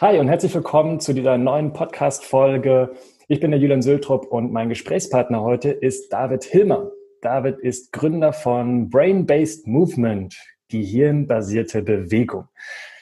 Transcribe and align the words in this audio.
Hi 0.00 0.16
und 0.20 0.28
herzlich 0.28 0.54
willkommen 0.54 1.00
zu 1.00 1.12
dieser 1.12 1.36
neuen 1.38 1.72
Podcast-Folge. 1.72 2.92
Ich 3.26 3.40
bin 3.40 3.50
der 3.50 3.58
Julian 3.58 3.82
Sültrop 3.82 4.26
und 4.30 4.52
mein 4.52 4.68
Gesprächspartner 4.68 5.42
heute 5.42 5.70
ist 5.70 6.12
David 6.12 6.44
Hilmer. 6.44 6.92
David 7.20 7.58
ist 7.58 7.92
Gründer 7.92 8.32
von 8.32 8.90
Brain-Based 8.90 9.66
Movement, 9.66 10.36
gehirnbasierte 10.68 11.82
Bewegung. 11.82 12.44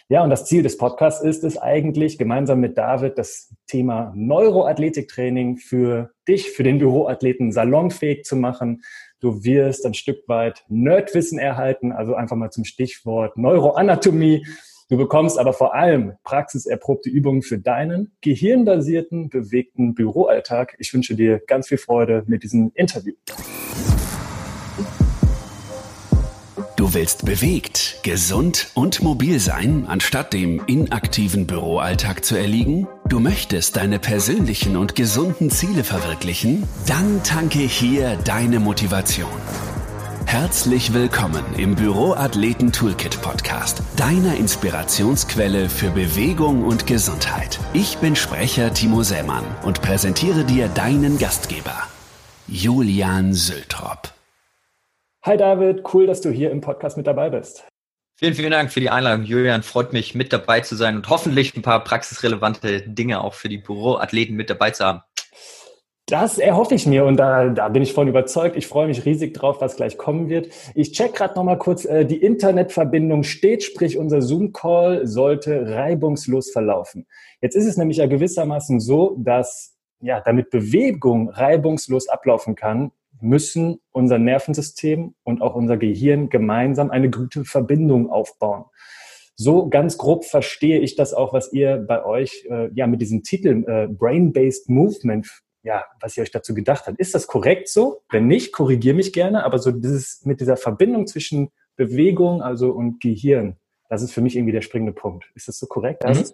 Ja, 0.09 0.25
und 0.25 0.31
das 0.31 0.47
Ziel 0.47 0.63
des 0.63 0.79
Podcasts 0.79 1.23
ist 1.23 1.45
es 1.45 1.59
eigentlich, 1.59 2.17
gemeinsam 2.17 2.61
mit 2.61 2.79
David 2.79 3.19
das 3.19 3.55
Thema 3.67 4.15
Neuroathletiktraining 4.17 5.59
für 5.59 6.13
dich, 6.27 6.53
für 6.53 6.63
den 6.63 6.79
Büroathleten 6.79 7.53
salonfähig 7.53 8.25
zu 8.25 8.37
machen. 8.37 8.83
Du 9.21 9.45
wirst 9.45 9.85
ein 9.85 9.93
Stück 9.93 10.27
weit 10.29 10.65
Nerdwissen 10.69 11.39
erhalten, 11.39 11.93
also 11.93 12.15
einfach 12.15 12.37
mal 12.37 12.51
zum 12.51 12.65
Stichwort 12.65 13.37
Neuroanatomie. 13.37 14.47
Du 14.89 14.97
bekommst 14.97 15.37
aber 15.37 15.53
vor 15.53 15.75
allem 15.75 16.13
praxiserprobte 16.23 17.11
Übungen 17.11 17.43
für 17.43 17.59
deinen 17.59 18.13
gehirnbasierten, 18.21 19.31
bewegten 19.31 19.95
Büroalltag. 19.95 20.77
Ich 20.79 20.95
wünsche 20.95 21.17
dir 21.17 21.41
ganz 21.45 21.67
viel 21.67 21.79
Freude 21.79 22.23
mit 22.29 22.45
diesem 22.45 22.71
Interview. 22.73 23.15
Du 26.77 26.95
willst 26.95 27.25
bewegt, 27.25 27.99
gesund 28.05 28.69
und 28.75 29.03
mobil 29.03 29.41
sein, 29.41 29.87
anstatt 29.89 30.33
dem 30.33 30.63
inaktiven 30.69 31.49
Büroalltag 31.49 32.25
zu 32.25 32.37
erliegen? 32.37 32.87
Du 33.09 33.19
möchtest 33.19 33.77
deine 33.77 33.99
persönlichen 33.99 34.77
und 34.77 34.95
gesunden 34.95 35.51
Ziele 35.51 35.83
verwirklichen? 35.83 36.63
Dann 36.87 37.25
tanke 37.25 37.59
hier 37.59 38.17
deine 38.25 38.61
Motivation. 38.61 39.27
Herzlich 40.27 40.93
willkommen 40.93 41.45
im 41.57 41.77
Büroathleten 41.77 42.73
Toolkit 42.73 43.23
Podcast, 43.23 43.81
deiner 43.97 44.37
Inspirationsquelle 44.37 45.69
für 45.69 45.91
Bewegung 45.91 46.65
und 46.65 46.85
Gesundheit. 46.89 47.61
Ich 47.73 47.97
bin 47.99 48.17
Sprecher 48.17 48.75
Timo 48.75 49.05
Sämann 49.05 49.45
und 49.65 49.81
präsentiere 49.83 50.45
dir 50.45 50.67
deinen 50.67 51.19
Gastgeber, 51.19 51.81
Julian 52.49 53.35
Sültrop. 53.35 54.13
Hi 55.23 55.37
David, 55.37 55.85
cool, 55.95 56.09
dass 56.09 56.21
du 56.21 56.31
hier 56.31 56.51
im 56.51 56.61
Podcast 56.61 56.97
mit 56.97 57.07
dabei 57.07 57.31
bist. 57.31 57.65
Vielen, 58.17 58.35
vielen 58.35 58.51
Dank 58.51 58.73
für 58.73 58.81
die 58.81 58.91
Einladung, 58.91 59.25
Julian. 59.25 59.63
Freut 59.63 59.93
mich, 59.93 60.17
mit 60.17 60.33
dabei 60.33 60.61
zu 60.61 60.75
sein 60.75 60.97
und 60.97 61.09
hoffentlich 61.09 61.57
ein 61.57 61.63
paar 61.63 61.85
praxisrelevante 61.85 62.83
Dinge 62.83 63.23
auch 63.23 63.35
für 63.35 63.49
die 63.49 63.59
Büroathleten 63.59 64.35
mit 64.35 64.51
dabei 64.51 64.73
zu 64.73 64.85
haben. 64.85 65.03
Das 66.09 66.39
erhoffe 66.39 66.77
ich 66.77 66.87
mir 66.87 67.05
und 67.05 67.17
da, 67.17 67.49
da 67.49 67.69
bin 67.69 67.83
ich 67.83 67.93
von 67.93 68.07
überzeugt. 68.07 68.57
Ich 68.57 68.69
freue 68.69 68.87
mich 68.87 69.05
riesig 69.05 69.35
drauf, 69.35 69.61
was 69.61 69.75
gleich 69.75 69.99
kommen 69.99 70.29
wird. 70.29 70.51
Ich 70.77 70.93
check 70.93 71.15
gerade 71.15 71.35
noch 71.35 71.43
mal 71.43 71.59
kurz, 71.59 71.85
äh, 71.85 72.07
die 72.07 72.23
Internetverbindung 72.23 73.25
steht, 73.25 73.65
sprich 73.65 73.99
unser 73.99 74.23
Zoom-Call 74.23 75.05
sollte 75.05 75.69
reibungslos 75.75 76.53
verlaufen. 76.53 77.09
Jetzt 77.41 77.57
ist 77.57 77.67
es 77.67 77.77
nämlich 77.77 77.97
ja 77.97 78.07
gewissermaßen 78.07 78.79
so, 78.79 79.17
dass 79.19 79.77
ja, 80.01 80.21
damit 80.21 80.51
Bewegung 80.51 81.29
reibungslos 81.29 82.09
ablaufen 82.09 82.55
kann, 82.55 82.93
müssen 83.21 83.81
unser 83.91 84.21
Nervensystem 84.21 85.15
und 85.25 85.43
auch 85.43 85.57
unser 85.57 85.77
Gehirn 85.77 86.29
gemeinsam 86.29 86.93
eine 86.93 87.11
gute 87.11 87.45
Verbindung 87.45 88.11
aufbauen. 88.11 88.67
So 89.35 89.69
ganz 89.69 89.99
grob 89.99 90.25
verstehe 90.25 90.79
ich 90.79 90.95
das 90.95 91.15
auch, 91.15 91.33
was 91.33 91.53
ihr 91.53 91.79
bei 91.79 92.05
euch 92.05 92.47
äh, 92.49 92.71
ja 92.75 92.87
mit 92.87 93.01
diesem 93.01 93.25
Titel 93.25 93.65
äh, 93.67 93.89
Brain-Based 93.89 94.69
Movement, 94.69 95.27
ja, 95.67 95.85
was 96.01 96.17
ihr 96.17 96.23
euch 96.23 96.31
dazu 96.31 96.55
gedacht 96.55 96.87
habt. 96.87 96.99
Ist 97.01 97.15
das 97.15 97.27
korrekt 97.27 97.69
so? 97.69 98.03
Wenn 98.09 98.29
nicht, 98.29 98.53
korrigiere 98.53 98.95
mich 98.95 99.13
gerne, 99.13 99.45
aber 99.45 99.59
so 99.59 99.73
dieses 99.73 100.25
mit 100.25 100.41
dieser 100.41 100.57
Verbindung 100.57 101.09
zwischen 101.09 101.51
Bewegung 101.75 102.41
also 102.41 102.71
und 102.71 103.01
Gehirn, 103.01 103.57
das 103.89 104.01
ist 104.01 104.13
für 104.13 104.21
mich 104.21 104.37
irgendwie 104.37 104.53
der 104.53 104.63
springende 104.63 104.93
Punkt. 104.93 105.27
Ist 105.35 105.49
das 105.49 105.59
so 105.59 105.67
korrekt? 105.67 106.05
Mhm. 106.05 106.25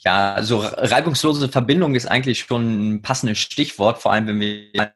Ja, 0.00 0.34
also 0.34 0.58
reibungslose 0.58 1.48
Verbindung 1.48 1.94
ist 1.94 2.06
eigentlich 2.06 2.40
schon 2.40 2.94
ein 2.94 3.02
passendes 3.02 3.38
Stichwort, 3.38 3.98
vor 3.98 4.12
allem 4.12 4.26
wenn 4.26 4.40
wir 4.40 4.92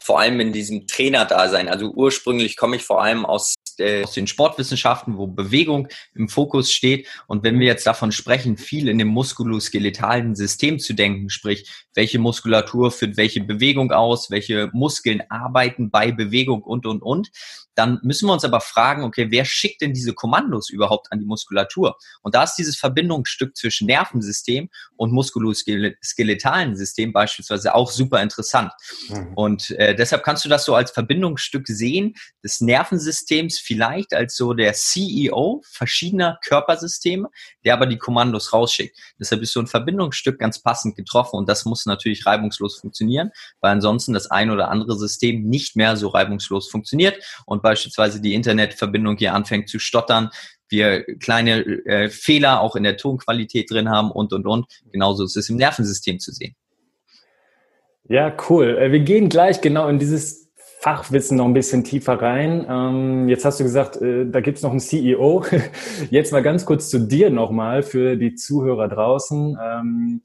vor 0.00 0.20
allem 0.20 0.40
in 0.40 0.52
diesem 0.52 0.86
Trainerdasein. 0.88 1.68
Also 1.68 1.92
ursprünglich 1.92 2.56
komme 2.56 2.76
ich 2.76 2.82
vor 2.82 3.02
allem 3.02 3.24
aus, 3.24 3.54
äh, 3.78 4.04
aus 4.04 4.12
den 4.12 4.26
Sportwissenschaften, 4.26 5.18
wo 5.18 5.26
Bewegung 5.26 5.88
im 6.14 6.28
Fokus 6.28 6.72
steht. 6.72 7.06
Und 7.26 7.44
wenn 7.44 7.58
wir 7.58 7.66
jetzt 7.66 7.86
davon 7.86 8.12
sprechen, 8.12 8.56
viel 8.56 8.88
in 8.88 8.98
dem 8.98 9.08
muskuloskeletalen 9.08 10.34
System 10.34 10.78
zu 10.78 10.94
denken, 10.94 11.30
sprich, 11.30 11.68
welche 11.94 12.18
Muskulatur 12.18 12.90
führt 12.90 13.16
welche 13.16 13.42
Bewegung 13.42 13.92
aus, 13.92 14.30
welche 14.30 14.70
Muskeln 14.72 15.22
arbeiten 15.28 15.90
bei 15.90 16.12
Bewegung 16.12 16.62
und, 16.62 16.86
und, 16.86 17.02
und, 17.02 17.30
dann 17.78 18.00
müssen 18.02 18.26
wir 18.26 18.32
uns 18.32 18.44
aber 18.44 18.60
fragen, 18.60 19.04
okay, 19.04 19.28
wer 19.30 19.44
schickt 19.44 19.82
denn 19.82 19.92
diese 19.92 20.12
Kommandos 20.12 20.68
überhaupt 20.68 21.12
an 21.12 21.20
die 21.20 21.26
Muskulatur? 21.26 21.96
Und 22.22 22.34
da 22.34 22.42
ist 22.42 22.56
dieses 22.56 22.76
Verbindungsstück 22.76 23.56
zwischen 23.56 23.86
Nervensystem 23.86 24.68
und 24.96 25.12
muskuloskeletalen 25.12 26.74
System 26.74 27.12
beispielsweise 27.12 27.76
auch 27.76 27.92
super 27.92 28.20
interessant. 28.20 28.72
Mhm. 29.08 29.32
Und 29.36 29.70
äh, 29.70 29.94
deshalb 29.94 30.24
kannst 30.24 30.44
du 30.44 30.48
das 30.48 30.64
so 30.64 30.74
als 30.74 30.90
Verbindungsstück 30.90 31.68
sehen, 31.68 32.14
des 32.42 32.60
Nervensystems 32.60 33.60
vielleicht 33.60 34.12
als 34.12 34.34
so 34.34 34.54
der 34.54 34.72
CEO 34.72 35.62
verschiedener 35.64 36.40
Körpersysteme, 36.44 37.28
der 37.64 37.74
aber 37.74 37.86
die 37.86 37.98
Kommandos 37.98 38.52
rausschickt. 38.52 38.98
Deshalb 39.20 39.42
ist 39.42 39.52
so 39.52 39.60
ein 39.60 39.68
Verbindungsstück 39.68 40.40
ganz 40.40 40.58
passend 40.58 40.96
getroffen 40.96 41.36
und 41.36 41.48
das 41.48 41.64
muss 41.64 41.86
natürlich 41.86 42.26
reibungslos 42.26 42.80
funktionieren, 42.80 43.30
weil 43.60 43.70
ansonsten 43.70 44.14
das 44.14 44.28
ein 44.32 44.50
oder 44.50 44.68
andere 44.68 44.98
System 44.98 45.44
nicht 45.44 45.76
mehr 45.76 45.96
so 45.96 46.08
reibungslos 46.08 46.68
funktioniert 46.68 47.22
und 47.46 47.67
beispielsweise 47.68 48.22
die 48.22 48.32
Internetverbindung 48.32 49.18
hier 49.18 49.34
anfängt 49.34 49.68
zu 49.68 49.78
stottern, 49.78 50.30
wir 50.70 51.02
kleine 51.18 51.60
äh, 51.84 52.08
Fehler 52.08 52.60
auch 52.62 52.76
in 52.76 52.82
der 52.82 52.96
Tonqualität 52.96 53.70
drin 53.70 53.90
haben 53.90 54.10
und, 54.10 54.32
und, 54.32 54.46
und. 54.46 54.66
Genauso 54.90 55.24
ist 55.24 55.36
es 55.36 55.50
im 55.50 55.56
Nervensystem 55.56 56.18
zu 56.18 56.32
sehen. 56.32 56.54
Ja, 58.08 58.34
cool. 58.48 58.78
Äh, 58.78 58.90
wir 58.90 59.00
gehen 59.00 59.28
gleich 59.28 59.60
genau 59.60 59.88
in 59.88 59.98
dieses 59.98 60.50
Fachwissen 60.80 61.36
noch 61.36 61.44
ein 61.44 61.52
bisschen 61.52 61.84
tiefer 61.84 62.22
rein. 62.22 62.66
Ähm, 62.70 63.28
jetzt 63.28 63.44
hast 63.44 63.60
du 63.60 63.64
gesagt, 63.64 64.00
äh, 64.00 64.24
da 64.26 64.40
gibt's 64.40 64.62
noch 64.62 64.70
einen 64.70 64.80
CEO. 64.80 65.44
Jetzt 66.10 66.32
mal 66.32 66.42
ganz 66.42 66.64
kurz 66.64 66.88
zu 66.88 67.00
dir 67.00 67.30
nochmal 67.30 67.82
für 67.82 68.16
die 68.16 68.34
Zuhörer 68.34 68.88
draußen. 68.88 69.58
Ähm, 69.62 70.22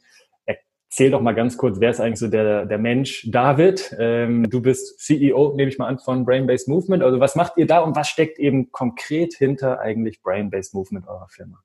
Erzähl 0.94 1.10
doch 1.10 1.22
mal 1.22 1.34
ganz 1.34 1.58
kurz, 1.58 1.80
wer 1.80 1.90
ist 1.90 2.00
eigentlich 2.00 2.20
so 2.20 2.28
der, 2.28 2.68
der 2.68 2.78
Mensch 2.78 3.28
David? 3.32 3.96
Ähm, 3.98 4.48
du 4.48 4.62
bist 4.62 5.00
CEO, 5.00 5.56
nehme 5.56 5.68
ich 5.68 5.80
mal 5.80 5.88
an, 5.88 5.98
von 5.98 6.24
Brain-Based 6.24 6.68
Movement. 6.68 7.02
Also 7.02 7.20
was 7.20 7.36
macht 7.36 7.54
ihr 7.58 7.66
da 7.66 7.80
und 7.80 7.96
was 7.96 8.08
steckt 8.10 8.38
eben 8.38 8.72
konkret 8.72 9.34
hinter 9.34 9.80
eigentlich 9.80 10.22
Brain-Based 10.22 10.76
Movement 10.76 11.08
eurer 11.08 11.28
Firma? 11.30 11.64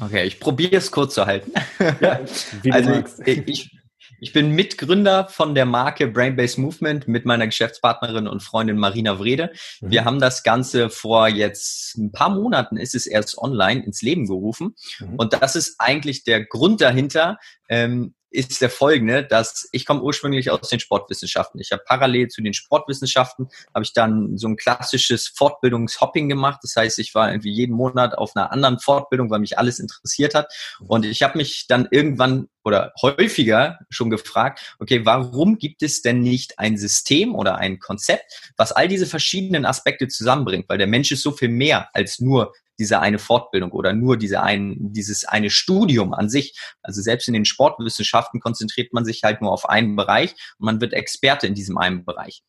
Okay, 0.00 0.22
ich 0.26 0.38
probiere 0.38 0.76
es 0.76 0.92
kurz 0.92 1.14
zu 1.14 1.26
halten. 1.26 1.50
Ja, 2.00 2.20
wie 2.62 2.70
du 2.70 2.76
also 2.76 2.90
magst. 2.90 3.26
Ich, 3.26 3.48
ich 3.48 3.78
bin 4.32 4.50
Mitgründer 4.50 5.28
von 5.28 5.54
der 5.54 5.66
Marke 5.66 6.06
Brain-Based 6.06 6.58
Movement 6.58 7.08
mit 7.08 7.24
meiner 7.24 7.46
Geschäftspartnerin 7.46 8.26
und 8.26 8.42
Freundin 8.42 8.78
Marina 8.78 9.18
Wrede. 9.18 9.52
Mhm. 9.80 9.90
Wir 9.90 10.04
haben 10.04 10.20
das 10.20 10.42
Ganze 10.42 10.90
vor 10.90 11.28
jetzt 11.28 11.96
ein 11.96 12.12
paar 12.12 12.30
Monaten 12.30 12.76
ist 12.76 12.94
es 12.94 13.06
erst 13.06 13.38
online 13.38 13.84
ins 13.84 14.02
Leben 14.02 14.26
gerufen. 14.26 14.74
Mhm. 14.98 15.16
Und 15.16 15.32
das 15.32 15.56
ist 15.56 15.76
eigentlich 15.78 16.24
der 16.24 16.44
Grund 16.44 16.80
dahinter, 16.80 17.38
ähm, 17.68 18.14
ist 18.34 18.60
der 18.60 18.70
folgende, 18.70 19.24
dass 19.24 19.68
ich 19.70 19.86
komme 19.86 20.02
ursprünglich 20.02 20.50
aus 20.50 20.68
den 20.68 20.80
Sportwissenschaften. 20.80 21.60
Ich 21.60 21.70
habe 21.70 21.82
parallel 21.86 22.28
zu 22.28 22.42
den 22.42 22.52
Sportwissenschaften 22.52 23.48
habe 23.72 23.84
ich 23.84 23.92
dann 23.92 24.36
so 24.36 24.48
ein 24.48 24.56
klassisches 24.56 25.28
Fortbildungshopping 25.28 26.28
gemacht. 26.28 26.58
Das 26.62 26.74
heißt, 26.76 26.98
ich 26.98 27.14
war 27.14 27.30
irgendwie 27.30 27.52
jeden 27.52 27.76
Monat 27.76 28.18
auf 28.18 28.34
einer 28.34 28.50
anderen 28.50 28.80
Fortbildung, 28.80 29.30
weil 29.30 29.38
mich 29.38 29.58
alles 29.58 29.78
interessiert 29.78 30.34
hat. 30.34 30.52
Und 30.80 31.06
ich 31.06 31.22
habe 31.22 31.38
mich 31.38 31.66
dann 31.68 31.86
irgendwann 31.90 32.48
oder 32.64 32.92
häufiger 33.00 33.78
schon 33.90 34.10
gefragt, 34.10 34.74
okay, 34.78 35.04
warum 35.04 35.58
gibt 35.58 35.82
es 35.82 36.02
denn 36.02 36.20
nicht 36.20 36.58
ein 36.58 36.76
System 36.76 37.34
oder 37.34 37.56
ein 37.56 37.78
Konzept, 37.78 38.52
was 38.56 38.72
all 38.72 38.88
diese 38.88 39.06
verschiedenen 39.06 39.66
Aspekte 39.66 40.08
zusammenbringt? 40.08 40.68
Weil 40.68 40.78
der 40.78 40.86
Mensch 40.86 41.12
ist 41.12 41.22
so 41.22 41.32
viel 41.32 41.48
mehr 41.48 41.88
als 41.92 42.20
nur 42.20 42.52
diese 42.78 43.00
eine 43.00 43.18
Fortbildung 43.18 43.70
oder 43.70 43.92
nur 43.92 44.16
diese 44.16 44.42
ein, 44.42 44.76
dieses 44.78 45.24
eine 45.24 45.50
Studium 45.50 46.12
an 46.12 46.28
sich. 46.28 46.58
Also 46.82 47.02
selbst 47.02 47.28
in 47.28 47.34
den 47.34 47.44
Sportwissenschaften 47.44 48.40
konzentriert 48.40 48.92
man 48.92 49.04
sich 49.04 49.22
halt 49.22 49.40
nur 49.40 49.52
auf 49.52 49.68
einen 49.68 49.94
Bereich 49.94 50.34
und 50.58 50.66
man 50.66 50.80
wird 50.80 50.92
Experte 50.92 51.46
in 51.46 51.54
diesem 51.54 51.78
einen 51.78 52.04
Bereich. 52.04 52.42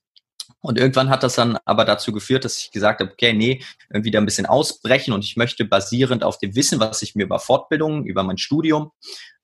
Und 0.61 0.79
irgendwann 0.79 1.09
hat 1.09 1.23
das 1.23 1.35
dann 1.35 1.57
aber 1.65 1.85
dazu 1.85 2.11
geführt, 2.11 2.45
dass 2.45 2.59
ich 2.59 2.71
gesagt 2.71 3.01
habe, 3.01 3.11
okay, 3.11 3.33
nee, 3.33 3.63
irgendwie 3.89 4.11
da 4.11 4.19
ein 4.19 4.25
bisschen 4.25 4.45
ausbrechen 4.45 5.13
und 5.13 5.23
ich 5.23 5.38
möchte 5.38 5.65
basierend 5.65 6.23
auf 6.23 6.39
dem 6.39 6.56
Wissen, 6.56 6.79
was 6.79 7.01
ich 7.01 7.15
mir 7.15 7.23
über 7.23 7.39
Fortbildungen, 7.39 8.06
über 8.06 8.23
mein 8.23 8.38
Studium 8.38 8.91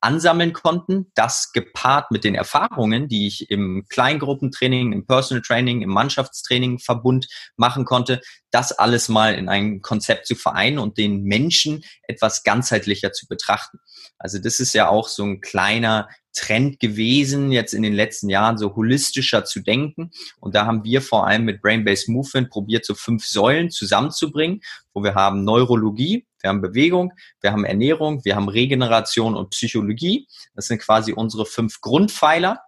ansammeln 0.02 0.52
konnten, 0.52 1.12
das 1.14 1.52
gepaart 1.54 2.12
mit 2.12 2.24
den 2.24 2.36
Erfahrungen, 2.36 3.08
die 3.08 3.28
ich 3.28 3.50
im 3.50 3.86
Kleingruppentraining, 3.90 4.92
im 4.92 5.06
Personal 5.06 5.42
Training, 5.42 5.82
im 5.82 5.90
Mannschaftstraining 5.90 6.80
Verbund 6.80 7.28
machen 7.56 7.86
konnte, 7.86 8.20
das 8.50 8.72
alles 8.72 9.08
mal 9.10 9.36
in 9.36 9.48
ein 9.48 9.82
Konzept 9.82 10.28
zu 10.28 10.36
vereinen 10.36 10.80
und 10.80 10.98
den 10.98 11.24
Menschen 11.24 11.84
etwas 12.04 12.44
ganzheitlicher 12.44 13.14
zu 13.14 13.28
betrachten. 13.28 13.80
Also 14.18 14.40
das 14.40 14.60
ist 14.60 14.74
ja 14.74 14.90
auch 14.90 15.08
so 15.08 15.24
ein 15.24 15.40
kleiner 15.40 16.10
Trend 16.34 16.80
gewesen, 16.80 17.52
jetzt 17.52 17.74
in 17.74 17.84
den 17.84 17.94
letzten 17.94 18.30
Jahren 18.30 18.58
so 18.58 18.76
holistischer 18.76 19.44
zu 19.44 19.60
denken. 19.60 20.12
Und 20.40 20.56
da 20.56 20.66
haben 20.66 20.84
wir 20.84 21.02
vor 21.02 21.28
allem 21.28 21.44
mit 21.44 21.62
Brain-Based 21.62 22.10
Movement 22.10 22.50
probiert, 22.50 22.86
so 22.86 22.96
fünf 22.96 23.26
Säulen 23.26 23.70
zusammenzubringen, 23.70 24.62
wo 24.94 25.04
wir 25.04 25.16
haben 25.16 25.44
Neurologie, 25.44 26.26
wir 26.42 26.50
haben 26.50 26.62
Bewegung, 26.62 27.14
wir 27.42 27.52
haben 27.52 27.66
Ernährung, 27.66 28.24
wir 28.26 28.36
haben 28.36 28.50
Regeneration 28.50 29.36
und 29.36 29.52
Psychologie. 29.52 30.28
Das 30.56 30.68
sind 30.68 30.80
quasi 30.80 31.14
unsere 31.14 31.46
fünf 31.46 31.82
Grundpfeiler. 31.82 32.62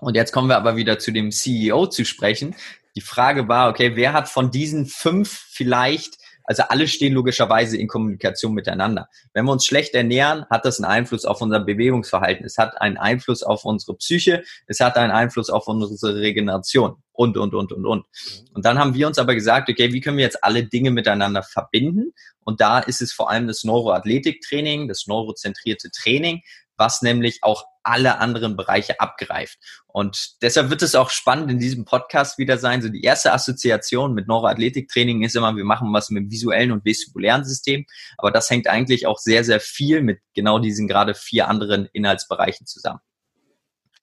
Und 0.00 0.16
jetzt 0.16 0.32
kommen 0.32 0.48
wir 0.48 0.56
aber 0.56 0.76
wieder 0.76 0.98
zu 0.98 1.12
dem 1.12 1.30
CEO 1.30 1.86
zu 1.86 2.04
sprechen. 2.04 2.56
Die 2.96 3.00
Frage 3.00 3.48
war, 3.48 3.70
okay, 3.70 3.96
wer 3.96 4.12
hat 4.12 4.28
von 4.28 4.50
diesen 4.50 4.86
fünf 4.86 5.30
vielleicht 5.50 6.18
also 6.44 6.64
alle 6.68 6.88
stehen 6.88 7.12
logischerweise 7.12 7.76
in 7.76 7.88
Kommunikation 7.88 8.54
miteinander. 8.54 9.08
Wenn 9.32 9.44
wir 9.44 9.52
uns 9.52 9.66
schlecht 9.66 9.94
ernähren, 9.94 10.44
hat 10.50 10.64
das 10.64 10.80
einen 10.80 10.90
Einfluss 10.90 11.24
auf 11.24 11.40
unser 11.40 11.60
Bewegungsverhalten. 11.60 12.44
Es 12.44 12.58
hat 12.58 12.80
einen 12.80 12.96
Einfluss 12.96 13.42
auf 13.42 13.64
unsere 13.64 13.96
Psyche. 13.96 14.44
Es 14.66 14.80
hat 14.80 14.96
einen 14.96 15.12
Einfluss 15.12 15.50
auf 15.50 15.68
unsere 15.68 16.16
Regeneration 16.16 16.96
und, 17.12 17.36
und, 17.36 17.54
und, 17.54 17.72
und, 17.72 17.86
und. 17.86 18.06
Und 18.52 18.64
dann 18.64 18.78
haben 18.78 18.94
wir 18.94 19.06
uns 19.06 19.18
aber 19.18 19.34
gesagt, 19.34 19.68
okay, 19.68 19.92
wie 19.92 20.00
können 20.00 20.16
wir 20.16 20.24
jetzt 20.24 20.42
alle 20.42 20.64
Dinge 20.64 20.90
miteinander 20.90 21.42
verbinden? 21.42 22.12
Und 22.44 22.60
da 22.60 22.80
ist 22.80 23.02
es 23.02 23.12
vor 23.12 23.30
allem 23.30 23.46
das 23.46 23.64
Neuroathletiktraining, 23.64 24.88
das 24.88 25.06
neurozentrierte 25.06 25.90
Training, 25.90 26.42
was 26.82 27.00
nämlich 27.00 27.38
auch 27.42 27.64
alle 27.84 28.18
anderen 28.18 28.56
Bereiche 28.56 28.98
abgreift. 28.98 29.56
Und 29.86 30.42
deshalb 30.42 30.68
wird 30.70 30.82
es 30.82 30.96
auch 30.96 31.10
spannend 31.10 31.48
in 31.48 31.60
diesem 31.60 31.84
Podcast 31.84 32.38
wieder 32.38 32.58
sein. 32.58 32.82
So 32.82 32.88
die 32.88 33.02
erste 33.02 33.32
Assoziation 33.32 34.14
mit 34.14 34.26
Neuroathletiktraining 34.26 35.22
ist 35.22 35.36
immer, 35.36 35.54
wir 35.54 35.64
machen 35.64 35.92
was 35.92 36.10
mit 36.10 36.28
visuellen 36.28 36.72
und 36.72 36.84
vestibulären 36.84 37.44
System. 37.44 37.86
Aber 38.18 38.32
das 38.32 38.50
hängt 38.50 38.66
eigentlich 38.66 39.06
auch 39.06 39.18
sehr, 39.18 39.44
sehr 39.44 39.60
viel 39.60 40.02
mit 40.02 40.18
genau 40.34 40.58
diesen 40.58 40.88
gerade 40.88 41.14
vier 41.14 41.46
anderen 41.48 41.88
Inhaltsbereichen 41.92 42.66
zusammen. 42.66 43.00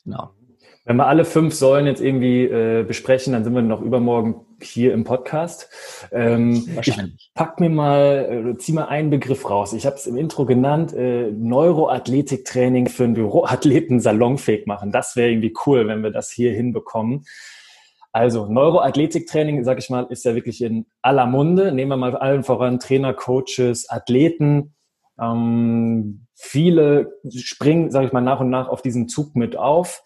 Genau. 0.06 0.34
Wenn 0.86 0.96
wir 0.96 1.08
alle 1.08 1.26
fünf 1.26 1.54
Säulen 1.54 1.86
jetzt 1.86 2.02
irgendwie 2.02 2.46
äh, 2.46 2.84
besprechen, 2.84 3.34
dann 3.34 3.44
sind 3.44 3.54
wir 3.54 3.62
noch 3.62 3.81
übermorgen 3.81 4.46
hier 4.63 4.94
im 4.94 5.03
Podcast. 5.03 5.69
Ähm, 6.11 6.63
Wahrscheinlich. 6.75 7.29
Ich 7.29 7.33
pack 7.33 7.59
mir 7.59 7.69
mal, 7.69 8.53
äh, 8.53 8.57
zieh 8.57 8.73
mal 8.73 8.85
einen 8.85 9.09
Begriff 9.09 9.50
raus. 9.50 9.73
Ich 9.73 9.85
habe 9.85 9.95
es 9.95 10.07
im 10.07 10.17
Intro 10.17 10.45
genannt, 10.45 10.94
äh, 10.94 11.31
Neuroathletiktraining 11.31 12.88
für 12.88 13.06
einen 13.06 13.13
Büroathleten 13.13 14.00
salonfähig 14.00 14.65
machen. 14.65 14.91
Das 14.91 15.15
wäre 15.15 15.29
irgendwie 15.29 15.53
cool, 15.65 15.88
wenn 15.88 16.03
wir 16.03 16.11
das 16.11 16.31
hier 16.31 16.53
hinbekommen. 16.53 17.25
Also 18.11 18.47
Neuroathletiktraining, 18.47 19.63
sag 19.63 19.77
ich 19.77 19.89
mal, 19.89 20.07
ist 20.09 20.25
ja 20.25 20.33
wirklich 20.33 20.61
in 20.63 20.88
aller 21.01 21.25
Munde. 21.25 21.71
Nehmen 21.71 21.91
wir 21.91 21.97
mal 21.97 22.15
allen 22.15 22.44
voran 22.44 22.79
Trainer, 22.79 23.13
Coaches, 23.13 23.89
Athleten. 23.89 24.73
Ähm, 25.19 26.25
viele 26.33 27.19
springen, 27.29 27.91
sage 27.91 28.07
ich 28.07 28.13
mal, 28.13 28.21
nach 28.21 28.39
und 28.39 28.50
nach 28.50 28.67
auf 28.67 28.81
diesen 28.81 29.07
Zug 29.09 29.35
mit 29.35 29.56
auf. 29.56 30.03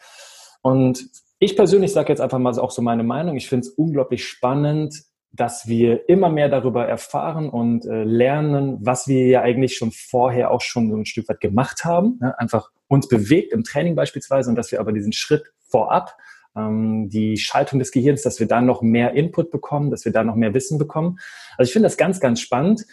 Und 0.61 1.05
ich 1.43 1.55
persönlich 1.55 1.91
sage 1.91 2.09
jetzt 2.09 2.21
einfach 2.21 2.39
mal 2.39 2.57
auch 2.57 2.71
so 2.71 2.81
meine 2.81 3.03
Meinung. 3.03 3.35
Ich 3.35 3.49
finde 3.49 3.67
es 3.67 3.73
unglaublich 3.73 4.25
spannend, 4.25 5.03
dass 5.31 5.67
wir 5.67 6.07
immer 6.07 6.29
mehr 6.29 6.47
darüber 6.47 6.87
erfahren 6.87 7.49
und 7.49 7.85
äh, 7.85 8.03
lernen, 8.03 8.77
was 8.81 9.07
wir 9.07 9.25
ja 9.25 9.41
eigentlich 9.41 9.75
schon 9.75 9.91
vorher 9.91 10.51
auch 10.51 10.61
schon 10.61 10.91
so 10.91 10.95
ein 10.95 11.05
Stück 11.05 11.27
weit 11.27 11.41
gemacht 11.41 11.83
haben. 11.85 12.19
Ne? 12.21 12.37
Einfach 12.39 12.69
uns 12.87 13.07
bewegt 13.07 13.51
im 13.51 13.63
Training 13.63 13.95
beispielsweise 13.95 14.49
und 14.49 14.55
dass 14.55 14.71
wir 14.71 14.79
aber 14.79 14.93
diesen 14.93 15.11
Schritt 15.11 15.51
vorab, 15.67 16.15
ähm, 16.55 17.09
die 17.09 17.37
Schaltung 17.37 17.79
des 17.79 17.91
Gehirns, 17.91 18.21
dass 18.21 18.39
wir 18.39 18.47
da 18.47 18.61
noch 18.61 18.81
mehr 18.83 19.13
Input 19.13 19.49
bekommen, 19.49 19.89
dass 19.89 20.05
wir 20.05 20.11
da 20.11 20.23
noch 20.23 20.35
mehr 20.35 20.53
Wissen 20.53 20.77
bekommen. 20.77 21.17
Also 21.57 21.67
ich 21.67 21.73
finde 21.73 21.87
das 21.87 21.97
ganz, 21.97 22.19
ganz 22.19 22.39
spannend. 22.39 22.85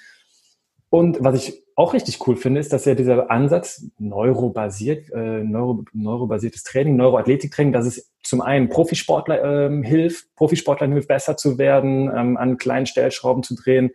Und 0.91 1.19
was 1.21 1.37
ich 1.37 1.63
auch 1.77 1.95
richtig 1.95 2.27
cool 2.27 2.37
finde, 2.37 2.61
ist, 2.61 2.73
dass 2.73 2.85
ja 2.85 2.97
dieser 2.97 3.31
Ansatz 3.31 3.87
neurobasiert, 3.99 5.09
äh, 5.13 5.45
neuro, 5.45 5.85
neurobasiertes 5.93 6.65
Training, 6.65 6.97
Neuroathletiktraining, 6.97 7.73
dass 7.73 7.87
es 7.87 8.13
zum 8.25 8.41
einen 8.41 8.69
Profisportler 8.69 9.67
ähm, 9.67 9.85
hilft, 9.85 10.35
Profisportlern 10.35 10.93
hilft, 10.93 11.09
besser 11.09 11.37
zu 11.37 11.59
werden, 11.59 12.11
ähm, 12.15 12.37
an 12.37 12.59
kleinen 12.59 12.87
Stellschrauben 12.87 13.45
zu 13.45 13.55
drehen. 13.55 13.93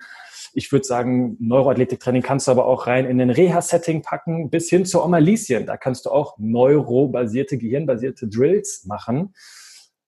Ich 0.53 0.71
würde 0.71 0.85
sagen, 0.85 1.35
Neuroathletiktraining 1.41 2.21
kannst 2.21 2.47
du 2.47 2.51
aber 2.51 2.65
auch 2.65 2.87
rein 2.87 3.05
in 3.05 3.17
den 3.17 3.29
Reha-Setting 3.29 4.01
packen, 4.01 4.49
bis 4.49 4.69
hin 4.69 4.85
zu 4.85 5.03
Omalisien. 5.03 5.65
Da 5.65 5.75
kannst 5.75 6.05
du 6.05 6.11
auch 6.11 6.37
neurobasierte, 6.37 7.57
gehirnbasierte 7.57 8.29
Drills 8.29 8.85
machen. 8.85 9.33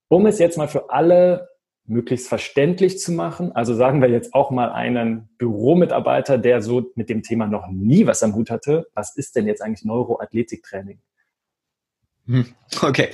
Um 0.07 0.25
es 0.25 0.39
jetzt 0.39 0.57
mal 0.57 0.69
für 0.69 0.89
alle 0.89 1.49
möglichst 1.87 2.27
verständlich 2.27 2.99
zu 2.99 3.11
machen. 3.11 3.53
Also 3.53 3.73
sagen 3.73 4.01
wir 4.01 4.09
jetzt 4.09 4.33
auch 4.33 4.51
mal 4.51 4.71
einen 4.71 5.29
Büromitarbeiter, 5.37 6.37
der 6.37 6.61
so 6.61 6.91
mit 6.95 7.09
dem 7.09 7.23
Thema 7.23 7.47
noch 7.47 7.67
nie 7.69 8.05
was 8.05 8.21
am 8.23 8.35
Hut 8.35 8.49
hatte. 8.49 8.87
Was 8.93 9.15
ist 9.15 9.35
denn 9.35 9.47
jetzt 9.47 9.61
eigentlich 9.61 9.85
Neuroathletiktraining? 9.85 10.99
Hm, 12.25 12.45
okay, 12.81 13.09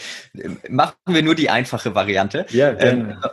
machen 0.70 0.96
wir 1.06 1.22
nur 1.22 1.36
die 1.36 1.52
einfache 1.52 1.94
Variante. 1.94 2.48
Ja, 2.50 2.74
gerne. 2.74 3.20
Ähm, 3.24 3.32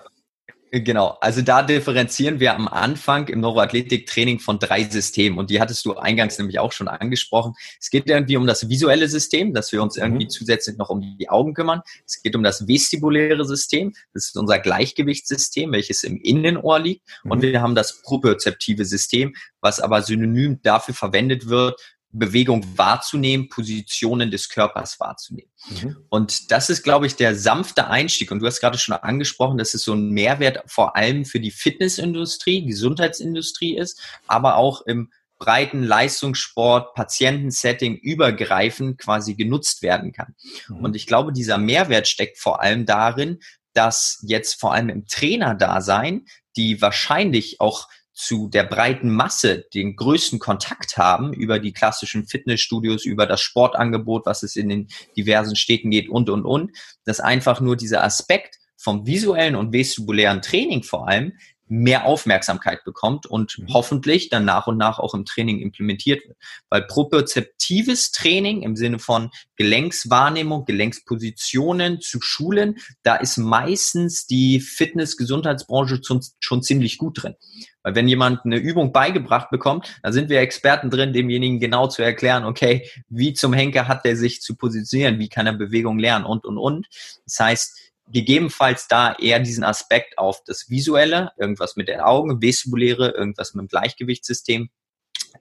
Genau, 0.72 1.18
also 1.20 1.42
da 1.42 1.62
differenzieren 1.62 2.38
wir 2.38 2.54
am 2.54 2.68
Anfang 2.68 3.26
im 3.26 3.40
Neuroathletik-Training 3.40 4.38
von 4.38 4.60
drei 4.60 4.84
Systemen 4.84 5.36
und 5.36 5.50
die 5.50 5.60
hattest 5.60 5.84
du 5.84 5.96
eingangs 5.96 6.38
nämlich 6.38 6.60
auch 6.60 6.70
schon 6.70 6.86
angesprochen. 6.86 7.54
Es 7.80 7.90
geht 7.90 8.06
irgendwie 8.06 8.36
um 8.36 8.46
das 8.46 8.68
visuelle 8.68 9.08
System, 9.08 9.52
dass 9.52 9.72
wir 9.72 9.82
uns 9.82 9.96
mhm. 9.96 10.02
irgendwie 10.04 10.28
zusätzlich 10.28 10.76
noch 10.76 10.88
um 10.88 11.16
die 11.18 11.28
Augen 11.28 11.54
kümmern. 11.54 11.82
Es 12.06 12.22
geht 12.22 12.36
um 12.36 12.44
das 12.44 12.68
vestibuläre 12.68 13.44
System, 13.44 13.92
das 14.14 14.26
ist 14.26 14.36
unser 14.36 14.60
Gleichgewichtssystem, 14.60 15.72
welches 15.72 16.04
im 16.04 16.16
Innenohr 16.18 16.78
liegt 16.78 17.02
mhm. 17.24 17.32
und 17.32 17.42
wir 17.42 17.60
haben 17.60 17.74
das 17.74 18.00
propriozeptive 18.02 18.84
System, 18.84 19.34
was 19.60 19.80
aber 19.80 20.02
synonym 20.02 20.60
dafür 20.62 20.94
verwendet 20.94 21.48
wird, 21.48 21.80
Bewegung 22.12 22.66
wahrzunehmen, 22.76 23.48
Positionen 23.48 24.30
des 24.30 24.48
Körpers 24.48 24.98
wahrzunehmen. 24.98 25.50
Mhm. 25.68 25.96
Und 26.08 26.50
das 26.50 26.68
ist, 26.68 26.82
glaube 26.82 27.06
ich, 27.06 27.16
der 27.16 27.36
sanfte 27.36 27.86
Einstieg. 27.86 28.32
Und 28.32 28.40
du 28.40 28.46
hast 28.46 28.60
gerade 28.60 28.78
schon 28.78 28.94
angesprochen, 28.94 29.58
dass 29.58 29.74
es 29.74 29.84
so 29.84 29.94
ein 29.94 30.10
Mehrwert 30.10 30.62
vor 30.66 30.96
allem 30.96 31.24
für 31.24 31.40
die 31.40 31.52
Fitnessindustrie, 31.52 32.66
Gesundheitsindustrie 32.66 33.76
ist, 33.76 34.00
aber 34.26 34.56
auch 34.56 34.82
im 34.86 35.10
breiten 35.38 35.82
Leistungssport, 35.82 36.94
Patientensetting 36.94 37.96
übergreifend 37.96 38.98
quasi 38.98 39.34
genutzt 39.34 39.82
werden 39.82 40.12
kann. 40.12 40.34
Mhm. 40.68 40.84
Und 40.84 40.96
ich 40.96 41.06
glaube, 41.06 41.32
dieser 41.32 41.58
Mehrwert 41.58 42.08
steckt 42.08 42.38
vor 42.38 42.60
allem 42.60 42.86
darin, 42.86 43.38
dass 43.72 44.18
jetzt 44.26 44.60
vor 44.60 44.74
allem 44.74 44.88
im 44.88 45.06
Trainerdasein 45.06 46.26
die 46.56 46.82
wahrscheinlich 46.82 47.60
auch 47.60 47.88
zu 48.20 48.48
der 48.48 48.64
breiten 48.64 49.10
Masse 49.10 49.64
den 49.72 49.96
größten 49.96 50.38
Kontakt 50.38 50.98
haben 50.98 51.32
über 51.32 51.58
die 51.58 51.72
klassischen 51.72 52.26
Fitnessstudios, 52.26 53.04
über 53.06 53.26
das 53.26 53.40
Sportangebot, 53.40 54.26
was 54.26 54.42
es 54.42 54.56
in 54.56 54.68
den 54.68 54.88
diversen 55.16 55.56
Städten 55.56 55.90
geht 55.90 56.08
und, 56.08 56.28
und, 56.28 56.44
und, 56.44 56.76
dass 57.04 57.20
einfach 57.20 57.60
nur 57.60 57.76
dieser 57.76 58.04
Aspekt 58.04 58.58
vom 58.76 59.06
visuellen 59.06 59.56
und 59.56 59.72
vestibulären 59.72 60.42
Training 60.42 60.82
vor 60.82 61.08
allem 61.08 61.32
mehr 61.70 62.04
Aufmerksamkeit 62.04 62.82
bekommt 62.84 63.26
und 63.26 63.56
mhm. 63.58 63.72
hoffentlich 63.72 64.28
dann 64.28 64.44
nach 64.44 64.66
und 64.66 64.76
nach 64.76 64.98
auch 64.98 65.14
im 65.14 65.24
Training 65.24 65.60
implementiert 65.60 66.26
wird. 66.26 66.36
Weil 66.68 66.82
propriozeptives 66.82 68.10
Training 68.10 68.62
im 68.62 68.74
Sinne 68.74 68.98
von 68.98 69.30
Gelenkswahrnehmung, 69.56 70.64
Gelenkspositionen 70.64 72.00
zu 72.00 72.20
schulen, 72.20 72.78
da 73.04 73.14
ist 73.14 73.36
meistens 73.36 74.26
die 74.26 74.58
Fitness-Gesundheitsbranche 74.60 76.00
schon, 76.02 76.20
schon 76.40 76.62
ziemlich 76.62 76.98
gut 76.98 77.22
drin. 77.22 77.36
Weil 77.82 77.94
wenn 77.94 78.08
jemand 78.08 78.44
eine 78.44 78.58
Übung 78.58 78.92
beigebracht 78.92 79.50
bekommt, 79.50 79.86
dann 80.02 80.12
sind 80.12 80.28
wir 80.28 80.40
Experten 80.40 80.90
drin, 80.90 81.12
demjenigen 81.12 81.60
genau 81.60 81.86
zu 81.86 82.02
erklären, 82.02 82.44
okay, 82.44 82.90
wie 83.08 83.32
zum 83.32 83.52
Henker 83.52 83.88
hat 83.88 84.04
der 84.04 84.16
sich 84.16 84.42
zu 84.42 84.56
positionieren, 84.56 85.18
wie 85.18 85.28
kann 85.28 85.46
er 85.46 85.52
Bewegung 85.52 85.98
lernen 85.98 86.24
und, 86.24 86.44
und, 86.44 86.58
und. 86.58 86.88
Das 87.24 87.38
heißt, 87.38 87.89
gegebenenfalls 88.12 88.88
da 88.88 89.14
eher 89.14 89.40
diesen 89.40 89.64
Aspekt 89.64 90.18
auf 90.18 90.42
das 90.44 90.68
Visuelle, 90.68 91.32
irgendwas 91.38 91.76
mit 91.76 91.88
den 91.88 92.00
Augen, 92.00 92.42
vestibuläre, 92.42 93.10
irgendwas 93.10 93.54
mit 93.54 93.62
dem 93.62 93.68
Gleichgewichtssystem, 93.68 94.70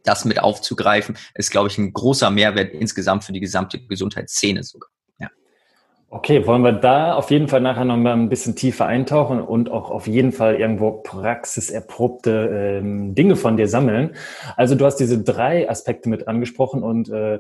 das 0.03 0.25
mit 0.25 0.39
aufzugreifen, 0.39 1.17
ist, 1.33 1.51
glaube 1.51 1.67
ich, 1.69 1.77
ein 1.77 1.93
großer 1.93 2.29
Mehrwert 2.29 2.73
insgesamt 2.73 3.23
für 3.23 3.33
die 3.33 3.39
gesamte 3.39 3.79
Gesundheitsszene 3.79 4.63
sogar. 4.63 4.89
Ja. 5.19 5.29
Okay, 6.09 6.45
wollen 6.45 6.61
wir 6.63 6.73
da 6.73 7.15
auf 7.15 7.31
jeden 7.31 7.47
Fall 7.47 7.61
nachher 7.61 7.85
noch 7.85 7.97
mal 7.97 8.13
ein 8.13 8.29
bisschen 8.29 8.55
tiefer 8.55 8.85
eintauchen 8.85 9.41
und 9.41 9.69
auch 9.69 9.89
auf 9.89 10.07
jeden 10.07 10.31
Fall 10.31 10.55
irgendwo 10.55 10.91
praxiserprobte 10.91 12.79
ähm, 12.81 13.15
Dinge 13.15 13.35
von 13.35 13.57
dir 13.57 13.67
sammeln. 13.67 14.15
Also 14.55 14.75
du 14.75 14.85
hast 14.85 14.97
diese 14.97 15.21
drei 15.21 15.69
Aspekte 15.69 16.09
mit 16.09 16.27
angesprochen 16.27 16.83
und 16.83 17.09
äh, 17.09 17.39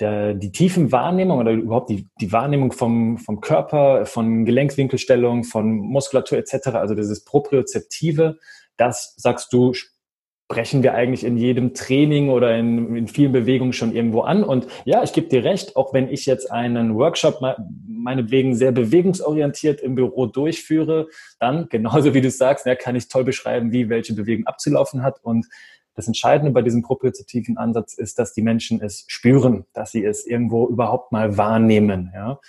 der, 0.00 0.34
die 0.34 0.52
tiefen 0.52 0.92
Wahrnehmung 0.92 1.38
oder 1.38 1.52
überhaupt 1.52 1.90
die, 1.90 2.08
die 2.20 2.32
Wahrnehmung 2.32 2.72
vom, 2.72 3.18
vom 3.18 3.40
Körper, 3.40 4.06
von 4.06 4.44
Gelenkswinkelstellung, 4.44 5.44
von 5.44 5.76
Muskulatur 5.78 6.38
etc., 6.38 6.68
also 6.74 6.94
dieses 6.94 7.24
Propriozeptive, 7.24 8.38
das 8.76 9.14
sagst 9.16 9.52
du, 9.52 9.72
sprechen 9.72 10.82
wir 10.82 10.94
eigentlich 10.94 11.24
in 11.24 11.38
jedem 11.38 11.72
Training 11.74 12.28
oder 12.28 12.56
in, 12.56 12.94
in 12.96 13.08
vielen 13.08 13.32
Bewegungen 13.32 13.72
schon 13.72 13.94
irgendwo 13.94 14.20
an. 14.20 14.44
Und 14.44 14.66
ja, 14.84 15.02
ich 15.02 15.12
gebe 15.12 15.28
dir 15.28 15.42
recht, 15.42 15.74
auch 15.74 15.94
wenn 15.94 16.08
ich 16.08 16.26
jetzt 16.26 16.50
einen 16.50 16.96
Workshop 16.96 17.40
meinetwegen 17.86 18.54
sehr 18.54 18.70
bewegungsorientiert 18.70 19.80
im 19.80 19.94
Büro 19.94 20.26
durchführe, 20.26 21.08
dann 21.40 21.68
genauso 21.70 22.12
wie 22.14 22.20
du 22.20 22.30
sagst, 22.30 22.66
ja, 22.66 22.74
kann 22.74 22.94
ich 22.94 23.08
toll 23.08 23.24
beschreiben, 23.24 23.72
wie 23.72 23.88
welche 23.88 24.14
Bewegung 24.14 24.46
abzulaufen 24.46 25.02
hat 25.02 25.18
und 25.22 25.46
das 25.94 26.06
Entscheidende 26.06 26.52
bei 26.52 26.62
diesem 26.62 26.82
propriozeptiven 26.82 27.56
Ansatz 27.56 27.94
ist, 27.94 28.18
dass 28.18 28.32
die 28.32 28.42
Menschen 28.42 28.80
es 28.80 29.04
spüren, 29.08 29.64
dass 29.72 29.92
sie 29.92 30.04
es 30.04 30.26
irgendwo 30.26 30.66
überhaupt 30.66 31.12
mal 31.12 31.36
wahrnehmen. 31.36 32.12
Ja? 32.14 32.40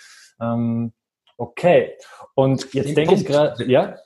Ähm, 0.41 0.93
okay. 1.37 1.93
Und 2.33 2.73
jetzt 2.73 2.97
denke 2.97 3.15
ich 3.15 3.25
gerade, 3.25 3.69
ja? 3.69 3.97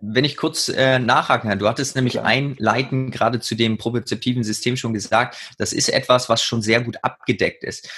wenn 0.00 0.24
ich 0.24 0.36
kurz 0.36 0.68
äh, 0.68 0.98
nachhaken 0.98 1.50
kann, 1.50 1.58
du 1.58 1.68
hattest 1.68 1.96
nämlich 1.96 2.14
Klar. 2.14 2.26
einleitend 2.26 3.12
gerade 3.12 3.40
zu 3.40 3.54
dem 3.54 3.78
propriozeptiven 3.78 4.44
System 4.44 4.76
schon 4.76 4.94
gesagt, 4.94 5.36
das 5.58 5.72
ist 5.72 5.88
etwas, 5.88 6.28
was 6.28 6.42
schon 6.42 6.62
sehr 6.62 6.82
gut 6.82 6.98
abgedeckt 7.02 7.64
ist. 7.64 7.88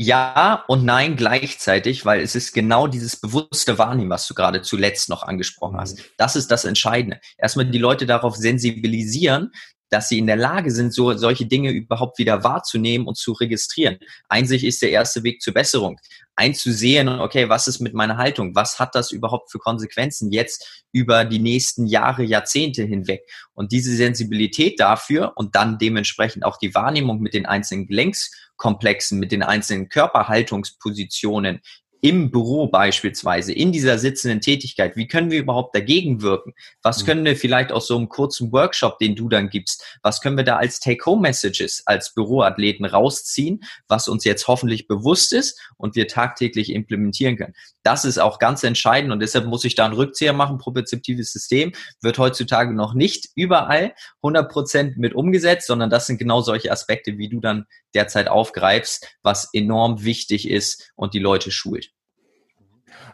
Ja 0.00 0.64
und 0.68 0.84
nein 0.84 1.16
gleichzeitig, 1.16 2.04
weil 2.04 2.20
es 2.20 2.36
ist 2.36 2.52
genau 2.52 2.86
dieses 2.86 3.16
bewusste 3.16 3.78
Wahrnehmen, 3.78 4.10
was 4.10 4.28
du 4.28 4.34
gerade 4.34 4.62
zuletzt 4.62 5.08
noch 5.08 5.24
angesprochen 5.24 5.76
hast. 5.76 5.98
Mhm. 5.98 6.02
Das 6.16 6.36
ist 6.36 6.52
das 6.52 6.64
Entscheidende. 6.64 7.20
Erstmal 7.36 7.66
die 7.66 7.78
Leute 7.78 8.06
darauf 8.06 8.36
sensibilisieren, 8.36 9.50
dass 9.90 10.08
sie 10.08 10.18
in 10.18 10.26
der 10.26 10.36
Lage 10.36 10.70
sind, 10.70 10.92
so 10.92 11.12
solche 11.14 11.46
Dinge 11.46 11.70
überhaupt 11.70 12.18
wieder 12.18 12.44
wahrzunehmen 12.44 13.06
und 13.06 13.16
zu 13.16 13.32
registrieren. 13.32 13.98
Einsicht 14.28 14.64
ist 14.64 14.82
der 14.82 14.90
erste 14.90 15.22
Weg 15.22 15.40
zur 15.42 15.54
Besserung. 15.54 15.98
Einzusehen, 16.36 17.08
okay, 17.08 17.48
was 17.48 17.66
ist 17.66 17.80
mit 17.80 17.94
meiner 17.94 18.16
Haltung? 18.16 18.54
Was 18.54 18.78
hat 18.78 18.94
das 18.94 19.10
überhaupt 19.10 19.50
für 19.50 19.58
Konsequenzen 19.58 20.30
jetzt 20.30 20.84
über 20.92 21.24
die 21.24 21.40
nächsten 21.40 21.86
Jahre, 21.86 22.22
Jahrzehnte 22.22 22.84
hinweg? 22.84 23.22
Und 23.54 23.72
diese 23.72 23.94
Sensibilität 23.96 24.78
dafür 24.78 25.32
und 25.34 25.56
dann 25.56 25.78
dementsprechend 25.78 26.44
auch 26.44 26.58
die 26.58 26.74
Wahrnehmung 26.74 27.20
mit 27.20 27.34
den 27.34 27.46
einzelnen 27.46 27.88
Gelenkskomplexen, 27.88 29.18
mit 29.18 29.32
den 29.32 29.42
einzelnen 29.42 29.88
Körperhaltungspositionen, 29.88 31.60
im 32.00 32.30
Büro 32.30 32.68
beispielsweise, 32.68 33.52
in 33.52 33.72
dieser 33.72 33.98
sitzenden 33.98 34.40
Tätigkeit, 34.40 34.96
wie 34.96 35.08
können 35.08 35.30
wir 35.30 35.40
überhaupt 35.40 35.74
dagegen 35.74 36.22
wirken? 36.22 36.54
Was 36.82 37.02
mhm. 37.02 37.06
können 37.06 37.24
wir 37.24 37.36
vielleicht 37.36 37.72
aus 37.72 37.86
so 37.86 37.96
einem 37.96 38.08
kurzen 38.08 38.52
Workshop, 38.52 38.98
den 38.98 39.16
du 39.16 39.28
dann 39.28 39.48
gibst, 39.48 39.84
was 40.02 40.20
können 40.20 40.36
wir 40.36 40.44
da 40.44 40.56
als 40.56 40.80
Take-Home-Messages 40.80 41.82
als 41.86 42.14
Büroathleten 42.14 42.84
rausziehen, 42.84 43.64
was 43.88 44.08
uns 44.08 44.24
jetzt 44.24 44.46
hoffentlich 44.48 44.86
bewusst 44.86 45.32
ist 45.32 45.60
und 45.76 45.96
wir 45.96 46.06
tagtäglich 46.06 46.72
implementieren 46.72 47.36
können? 47.36 47.54
Das 47.88 48.04
ist 48.04 48.18
auch 48.18 48.38
ganz 48.38 48.64
entscheidend 48.64 49.14
und 49.14 49.20
deshalb 49.20 49.46
muss 49.46 49.64
ich 49.64 49.74
da 49.74 49.86
einen 49.86 49.94
Rückzieher 49.94 50.34
machen. 50.34 50.58
Propriozeptives 50.58 51.32
System 51.32 51.72
wird 52.02 52.18
heutzutage 52.18 52.74
noch 52.74 52.92
nicht 52.92 53.30
überall 53.34 53.94
100 54.22 54.52
Prozent 54.52 54.98
mit 54.98 55.14
umgesetzt, 55.14 55.66
sondern 55.66 55.88
das 55.88 56.06
sind 56.06 56.18
genau 56.18 56.42
solche 56.42 56.70
Aspekte, 56.70 57.16
wie 57.16 57.30
du 57.30 57.40
dann 57.40 57.64
derzeit 57.94 58.28
aufgreifst, 58.28 59.16
was 59.22 59.48
enorm 59.54 60.04
wichtig 60.04 60.50
ist 60.50 60.92
und 60.96 61.14
die 61.14 61.18
Leute 61.18 61.50
schult. 61.50 61.92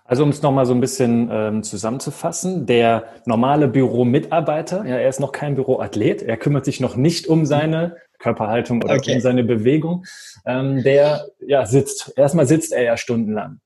Also 0.04 0.24
um 0.24 0.30
es 0.30 0.42
nochmal 0.42 0.66
so 0.66 0.74
ein 0.74 0.80
bisschen 0.80 1.28
ähm, 1.30 1.62
zusammenzufassen, 1.62 2.66
der 2.66 3.04
normale 3.26 3.68
Büromitarbeiter, 3.68 4.84
ja, 4.84 4.96
er 4.96 5.08
ist 5.08 5.20
noch 5.20 5.30
kein 5.30 5.54
Büroathlet, 5.54 6.20
er 6.20 6.36
kümmert 6.36 6.64
sich 6.64 6.80
noch 6.80 6.96
nicht 6.96 7.28
um 7.28 7.46
seine 7.46 7.96
Körperhaltung 8.18 8.82
oder 8.82 8.94
okay. 8.94 9.14
um 9.14 9.20
seine 9.20 9.44
Bewegung, 9.44 10.04
ähm, 10.46 10.82
der 10.82 11.28
ja 11.46 11.64
sitzt. 11.64 12.12
Erstmal 12.16 12.46
sitzt 12.46 12.72
er 12.72 12.82
ja 12.82 12.96
stundenlang. 12.96 13.60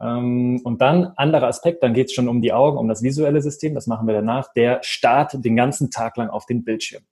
Ähm, 0.00 0.60
und 0.64 0.80
dann 0.80 1.12
anderer 1.16 1.46
Aspekt, 1.46 1.82
dann 1.82 1.94
geht 1.94 2.08
es 2.08 2.12
schon 2.12 2.28
um 2.28 2.42
die 2.42 2.52
Augen, 2.52 2.78
um 2.78 2.88
das 2.88 3.02
visuelle 3.02 3.40
System, 3.40 3.74
das 3.74 3.86
machen 3.86 4.06
wir 4.06 4.14
danach, 4.14 4.52
der 4.52 4.80
startet 4.82 5.44
den 5.44 5.56
ganzen 5.56 5.90
Tag 5.90 6.16
lang 6.16 6.28
auf 6.28 6.46
den 6.46 6.64
Bildschirm. 6.64 7.02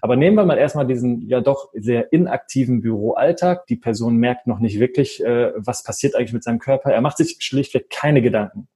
Aber 0.00 0.16
nehmen 0.16 0.36
wir 0.36 0.44
mal 0.44 0.58
erstmal 0.58 0.86
diesen 0.86 1.28
ja 1.28 1.40
doch 1.40 1.70
sehr 1.72 2.12
inaktiven 2.12 2.80
Büroalltag. 2.80 3.66
Die 3.66 3.76
Person 3.76 4.16
merkt 4.16 4.46
noch 4.46 4.58
nicht 4.58 4.80
wirklich, 4.80 5.24
äh, 5.24 5.52
was 5.56 5.84
passiert 5.84 6.16
eigentlich 6.16 6.32
mit 6.32 6.44
seinem 6.44 6.58
Körper. 6.58 6.90
Er 6.90 7.00
macht 7.00 7.16
sich 7.16 7.36
schlichtweg 7.40 7.90
keine 7.90 8.22
Gedanken. 8.22 8.68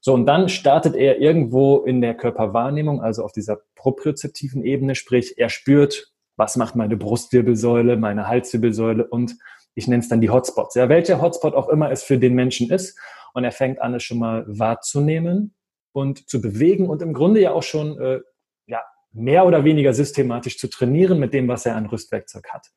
So, 0.00 0.14
und 0.14 0.26
dann 0.26 0.48
startet 0.48 0.94
er 0.94 1.18
irgendwo 1.18 1.78
in 1.78 2.00
der 2.00 2.14
Körperwahrnehmung, 2.14 3.02
also 3.02 3.24
auf 3.24 3.32
dieser 3.32 3.58
propriozeptiven 3.74 4.62
Ebene, 4.62 4.94
sprich, 4.94 5.36
er 5.36 5.48
spürt, 5.48 6.12
was 6.36 6.56
macht 6.56 6.76
meine 6.76 6.96
Brustwirbelsäule, 6.96 7.96
meine 7.96 8.28
Halswirbelsäule 8.28 9.06
und 9.06 9.36
ich 9.76 9.86
nenne 9.86 10.00
es 10.00 10.08
dann 10.08 10.20
die 10.20 10.30
Hotspots. 10.30 10.74
Ja, 10.74 10.88
welcher 10.88 11.20
Hotspot 11.20 11.54
auch 11.54 11.68
immer 11.68 11.92
es 11.92 12.02
für 12.02 12.18
den 12.18 12.34
Menschen 12.34 12.70
ist. 12.70 12.98
Und 13.34 13.44
er 13.44 13.52
fängt 13.52 13.80
an, 13.80 13.94
es 13.94 14.02
schon 14.02 14.18
mal 14.18 14.44
wahrzunehmen 14.48 15.54
und 15.92 16.28
zu 16.28 16.40
bewegen 16.40 16.88
und 16.88 17.02
im 17.02 17.12
Grunde 17.12 17.40
ja 17.40 17.52
auch 17.52 17.62
schon 17.62 18.00
äh, 18.00 18.20
ja, 18.66 18.80
mehr 19.12 19.46
oder 19.46 19.64
weniger 19.64 19.92
systematisch 19.92 20.58
zu 20.58 20.68
trainieren 20.68 21.18
mit 21.18 21.34
dem, 21.34 21.46
was 21.46 21.66
er 21.66 21.76
an 21.76 21.86
Rüstwerkzeug 21.86 22.48
hat. 22.48 22.68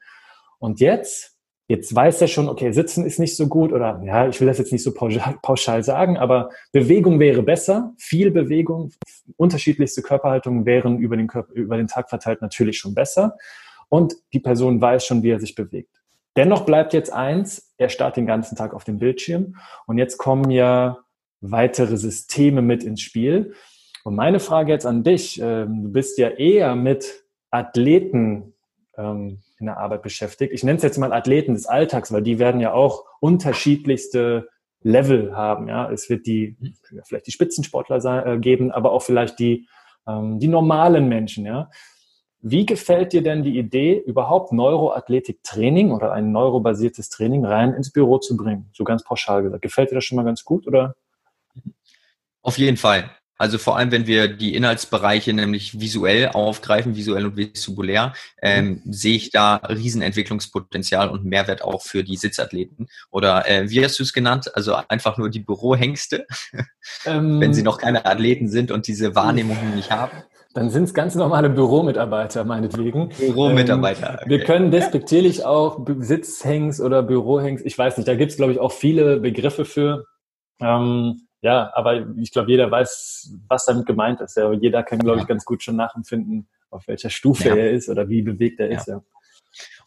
Und 0.60 0.82
jetzt, 0.82 1.38
jetzt 1.70 1.96
weiß 1.96 2.20
er 2.22 2.28
schon, 2.28 2.50
okay, 2.50 2.74
Sitzen 2.74 3.06
ist 3.06 3.18
nicht 3.18 3.38
so 3.38 3.48
gut 3.48 3.72
oder 3.72 4.02
ja, 4.04 4.28
ich 4.28 4.40
will 4.42 4.48
das 4.48 4.58
jetzt 4.58 4.74
nicht 4.74 4.84
so 4.84 4.94
pauschal, 4.94 5.38
pauschal 5.42 5.84
sagen, 5.84 6.18
aber 6.18 6.50
Bewegung 6.74 7.22
wäre 7.22 7.44
besser, 7.44 7.94
viel 7.98 8.32
Bewegung, 8.32 8.92
unterschiedlichste 9.38 10.02
Körperhaltungen 10.02 10.66
wären 10.66 11.00
über 11.00 11.16
den, 11.16 11.28
Körper, 11.28 11.54
über 11.54 11.78
den 11.78 11.88
Tag 11.88 12.10
verteilt 12.10 12.42
natürlich 12.42 12.78
schon 12.78 12.94
besser. 12.94 13.38
Und 13.88 14.16
die 14.34 14.40
Person 14.42 14.82
weiß 14.82 15.06
schon, 15.06 15.24
wie 15.24 15.32
er 15.32 15.40
sich 15.40 15.56
bewegt. 15.56 15.99
Dennoch 16.40 16.62
bleibt 16.62 16.94
jetzt 16.94 17.12
eins, 17.12 17.74
er 17.78 17.90
starrt 17.90 18.16
den 18.16 18.26
ganzen 18.26 18.56
Tag 18.56 18.74
auf 18.74 18.86
dem 18.86 18.98
Bildschirm 18.98 19.58
und 19.88 19.98
jetzt 19.98 20.18
kommen 20.18 20.52
ja 20.52 21.00
weitere 21.42 21.98
Systeme 21.98 22.62
mit 22.62 22.82
ins 22.82 23.02
Spiel. 23.02 23.56
Und 24.06 24.16
meine 24.16 24.40
Frage 24.40 24.72
jetzt 24.72 24.86
an 24.86 25.04
dich, 25.04 25.42
ähm, 25.42 25.84
du 25.84 25.92
bist 25.92 26.18
ja 26.18 26.30
eher 26.30 26.78
mit 26.78 27.26
Athleten 27.52 28.54
ähm, 28.96 29.42
in 29.60 29.66
der 29.66 29.80
Arbeit 29.80 30.02
beschäftigt. 30.02 30.54
Ich 30.54 30.64
nenne 30.64 30.78
es 30.78 30.84
jetzt 30.84 30.98
mal 30.98 31.12
Athleten 31.12 31.56
des 31.56 31.66
Alltags, 31.66 32.14
weil 32.14 32.24
die 32.24 32.40
werden 32.40 32.62
ja 32.62 32.72
auch 32.72 33.04
unterschiedlichste 33.20 34.48
Level 34.82 35.36
haben. 35.36 35.68
Ja, 35.68 35.92
es 35.92 36.10
wird 36.10 36.26
die 36.26 36.56
vielleicht 37.04 37.28
die 37.28 37.34
Spitzensportler 37.34 38.26
äh, 38.26 38.40
geben, 38.40 38.72
aber 38.72 38.94
auch 38.94 39.02
vielleicht 39.02 39.40
die 39.40 39.68
ähm, 40.08 40.40
die 40.40 40.48
normalen 40.48 41.10
Menschen. 41.10 41.46
Ja, 41.46 41.70
wie 42.42 42.66
gefällt 42.66 43.14
dir 43.14 43.22
denn 43.22 43.44
die 43.44 43.58
Idee, 43.58 44.02
überhaupt 44.06 44.54
Neuroathletik-Training 44.54 45.92
oder 45.92 46.14
ein 46.14 46.32
neurobasiertes 46.32 47.10
Training 47.10 47.46
rein 47.46 47.74
ins 47.74 47.92
Büro 47.92 48.18
zu 48.18 48.38
bringen? 48.38 48.70
So 48.74 48.84
ganz 48.84 49.04
pauschal 49.04 49.44
gesagt. 49.44 49.62
Gefällt 49.62 49.92
dir 49.92 49.96
das 49.96 50.06
schon 50.06 50.16
mal 50.16 50.24
ganz 50.24 50.46
gut 50.46 50.66
oder? 50.66 50.96
Auf 52.42 52.58
jeden 52.58 52.78
Fall. 52.78 53.10
Also 53.40 53.58
vor 53.58 53.78
allem, 53.78 53.92
wenn 53.92 54.06
wir 54.06 54.28
die 54.28 54.54
Inhaltsbereiche 54.54 55.32
nämlich 55.32 55.80
visuell 55.80 56.28
aufgreifen, 56.28 56.98
visuell 56.98 57.26
und 57.26 57.38
vestibulär, 57.38 58.14
ähm, 58.42 58.82
mhm. 58.84 58.92
sehe 58.92 59.16
ich 59.16 59.32
da 59.32 59.56
Riesenentwicklungspotenzial 59.56 61.08
und 61.10 61.24
Mehrwert 61.24 61.62
auch 61.62 61.82
für 61.82 62.04
die 62.04 62.18
Sitzathleten. 62.18 62.88
Oder 63.12 63.48
äh, 63.48 63.70
wie 63.70 63.82
hast 63.84 63.98
du 63.98 64.04
es 64.04 64.12
genannt? 64.12 64.54
Also 64.56 64.76
einfach 64.90 65.18
nur 65.18 65.30
die 65.30 65.40
Bürohengste, 65.40 66.28
ähm, 67.06 67.40
wenn 67.40 67.54
sie 67.54 67.64
noch 67.64 67.78
keine 67.78 68.06
Athleten 68.06 68.50
sind 68.50 68.72
und 68.72 68.88
diese 68.88 69.16
Wahrnehmung 69.16 69.58
nicht 69.74 69.90
haben. 69.90 70.18
Dann 70.54 70.72
sind 70.72 70.86
es 70.86 70.94
ganz 70.96 71.14
normale 71.14 71.50
Büromitarbeiter, 71.50 72.44
meinetwegen. 72.44 73.10
Büromitarbeiter. 73.10 74.10
Ähm, 74.10 74.16
okay. 74.16 74.30
Wir 74.30 74.44
können 74.44 74.72
despektierlich 74.72 75.46
auch 75.46 75.86
Sitzhängs 76.00 76.82
oder 76.82 77.04
Bürohängs, 77.04 77.62
ich 77.64 77.78
weiß 77.78 77.98
nicht, 77.98 78.08
da 78.08 78.16
gibt 78.16 78.32
es, 78.32 78.38
glaube 78.38 78.54
ich, 78.54 78.60
auch 78.60 78.72
viele 78.72 79.20
Begriffe 79.20 79.64
für. 79.64 80.06
Ähm, 80.60 81.28
ja, 81.42 81.72
aber 81.74 82.06
ich 82.18 82.32
glaube, 82.32 82.50
jeder 82.50 82.70
weiß, 82.70 83.38
was 83.48 83.66
damit 83.66 83.86
gemeint 83.86 84.22
ist. 84.22 84.36
Ja. 84.36 84.52
Jeder 84.52 84.84
kann, 84.84 85.00
glaube 85.00 85.20
ich, 85.20 85.28
ganz 85.28 85.46
gut 85.46 85.64
schon 85.64 85.76
nachempfinden, 85.76 86.50
auf 86.70 86.88
welcher 86.88 87.10
Stufe 87.10 87.50
ja. 87.50 87.56
er 87.56 87.72
ist 87.72 87.88
oder 87.88 88.10
wie 88.10 88.24
bewegt 88.24 88.60
er 88.60 88.70
ist. 88.70 88.88
Ja. 88.88 89.02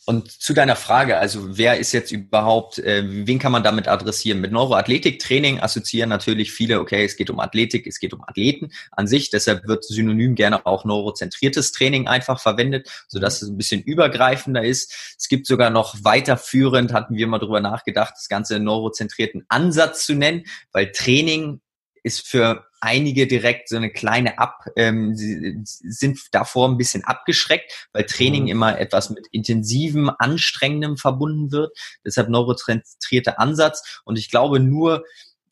Und 0.04 0.32
zu 0.32 0.52
deiner 0.52 0.74
Frage, 0.74 1.18
also 1.18 1.56
wer 1.56 1.78
ist 1.78 1.92
jetzt 1.92 2.10
überhaupt, 2.10 2.78
äh, 2.80 3.04
wen 3.06 3.38
kann 3.38 3.52
man 3.52 3.62
damit 3.62 3.86
adressieren? 3.86 4.40
Mit 4.40 4.50
Neuroathletiktraining 4.50 5.60
assoziieren 5.60 6.08
natürlich 6.08 6.50
viele, 6.50 6.80
okay, 6.80 7.04
es 7.04 7.14
geht 7.14 7.30
um 7.30 7.38
Athletik, 7.38 7.86
es 7.86 8.00
geht 8.00 8.12
um 8.12 8.20
Athleten 8.22 8.72
an 8.90 9.06
sich, 9.06 9.30
deshalb 9.30 9.68
wird 9.68 9.84
synonym 9.84 10.34
gerne 10.34 10.66
auch 10.66 10.84
neurozentriertes 10.84 11.70
Training 11.70 12.08
einfach 12.08 12.40
verwendet, 12.40 12.90
sodass 13.06 13.42
es 13.42 13.48
ein 13.48 13.56
bisschen 13.56 13.80
übergreifender 13.80 14.64
ist. 14.64 14.92
Es 15.16 15.28
gibt 15.28 15.46
sogar 15.46 15.70
noch 15.70 15.94
weiterführend, 16.02 16.92
hatten 16.92 17.14
wir 17.14 17.28
mal 17.28 17.38
drüber 17.38 17.60
nachgedacht, 17.60 18.14
das 18.16 18.28
Ganze 18.28 18.58
neurozentrierten 18.58 19.44
Ansatz 19.48 20.04
zu 20.04 20.14
nennen, 20.14 20.42
weil 20.72 20.90
Training 20.90 21.60
ist 22.02 22.26
für 22.26 22.66
einige 22.82 23.26
direkt 23.26 23.68
so 23.68 23.76
eine 23.76 23.90
kleine 23.90 24.38
Ab, 24.38 24.66
ähm, 24.76 25.12
sind 25.14 26.18
davor 26.32 26.68
ein 26.68 26.76
bisschen 26.76 27.04
abgeschreckt, 27.04 27.88
weil 27.92 28.04
Training 28.04 28.44
mhm. 28.44 28.48
immer 28.48 28.78
etwas 28.78 29.10
mit 29.10 29.26
intensivem, 29.30 30.10
anstrengendem 30.18 30.96
verbunden 30.96 31.52
wird. 31.52 31.76
Deshalb 32.04 32.28
neurozentrierter 32.28 33.38
Ansatz. 33.38 34.00
Und 34.04 34.18
ich 34.18 34.30
glaube 34.30 34.58
nur, 34.58 35.04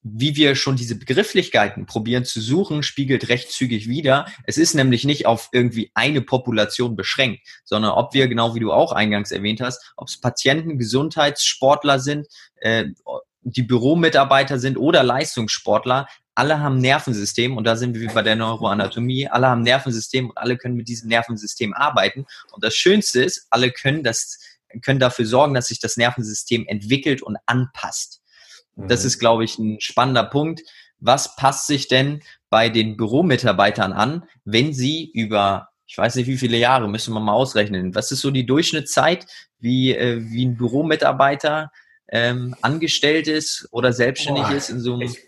wie 0.03 0.35
wir 0.35 0.57
schon 0.57 0.77
diese 0.77 0.97
Begrifflichkeiten 0.99 1.87
probieren 1.87 2.25
zu 2.25 2.41
suchen, 2.41 2.83
spiegelt 2.83 3.29
recht 3.29 3.53
zügig 3.53 3.89
wieder. 3.89 4.27
Es 4.45 4.57
ist 4.57 4.75
nämlich 4.75 5.05
nicht 5.05 5.27
auf 5.27 5.51
irgendwie 5.53 5.91
eine 5.95 6.23
Population 6.23 6.97
beschränkt, 6.97 7.47
sondern 7.65 7.93
ob 7.93 8.15
wir, 8.15 8.27
genau 8.27 8.55
wie 8.55 8.61
du 8.61 8.73
auch 8.73 8.93
eingangs 8.93 9.31
erwähnt 9.31 9.61
hast, 9.61 9.93
ob 9.97 10.09
es 10.09 10.19
Patienten, 10.19 10.79
Gesundheitssportler 10.79 12.01
sind, 12.01 12.27
äh, 12.57 12.87
die 13.43 13.63
Büromitarbeiter 13.63 14.59
sind 14.59 14.77
oder 14.77 15.03
Leistungssportler, 15.03 16.07
alle 16.35 16.61
haben 16.61 16.79
Nervensystem 16.79 17.57
und 17.57 17.65
da 17.65 17.77
sind 17.77 17.95
wir 17.95 18.01
wie 18.01 18.15
bei 18.15 18.23
der 18.23 18.37
Neuroanatomie, 18.37 19.29
alle 19.29 19.49
haben 19.49 19.63
Nervensystem 19.63 20.31
und 20.31 20.39
alle 20.39 20.57
können 20.57 20.77
mit 20.77 20.89
diesem 20.89 21.09
Nervensystem 21.09 21.75
arbeiten. 21.75 22.27
Und 22.53 22.65
das 22.65 22.75
Schönste 22.75 23.23
ist, 23.23 23.47
alle 23.51 23.71
können 23.71 24.03
das, 24.03 24.39
können 24.83 25.01
dafür 25.01 25.27
sorgen, 25.27 25.55
dass 25.55 25.69
sich 25.69 25.81
das 25.81 25.97
Nervensystem 25.97 26.67
entwickelt 26.67 27.23
und 27.23 27.37
anpasst. 27.47 28.23
Mhm. 28.77 28.89
Das 28.89 29.05
ist, 29.05 29.19
glaube 29.19 29.45
ich, 29.45 29.59
ein 29.59 29.81
spannender 29.81 30.25
Punkt. 30.25 30.63
Was 30.99 31.37
passt 31.37 31.67
sich 31.67 31.89
denn 31.89 32.23
bei 32.49 32.69
den 32.69 32.97
Büromitarbeitern 32.97 33.93
an, 33.93 34.25
wenn 34.45 34.73
sie 34.73 35.11
über 35.13 35.71
ich 35.91 35.99
weiß 35.99 36.15
nicht, 36.15 36.29
wie 36.29 36.39
viele 36.39 36.57
Jahre, 36.57 36.89
müssen 36.89 37.13
wir 37.15 37.19
mal 37.19 37.33
ausrechnen. 37.33 37.97
Was 37.97 38.13
ist 38.13 38.21
so 38.21 38.31
die 38.31 38.47
Durchschnittszeit, 38.47 39.27
wie, 39.59 39.93
äh, 39.93 40.23
wie 40.23 40.47
ein 40.47 40.57
Büromitarbeiter 40.57 41.73
ähm, 42.07 42.55
angestellt 42.63 43.27
ist 43.27 43.67
oder 43.73 43.93
selbstständig 43.93 44.45
Boah, 44.45 44.55
ist 44.55 44.71
in 44.71 44.81
so 44.81 44.95
einem. 44.95 45.03
Ich, 45.03 45.19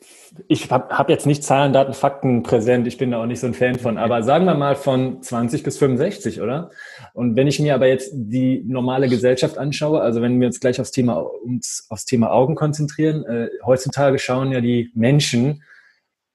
ich 0.48 0.70
habe 0.70 0.96
hab 0.96 1.10
jetzt 1.10 1.26
nicht 1.26 1.44
Zahlen, 1.44 1.72
Daten, 1.72 1.92
Fakten 1.92 2.42
präsent. 2.42 2.86
Ich 2.86 2.96
bin 2.96 3.10
da 3.10 3.22
auch 3.22 3.26
nicht 3.26 3.40
so 3.40 3.46
ein 3.46 3.54
Fan 3.54 3.78
von. 3.78 3.98
Aber 3.98 4.22
sagen 4.22 4.46
wir 4.46 4.54
mal 4.54 4.76
von 4.76 5.22
20 5.22 5.62
bis 5.62 5.78
65, 5.78 6.40
oder? 6.40 6.70
Und 7.12 7.36
wenn 7.36 7.46
ich 7.46 7.60
mir 7.60 7.74
aber 7.74 7.86
jetzt 7.86 8.12
die 8.14 8.62
normale 8.66 9.08
Gesellschaft 9.08 9.58
anschaue, 9.58 10.00
also 10.00 10.22
wenn 10.22 10.40
wir 10.40 10.46
uns 10.46 10.60
gleich 10.60 10.80
aufs 10.80 10.90
Thema, 10.90 11.18
uns 11.18 11.86
aufs 11.90 12.04
Thema 12.04 12.30
Augen 12.32 12.54
konzentrieren, 12.54 13.24
äh, 13.24 13.48
heutzutage 13.64 14.18
schauen 14.18 14.52
ja 14.52 14.60
die 14.60 14.90
Menschen 14.94 15.62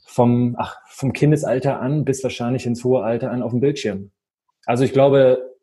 vom, 0.05 0.55
ach, 0.57 0.77
vom 0.89 1.13
Kindesalter 1.13 1.79
an 1.79 2.05
bis 2.05 2.23
wahrscheinlich 2.23 2.65
ins 2.65 2.83
hohe 2.83 3.03
Alter 3.03 3.31
an 3.31 3.41
auf 3.41 3.51
dem 3.51 3.61
Bildschirm. 3.61 4.11
Also 4.65 4.83
ich 4.83 4.93
glaube, 4.93 5.55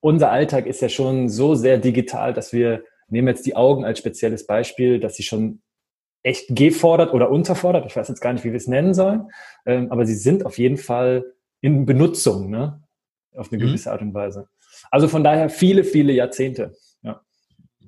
unser 0.00 0.30
Alltag 0.30 0.66
ist 0.66 0.80
ja 0.80 0.88
schon 0.88 1.28
so 1.28 1.54
sehr 1.54 1.78
digital, 1.78 2.32
dass 2.32 2.52
wir, 2.52 2.84
nehmen 3.08 3.28
jetzt 3.28 3.44
die 3.44 3.56
Augen 3.56 3.84
als 3.84 3.98
spezielles 3.98 4.46
Beispiel, 4.46 4.98
dass 4.98 5.16
sie 5.16 5.22
schon 5.22 5.60
echt 6.22 6.46
gefordert 6.48 7.12
oder 7.12 7.30
unterfordert, 7.30 7.86
ich 7.86 7.96
weiß 7.96 8.08
jetzt 8.08 8.20
gar 8.20 8.32
nicht, 8.32 8.44
wie 8.44 8.50
wir 8.50 8.56
es 8.56 8.68
nennen 8.68 8.94
sollen, 8.94 9.30
ähm, 9.66 9.90
aber 9.90 10.06
sie 10.06 10.14
sind 10.14 10.46
auf 10.46 10.58
jeden 10.58 10.76
Fall 10.76 11.24
in 11.60 11.86
Benutzung, 11.86 12.50
ne? 12.50 12.82
auf 13.34 13.50
eine 13.50 13.62
mhm. 13.62 13.68
gewisse 13.68 13.90
Art 13.90 14.02
und 14.02 14.14
Weise. 14.14 14.48
Also 14.90 15.08
von 15.08 15.24
daher 15.24 15.48
viele, 15.48 15.84
viele 15.84 16.12
Jahrzehnte. 16.12 16.76
Ja. 17.02 17.20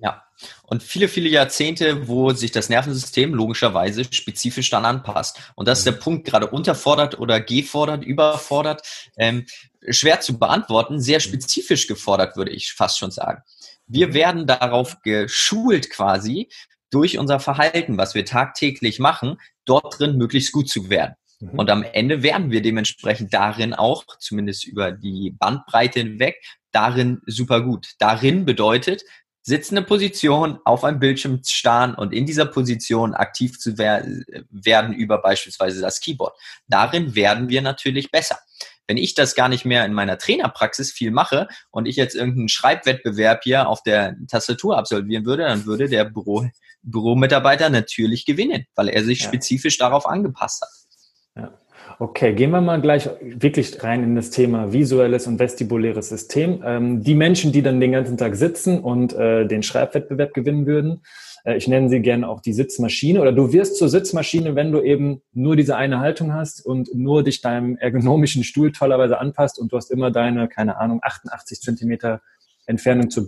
ja. 0.00 0.22
Und 0.62 0.82
viele, 0.82 1.08
viele 1.08 1.28
Jahrzehnte, 1.28 2.08
wo 2.08 2.30
sich 2.30 2.50
das 2.50 2.68
Nervensystem 2.68 3.34
logischerweise 3.34 4.04
spezifisch 4.04 4.70
dann 4.70 4.84
anpasst. 4.84 5.52
Und 5.54 5.68
das 5.68 5.78
ist 5.78 5.86
der 5.86 5.94
mhm. 5.94 6.00
Punkt, 6.00 6.26
gerade 6.26 6.48
unterfordert 6.48 7.18
oder 7.18 7.40
gefordert, 7.40 8.04
überfordert, 8.04 8.82
ähm, 9.18 9.46
schwer 9.88 10.20
zu 10.20 10.38
beantworten, 10.38 11.00
sehr 11.00 11.18
mhm. 11.18 11.22
spezifisch 11.22 11.86
gefordert, 11.86 12.36
würde 12.36 12.52
ich 12.52 12.72
fast 12.72 12.98
schon 12.98 13.10
sagen. 13.10 13.42
Wir 13.86 14.14
werden 14.14 14.46
darauf 14.46 15.02
geschult 15.02 15.90
quasi, 15.90 16.48
durch 16.94 17.18
unser 17.18 17.40
Verhalten, 17.40 17.98
was 17.98 18.14
wir 18.14 18.24
tagtäglich 18.24 19.00
machen, 19.00 19.38
dort 19.64 19.98
drin 19.98 20.16
möglichst 20.16 20.52
gut 20.52 20.68
zu 20.68 20.88
werden. 20.90 21.14
Mhm. 21.40 21.58
Und 21.58 21.70
am 21.70 21.82
Ende 21.82 22.22
werden 22.22 22.50
wir 22.50 22.62
dementsprechend 22.62 23.34
darin 23.34 23.74
auch, 23.74 24.04
zumindest 24.18 24.64
über 24.64 24.92
die 24.92 25.34
Bandbreite 25.36 26.00
hinweg, 26.00 26.36
darin 26.70 27.20
super 27.26 27.62
gut. 27.62 27.94
Darin 27.98 28.44
bedeutet, 28.44 29.02
sitzende 29.42 29.82
Position 29.82 30.58
auf 30.64 30.84
einem 30.84 31.00
Bildschirm 31.00 31.40
starren 31.44 31.94
und 31.94 32.14
in 32.14 32.24
dieser 32.24 32.46
Position 32.46 33.12
aktiv 33.12 33.58
zu 33.58 33.76
werden 33.76 34.94
über 34.94 35.20
beispielsweise 35.20 35.80
das 35.80 36.00
Keyboard. 36.00 36.34
Darin 36.66 37.14
werden 37.14 37.48
wir 37.48 37.60
natürlich 37.60 38.10
besser. 38.10 38.38
Wenn 38.86 38.96
ich 38.96 39.14
das 39.14 39.34
gar 39.34 39.48
nicht 39.48 39.64
mehr 39.64 39.84
in 39.84 39.94
meiner 39.94 40.18
Trainerpraxis 40.18 40.92
viel 40.92 41.10
mache 41.10 41.48
und 41.70 41.86
ich 41.86 41.96
jetzt 41.96 42.14
irgendeinen 42.14 42.48
Schreibwettbewerb 42.48 43.42
hier 43.42 43.68
auf 43.68 43.82
der 43.82 44.16
Tastatur 44.28 44.78
absolvieren 44.78 45.24
würde, 45.24 45.44
dann 45.44 45.66
würde 45.66 45.88
der 45.88 46.04
Büro, 46.04 46.46
Büromitarbeiter 46.84 47.70
natürlich 47.70 48.26
gewinnen, 48.26 48.66
weil 48.74 48.88
er 48.88 49.02
sich 49.02 49.20
ja. 49.20 49.28
spezifisch 49.28 49.78
darauf 49.78 50.06
angepasst 50.06 50.62
hat. 50.62 51.42
Ja. 51.42 51.58
Okay, 51.98 52.34
gehen 52.34 52.50
wir 52.50 52.60
mal 52.60 52.80
gleich 52.80 53.08
wirklich 53.20 53.82
rein 53.82 54.02
in 54.02 54.16
das 54.16 54.30
Thema 54.30 54.72
visuelles 54.72 55.26
und 55.26 55.38
vestibuläres 55.38 56.08
System. 56.08 56.62
Ähm, 56.64 57.02
die 57.02 57.14
Menschen, 57.14 57.52
die 57.52 57.62
dann 57.62 57.80
den 57.80 57.92
ganzen 57.92 58.16
Tag 58.16 58.36
sitzen 58.36 58.80
und 58.80 59.12
äh, 59.12 59.46
den 59.46 59.62
Schreibwettbewerb 59.62 60.34
gewinnen 60.34 60.66
würden, 60.66 61.02
äh, 61.44 61.56
ich 61.56 61.68
nenne 61.68 61.88
sie 61.88 62.00
gerne 62.00 62.28
auch 62.28 62.40
die 62.40 62.52
Sitzmaschine 62.52 63.20
oder 63.20 63.32
du 63.32 63.52
wirst 63.52 63.76
zur 63.76 63.88
Sitzmaschine, 63.88 64.56
wenn 64.56 64.72
du 64.72 64.82
eben 64.82 65.22
nur 65.32 65.56
diese 65.56 65.76
eine 65.76 66.00
Haltung 66.00 66.32
hast 66.32 66.64
und 66.64 66.92
nur 66.94 67.22
dich 67.22 67.40
deinem 67.40 67.76
ergonomischen 67.76 68.42
Stuhl 68.42 68.72
tollerweise 68.72 69.18
anpasst 69.18 69.58
und 69.58 69.72
du 69.72 69.76
hast 69.76 69.90
immer 69.90 70.10
deine, 70.10 70.48
keine 70.48 70.78
Ahnung, 70.78 71.00
88 71.02 71.60
Zentimeter 71.60 72.22
Entfernung 72.66 73.10
zur 73.10 73.26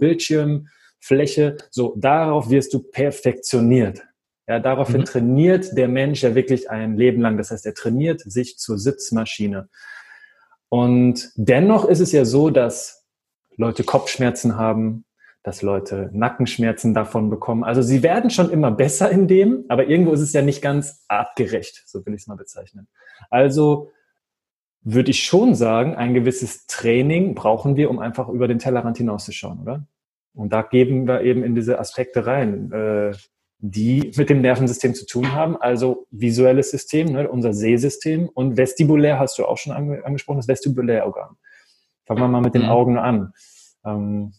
Bildschirmfläche. 1.07 1.57
So, 1.71 1.95
darauf 1.97 2.51
wirst 2.51 2.75
du 2.75 2.81
perfektioniert. 2.81 4.03
Ja, 4.49 4.61
daraufhin 4.61 5.01
mhm. 5.01 5.07
trainiert 5.07 5.77
der 5.77 5.89
Mensch 5.89 6.23
ja 6.23 6.35
wirklich 6.35 6.71
ein 6.71 6.97
Leben 6.97 7.21
lang. 7.21 7.37
Das 7.37 7.51
heißt, 7.51 7.67
er 7.67 7.75
trainiert 7.75 8.21
sich 8.21 8.59
zur 8.59 8.79
Sitzmaschine. 8.79 9.69
Und 10.69 11.31
dennoch 11.35 11.85
ist 11.85 12.01
es 12.01 12.13
ja 12.13 12.25
so, 12.25 12.51
dass 12.51 13.07
Leute 13.57 13.83
Kopfschmerzen 13.85 14.57
haben, 14.57 15.05
dass 15.43 15.63
Leute 15.63 16.11
Nackenschmerzen 16.13 16.93
davon 16.93 17.31
bekommen. 17.31 17.65
Also 17.65 17.83
sie 17.83 18.03
werden 18.03 18.31
schon 18.31 18.51
immer 18.51 18.71
besser 18.71 19.11
in 19.11 19.29
dem, 19.29 19.65
aber 19.69 19.87
irgendwo 19.87 20.13
ist 20.13 20.21
es 20.21 20.33
ja 20.33 20.43
nicht 20.43 20.61
ganz 20.61 21.05
artgerecht, 21.09 21.85
so 21.87 22.05
will 22.05 22.15
ich 22.15 22.23
es 22.23 22.27
mal 22.27 22.37
bezeichnen. 22.37 22.89
Also 23.31 23.91
würde 24.83 25.11
ich 25.11 25.25
schon 25.25 25.55
sagen, 25.55 25.95
ein 25.97 26.15
gewisses 26.15 26.67
Training 26.67 27.35
brauchen 27.35 27.77
wir, 27.77 27.91
um 27.91 27.99
einfach 27.99 28.29
über 28.29 28.49
den 28.49 28.59
Tellerrand 28.59 28.99
hinauszuschauen, 28.99 29.61
oder? 29.61 29.87
Und 30.37 30.53
da 30.53 30.63
geben 30.63 31.09
wir 31.09 31.23
eben 31.23 31.43
in 31.43 31.55
diese 31.55 31.79
Aspekte 31.79 32.27
rein, 32.27 32.71
äh, 32.73 33.13
die 33.59 34.13
mit 34.17 34.29
dem 34.29 34.43
Nervensystem 34.43 34.95
zu 34.95 35.07
tun 35.07 35.33
haben. 35.33 35.57
Also 35.57 36.07
visuelles 36.11 36.71
System, 36.71 37.13
ne, 37.13 37.29
unser 37.29 37.53
Sehsystem 37.53 38.29
und 38.29 38.57
vestibulär 38.57 39.19
hast 39.19 39.39
du 39.39 39.47
auch 39.47 39.57
schon 39.57 39.73
ange 39.73 40.05
angesprochen, 40.05 40.39
das 40.39 40.49
Vestibulärorgan. 40.49 41.37
Fangen 42.05 42.21
wir 42.21 42.29
mal 42.29 42.43
mit 42.43 42.55
den 42.55 42.63
mhm. 42.63 42.69
Augen 42.69 42.99
an. 42.99 43.33
Ähm, 43.85 44.33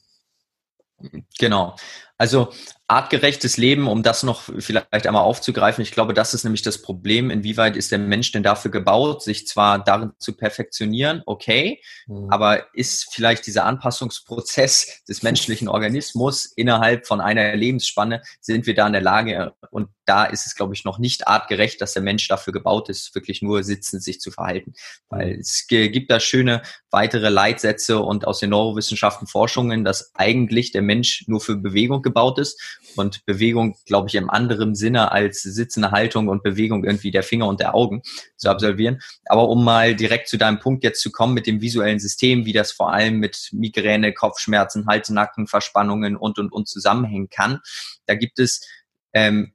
Genau. 1.39 1.75
Also 2.17 2.51
artgerechtes 2.89 3.57
Leben, 3.57 3.87
um 3.87 4.01
das 4.01 4.23
noch 4.23 4.43
vielleicht 4.59 5.07
einmal 5.07 5.23
aufzugreifen. 5.23 5.81
Ich 5.81 5.91
glaube, 5.91 6.13
das 6.13 6.33
ist 6.33 6.45
nämlich 6.45 6.61
das 6.61 6.81
Problem. 6.81 7.29
Inwieweit 7.29 7.75
ist 7.75 7.91
der 7.91 7.99
Mensch 7.99 8.31
denn 8.31 8.43
dafür 8.43 8.71
gebaut, 8.71 9.21
sich 9.21 9.45
zwar 9.45 9.83
darin 9.83 10.13
zu 10.19 10.37
perfektionieren, 10.37 11.21
okay, 11.25 11.81
mhm. 12.07 12.29
aber 12.29 12.73
ist 12.73 13.13
vielleicht 13.13 13.45
dieser 13.45 13.65
Anpassungsprozess 13.65 15.03
des 15.03 15.21
menschlichen 15.21 15.67
Organismus 15.67 16.45
innerhalb 16.45 17.05
von 17.05 17.19
einer 17.19 17.57
Lebensspanne, 17.57 18.21
sind 18.39 18.65
wir 18.65 18.73
da 18.73 18.87
in 18.87 18.93
der 18.93 19.01
Lage? 19.01 19.53
Und 19.69 19.89
da 20.05 20.23
ist 20.23 20.47
es, 20.47 20.55
glaube 20.55 20.73
ich, 20.73 20.85
noch 20.85 20.99
nicht 20.99 21.27
artgerecht, 21.27 21.81
dass 21.81 21.91
der 21.91 22.01
Mensch 22.01 22.25
dafür 22.29 22.53
gebaut 22.53 22.87
ist, 22.87 23.13
wirklich 23.13 23.41
nur 23.41 23.63
sitzend 23.63 24.01
sich 24.01 24.21
zu 24.21 24.31
verhalten. 24.31 24.73
Weil 25.09 25.33
mhm. 25.33 25.39
es 25.41 25.67
gibt 25.67 26.09
da 26.09 26.21
schöne 26.21 26.61
weitere 26.89 27.27
Leitsätze 27.27 27.99
und 27.99 28.25
aus 28.25 28.39
den 28.39 28.51
Neurowissenschaften 28.51 29.27
Forschungen, 29.27 29.83
dass 29.83 30.15
eigentlich 30.15 30.71
der 30.71 30.83
Mensch 30.83 31.25
nur 31.27 31.41
für 31.41 31.57
Bewegung 31.57 32.01
gebaut 32.07 32.39
ist 32.39 32.79
und 32.95 33.25
Bewegung, 33.25 33.75
glaube 33.85 34.07
ich, 34.07 34.15
im 34.15 34.29
anderen 34.29 34.75
Sinne 34.75 35.11
als 35.11 35.41
sitzende 35.41 35.91
Haltung 35.91 36.29
und 36.29 36.43
Bewegung 36.43 36.83
irgendwie 36.83 37.11
der 37.11 37.23
Finger 37.23 37.47
und 37.47 37.59
der 37.59 37.75
Augen 37.75 38.01
zu 38.37 38.49
absolvieren. 38.49 39.01
Aber 39.25 39.49
um 39.49 39.63
mal 39.63 39.95
direkt 39.95 40.29
zu 40.29 40.37
deinem 40.37 40.59
Punkt 40.59 40.83
jetzt 40.83 41.01
zu 41.01 41.11
kommen 41.11 41.33
mit 41.33 41.47
dem 41.47 41.61
visuellen 41.61 41.99
System, 41.99 42.45
wie 42.45 42.53
das 42.53 42.71
vor 42.71 42.93
allem 42.93 43.17
mit 43.19 43.49
Migräne, 43.51 44.13
Kopfschmerzen, 44.13 44.87
Hals, 44.87 45.09
Nacken, 45.09 45.47
Verspannungen 45.47 46.15
und 46.15 46.39
und 46.39 46.51
und 46.51 46.67
zusammenhängen 46.67 47.29
kann, 47.29 47.59
da 48.05 48.15
gibt 48.15 48.39
es 48.39 48.65
ähm, 49.13 49.53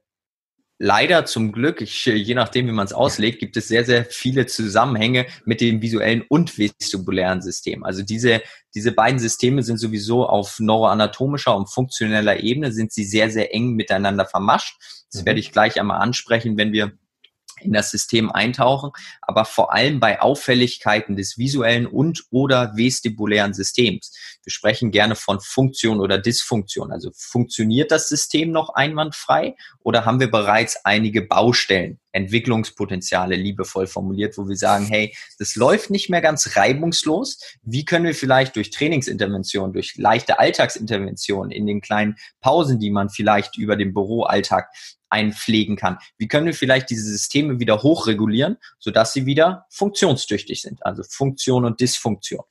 leider 0.83 1.25
zum 1.27 1.53
Glück, 1.53 1.81
ich, 1.81 2.07
je 2.07 2.35
nachdem, 2.35 2.67
wie 2.67 2.73
man 2.73 2.85
es 2.85 2.93
auslegt, 2.93 3.39
gibt 3.39 3.57
es 3.57 3.69
sehr, 3.69 3.85
sehr 3.85 4.05
viele 4.05 4.47
Zusammenhänge 4.47 5.27
mit 5.45 5.61
dem 5.61 5.81
visuellen 5.81 6.25
und 6.29 6.59
vestibulären 6.59 7.41
System. 7.41 7.85
Also 7.85 8.03
diese, 8.03 8.43
diese 8.75 8.91
beiden 8.91 9.21
Systeme 9.21 9.63
sind 9.63 9.77
sowieso 9.77 10.27
auf 10.27 10.59
neuroanatomischer 10.59 11.57
und 11.57 11.71
funktioneller 11.71 12.43
Ebene, 12.43 12.73
sind 12.73 12.93
sie 12.93 13.05
sehr, 13.05 13.31
sehr 13.31 13.55
eng 13.55 13.75
miteinander 13.75 14.27
vermascht. 14.27 14.75
Das 15.13 15.23
mhm. 15.23 15.27
werde 15.27 15.41
ich 15.41 15.53
gleich 15.53 15.79
einmal 15.79 16.01
ansprechen, 16.01 16.57
wenn 16.57 16.73
wir 16.73 16.91
in 17.63 17.73
das 17.73 17.91
System 17.91 18.31
eintauchen, 18.31 18.91
aber 19.21 19.45
vor 19.45 19.73
allem 19.73 20.01
bei 20.01 20.21
Auffälligkeiten 20.21 21.17
des 21.17 21.39
visuellen 21.39 21.87
und 21.87 22.25
oder 22.31 22.77
vestibulären 22.77 23.55
Systems. 23.55 24.13
Wir 24.43 24.51
sprechen 24.53 24.91
gerne 24.91 25.15
von 25.15 25.41
Funktion 25.41 26.01
oder 26.01 26.19
Dysfunktion. 26.19 26.93
Also 26.93 27.11
funktioniert 27.15 27.91
das 27.91 28.09
System 28.09 28.51
noch 28.51 28.75
einwandfrei 28.75 29.57
oder 29.81 30.05
haben 30.05 30.21
wir 30.21 30.31
bereits 30.31 30.85
einige 30.85 31.23
Baustellen, 31.23 31.99
Entwicklungspotenziale 32.13 33.37
liebevoll 33.37 33.87
formuliert, 33.87 34.39
wo 34.39 34.49
wir 34.49 34.57
sagen, 34.57 34.87
hey, 34.87 35.15
das 35.39 35.57
läuft 35.57 35.91
nicht 35.91 36.11
mehr 36.11 36.21
ganz 36.21 36.57
reibungslos. 36.57 37.41
Wie 37.63 37.85
können 37.85 38.05
wir 38.05 38.15
vielleicht 38.15 38.57
durch 38.57 38.71
Trainingsintervention, 38.71 39.73
durch 39.73 39.97
leichte 39.97 40.39
Alltagsintervention 40.39 41.51
in 41.51 41.67
den 41.67 41.81
kleinen 41.81 42.17
Pausen, 42.41 42.79
die 42.79 42.91
man 42.91 43.09
vielleicht 43.09 43.57
über 43.57 43.77
den 43.77 43.93
Büroalltag 43.95 44.69
einpflegen 45.13 45.77
kann. 45.77 45.99
Wie 46.17 46.27
können 46.27 46.47
wir 46.47 46.55
vielleicht 46.55 46.89
diese 46.89 47.05
Systeme 47.05 47.61
wieder 47.61 47.83
hochregulieren, 47.83 48.57
sodass 48.79 49.13
sie 49.13 49.27
wieder 49.27 49.67
funktionstüchtig 49.69 50.63
sind, 50.63 50.85
also 50.87 51.03
Funktion 51.03 51.67
und 51.67 51.81
Dysfunktion. 51.81 52.45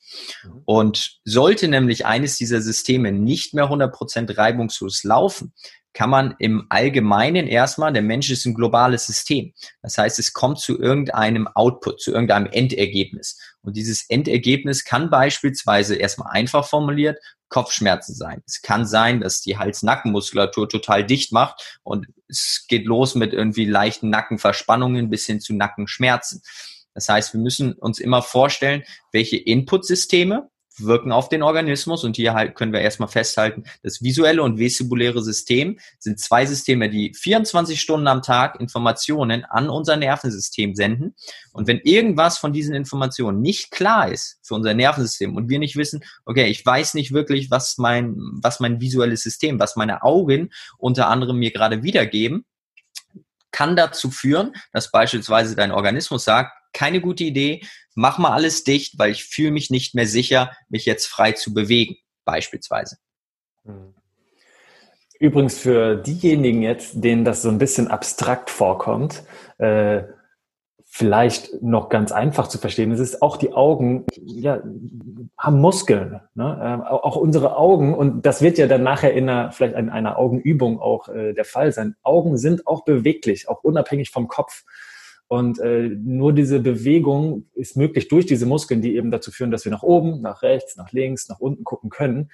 Mhm. 0.43 0.61
Und 0.65 1.19
sollte 1.25 1.67
nämlich 1.67 2.05
eines 2.05 2.37
dieser 2.37 2.61
Systeme 2.61 3.11
nicht 3.11 3.55
mehr 3.55 3.65
100% 3.65 4.37
reibungslos 4.37 5.03
laufen, 5.03 5.53
kann 5.93 6.09
man 6.09 6.35
im 6.39 6.65
Allgemeinen 6.69 7.47
erstmal, 7.47 7.91
der 7.91 8.01
Mensch 8.01 8.29
ist 8.29 8.45
ein 8.45 8.53
globales 8.53 9.07
System. 9.07 9.53
Das 9.81 9.97
heißt, 9.97 10.19
es 10.19 10.33
kommt 10.33 10.59
zu 10.59 10.79
irgendeinem 10.79 11.47
Output, 11.47 12.01
zu 12.01 12.11
irgendeinem 12.11 12.47
Endergebnis. 12.47 13.37
Und 13.61 13.75
dieses 13.75 14.09
Endergebnis 14.09 14.83
kann 14.85 15.09
beispielsweise 15.09 15.95
erstmal 15.95 16.31
einfach 16.31 16.65
formuliert 16.65 17.17
Kopfschmerzen 17.49 18.15
sein. 18.15 18.41
Es 18.47 18.61
kann 18.61 18.85
sein, 18.85 19.19
dass 19.19 19.41
die 19.41 19.57
Hals-Nackenmuskulatur 19.57 20.69
total 20.69 21.05
dicht 21.05 21.33
macht 21.33 21.79
und 21.83 22.07
es 22.29 22.65
geht 22.67 22.85
los 22.85 23.13
mit 23.15 23.33
irgendwie 23.33 23.65
leichten 23.65 24.09
Nackenverspannungen 24.09 25.09
bis 25.09 25.25
hin 25.25 25.41
zu 25.41 25.53
Nackenschmerzen. 25.53 26.41
Das 26.93 27.09
heißt, 27.09 27.33
wir 27.33 27.41
müssen 27.41 27.73
uns 27.73 27.99
immer 27.99 28.21
vorstellen, 28.21 28.83
welche 29.11 29.37
Inputsysteme 29.37 30.49
wirken 30.85 31.11
auf 31.11 31.29
den 31.29 31.43
Organismus. 31.43 32.03
Und 32.03 32.15
hier 32.15 32.33
halt 32.33 32.55
können 32.55 32.73
wir 32.73 32.81
erstmal 32.81 33.09
festhalten, 33.09 33.63
das 33.83 34.01
visuelle 34.01 34.43
und 34.43 34.59
vestibuläre 34.59 35.21
System 35.21 35.79
sind 35.99 36.19
zwei 36.19 36.45
Systeme, 36.45 36.89
die 36.89 37.13
24 37.13 37.79
Stunden 37.79 38.07
am 38.07 38.21
Tag 38.21 38.59
Informationen 38.59 39.45
an 39.45 39.69
unser 39.69 39.97
Nervensystem 39.97 40.75
senden. 40.75 41.15
Und 41.53 41.67
wenn 41.67 41.79
irgendwas 41.79 42.37
von 42.37 42.53
diesen 42.53 42.75
Informationen 42.75 43.41
nicht 43.41 43.71
klar 43.71 44.11
ist 44.11 44.39
für 44.41 44.55
unser 44.55 44.73
Nervensystem 44.73 45.35
und 45.35 45.49
wir 45.49 45.59
nicht 45.59 45.75
wissen, 45.75 46.03
okay, 46.25 46.47
ich 46.47 46.65
weiß 46.65 46.93
nicht 46.93 47.11
wirklich, 47.11 47.51
was 47.51 47.77
mein, 47.77 48.15
was 48.41 48.59
mein 48.59 48.79
visuelles 48.81 49.21
System, 49.21 49.59
was 49.59 49.75
meine 49.75 50.03
Augen 50.03 50.49
unter 50.77 51.07
anderem 51.07 51.37
mir 51.37 51.51
gerade 51.51 51.83
wiedergeben, 51.83 52.45
kann 53.51 53.75
dazu 53.75 54.09
führen, 54.09 54.53
dass 54.71 54.91
beispielsweise 54.91 55.55
dein 55.55 55.71
Organismus 55.71 56.23
sagt, 56.23 56.53
keine 56.73 57.01
gute 57.01 57.23
Idee, 57.23 57.61
mach 57.95 58.17
mal 58.17 58.31
alles 58.31 58.63
dicht, 58.63 58.97
weil 58.97 59.11
ich 59.11 59.25
fühle 59.25 59.51
mich 59.51 59.69
nicht 59.69 59.95
mehr 59.95 60.07
sicher, 60.07 60.51
mich 60.69 60.85
jetzt 60.85 61.07
frei 61.07 61.33
zu 61.33 61.53
bewegen, 61.53 61.97
beispielsweise. 62.25 62.97
Hm. 63.65 63.93
Übrigens 65.19 65.59
für 65.59 65.97
diejenigen 65.97 66.63
jetzt, 66.63 67.03
denen 67.03 67.23
das 67.23 67.43
so 67.43 67.49
ein 67.49 67.59
bisschen 67.59 67.89
abstrakt 67.89 68.49
vorkommt, 68.49 69.23
äh, 69.59 70.01
vielleicht 70.93 71.61
noch 71.61 71.87
ganz 71.87 72.11
einfach 72.11 72.47
zu 72.47 72.57
verstehen. 72.57 72.91
Es 72.91 72.99
ist 72.99 73.21
auch 73.21 73.37
die 73.37 73.53
Augen, 73.53 74.05
ja, 74.13 74.61
haben 75.37 75.61
Muskeln, 75.61 76.19
ne? 76.33 76.83
äh, 76.85 76.89
auch 76.89 77.15
unsere 77.15 77.55
Augen 77.55 77.93
und 77.93 78.25
das 78.25 78.41
wird 78.41 78.57
ja 78.57 78.67
dann 78.67 78.83
nachher 78.83 79.13
in 79.13 79.29
einer, 79.29 79.51
vielleicht 79.53 79.75
in 79.75 79.89
einer 79.89 80.17
Augenübung 80.17 80.81
auch 80.81 81.07
äh, 81.07 81.33
der 81.33 81.45
Fall 81.45 81.71
sein. 81.71 81.95
Augen 82.03 82.37
sind 82.37 82.67
auch 82.67 82.83
beweglich, 82.83 83.47
auch 83.47 83.63
unabhängig 83.63 84.09
vom 84.09 84.27
Kopf. 84.27 84.63
Und 85.31 85.59
äh, 85.59 85.87
nur 85.87 86.33
diese 86.33 86.59
Bewegung 86.59 87.45
ist 87.53 87.77
möglich 87.77 88.09
durch 88.09 88.25
diese 88.25 88.45
Muskeln, 88.45 88.81
die 88.81 88.97
eben 88.97 89.11
dazu 89.11 89.31
führen, 89.31 89.49
dass 89.49 89.63
wir 89.63 89.71
nach 89.71 89.81
oben, 89.81 90.19
nach 90.19 90.41
rechts, 90.41 90.75
nach 90.75 90.91
links, 90.91 91.29
nach 91.29 91.39
unten 91.39 91.63
gucken 91.63 91.89
können. 91.89 92.31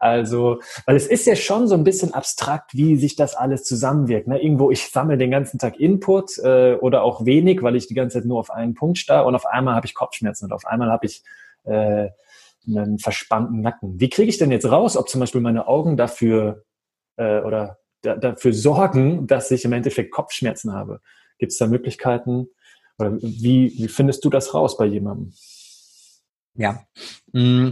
Also, 0.00 0.60
weil 0.84 0.96
es 0.96 1.06
ist 1.06 1.28
ja 1.28 1.36
schon 1.36 1.68
so 1.68 1.76
ein 1.76 1.84
bisschen 1.84 2.14
abstrakt, 2.14 2.74
wie 2.74 2.96
sich 2.96 3.14
das 3.14 3.36
alles 3.36 3.62
zusammenwirkt. 3.62 4.26
Ne? 4.26 4.42
Irgendwo, 4.42 4.72
ich 4.72 4.88
sammle 4.88 5.16
den 5.16 5.30
ganzen 5.30 5.60
Tag 5.60 5.78
Input 5.78 6.38
äh, 6.38 6.74
oder 6.80 7.04
auch 7.04 7.24
wenig, 7.24 7.62
weil 7.62 7.76
ich 7.76 7.86
die 7.86 7.94
ganze 7.94 8.18
Zeit 8.18 8.26
nur 8.26 8.40
auf 8.40 8.50
einen 8.50 8.74
Punkt 8.74 8.98
starre 8.98 9.24
und 9.24 9.36
auf 9.36 9.46
einmal 9.46 9.76
habe 9.76 9.86
ich 9.86 9.94
Kopfschmerzen 9.94 10.46
und 10.46 10.52
auf 10.52 10.66
einmal 10.66 10.90
habe 10.90 11.06
ich 11.06 11.22
äh, 11.66 12.08
einen 12.66 12.98
verspannten 12.98 13.60
Nacken. 13.60 14.00
Wie 14.00 14.10
kriege 14.10 14.28
ich 14.28 14.38
denn 14.38 14.50
jetzt 14.50 14.68
raus, 14.68 14.96
ob 14.96 15.08
zum 15.08 15.20
Beispiel 15.20 15.40
meine 15.40 15.68
Augen 15.68 15.96
dafür 15.96 16.64
äh, 17.16 17.42
oder 17.42 17.78
da, 18.02 18.16
dafür 18.16 18.52
sorgen, 18.52 19.28
dass 19.28 19.52
ich 19.52 19.64
im 19.64 19.72
Endeffekt 19.72 20.10
Kopfschmerzen 20.10 20.72
habe? 20.72 21.00
Gibt 21.38 21.52
es 21.52 21.58
da 21.58 21.66
Möglichkeiten? 21.66 22.48
Oder 22.98 23.16
wie, 23.20 23.72
wie 23.76 23.88
findest 23.88 24.24
du 24.24 24.30
das 24.30 24.54
raus 24.54 24.76
bei 24.76 24.86
jemandem? 24.86 25.32
Ja, 26.54 26.82
mm, 27.32 27.70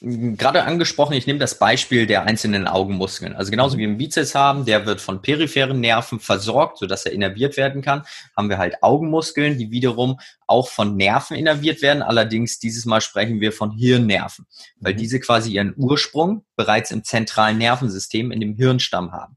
gerade 0.00 0.62
angesprochen, 0.62 1.14
ich 1.14 1.26
nehme 1.26 1.40
das 1.40 1.58
Beispiel 1.58 2.06
der 2.06 2.22
einzelnen 2.22 2.68
Augenmuskeln. 2.68 3.34
Also 3.34 3.50
genauso 3.50 3.76
wie 3.76 3.80
wir 3.80 3.88
einen 3.88 3.98
Bizeps 3.98 4.34
haben, 4.34 4.64
der 4.64 4.86
wird 4.86 5.00
von 5.00 5.22
peripheren 5.22 5.80
Nerven 5.80 6.20
versorgt, 6.20 6.78
sodass 6.78 7.04
er 7.04 7.12
innerviert 7.12 7.56
werden 7.56 7.82
kann, 7.82 8.04
haben 8.36 8.48
wir 8.48 8.58
halt 8.58 8.82
Augenmuskeln, 8.82 9.58
die 9.58 9.72
wiederum 9.72 10.20
auch 10.46 10.68
von 10.68 10.96
Nerven 10.96 11.36
innerviert 11.36 11.82
werden. 11.82 12.02
Allerdings 12.02 12.60
dieses 12.60 12.84
Mal 12.84 13.00
sprechen 13.00 13.40
wir 13.40 13.50
von 13.50 13.72
Hirnnerven, 13.72 14.46
weil 14.78 14.92
mhm. 14.92 14.98
diese 14.98 15.18
quasi 15.18 15.52
ihren 15.52 15.74
Ursprung 15.76 16.44
bereits 16.54 16.92
im 16.92 17.02
zentralen 17.02 17.58
Nervensystem 17.58 18.30
in 18.30 18.40
dem 18.40 18.54
Hirnstamm 18.54 19.10
haben. 19.10 19.36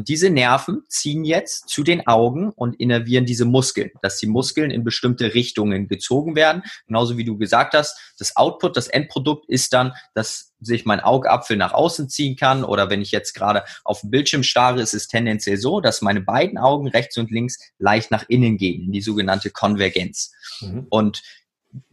Und 0.00 0.08
diese 0.08 0.30
Nerven 0.30 0.84
ziehen 0.88 1.26
jetzt 1.26 1.68
zu 1.68 1.82
den 1.82 2.06
Augen 2.06 2.48
und 2.56 2.80
innervieren 2.80 3.26
diese 3.26 3.44
Muskeln, 3.44 3.90
dass 4.00 4.16
die 4.16 4.28
Muskeln 4.28 4.70
in 4.70 4.82
bestimmte 4.82 5.34
Richtungen 5.34 5.88
gezogen 5.88 6.36
werden. 6.36 6.62
Genauso 6.86 7.18
wie 7.18 7.24
du 7.24 7.36
gesagt 7.36 7.74
hast, 7.74 8.14
das 8.18 8.34
Output, 8.34 8.78
das 8.78 8.88
Endprodukt 8.88 9.46
ist 9.50 9.74
dann, 9.74 9.92
dass 10.14 10.54
sich 10.58 10.86
mein 10.86 11.00
Augapfel 11.00 11.58
nach 11.58 11.74
außen 11.74 12.08
ziehen 12.08 12.34
kann 12.34 12.64
oder 12.64 12.88
wenn 12.88 13.02
ich 13.02 13.10
jetzt 13.10 13.34
gerade 13.34 13.62
auf 13.84 14.00
dem 14.00 14.10
Bildschirm 14.10 14.42
starre, 14.42 14.80
ist 14.80 14.94
es 14.94 15.06
tendenziell 15.06 15.58
so, 15.58 15.82
dass 15.82 16.00
meine 16.00 16.22
beiden 16.22 16.56
Augen 16.56 16.88
rechts 16.88 17.18
und 17.18 17.30
links 17.30 17.58
leicht 17.78 18.10
nach 18.10 18.24
innen 18.26 18.56
gehen, 18.56 18.84
in 18.84 18.92
die 18.92 19.02
sogenannte 19.02 19.50
Konvergenz. 19.50 20.32
Mhm. 20.62 20.86
Und 20.88 21.20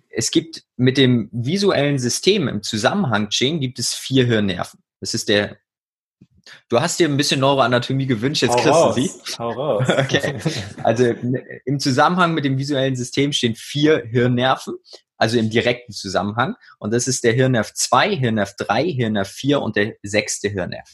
es 0.09 0.31
gibt 0.31 0.63
mit 0.77 0.97
dem 0.97 1.27
visuellen 1.33 1.99
System 1.99 2.47
im 2.47 2.63
Zusammenhang 2.63 3.27
Ching 3.27 3.59
gibt 3.59 3.79
es 3.79 3.93
vier 3.93 4.25
Hirnnerven. 4.25 4.79
Das 5.01 5.13
ist 5.13 5.27
der 5.27 5.57
Du 6.69 6.79
hast 6.79 6.99
dir 6.99 7.07
ein 7.07 7.17
bisschen 7.17 7.39
Neuroanatomie 7.39 8.07
gewünscht, 8.07 8.41
jetzt 8.43 8.51
Hau 8.51 8.61
kriegst 8.61 8.73
raus. 8.73 8.95
du 8.95 9.01
sie. 9.01 9.11
Hau 9.39 9.49
raus. 9.51 9.87
Okay. 9.89 10.35
Also 10.83 11.13
im 11.65 11.79
Zusammenhang 11.79 12.33
mit 12.33 12.45
dem 12.45 12.57
visuellen 12.57 12.95
System 12.95 13.33
stehen 13.33 13.55
vier 13.55 14.03
Hirnnerven 14.09 14.75
also 15.17 15.37
im 15.37 15.49
direkten 15.49 15.93
Zusammenhang. 15.93 16.55
Und 16.79 16.93
das 16.93 17.07
ist 17.07 17.23
der 17.23 17.33
Hirnnerv 17.33 17.73
2, 17.73 18.15
Hirnnerv 18.15 18.55
3, 18.57 18.85
Hirnnerv 18.85 19.27
4 19.27 19.61
und 19.61 19.75
der 19.75 19.95
sechste 20.03 20.49
Hirnnerv. 20.49 20.89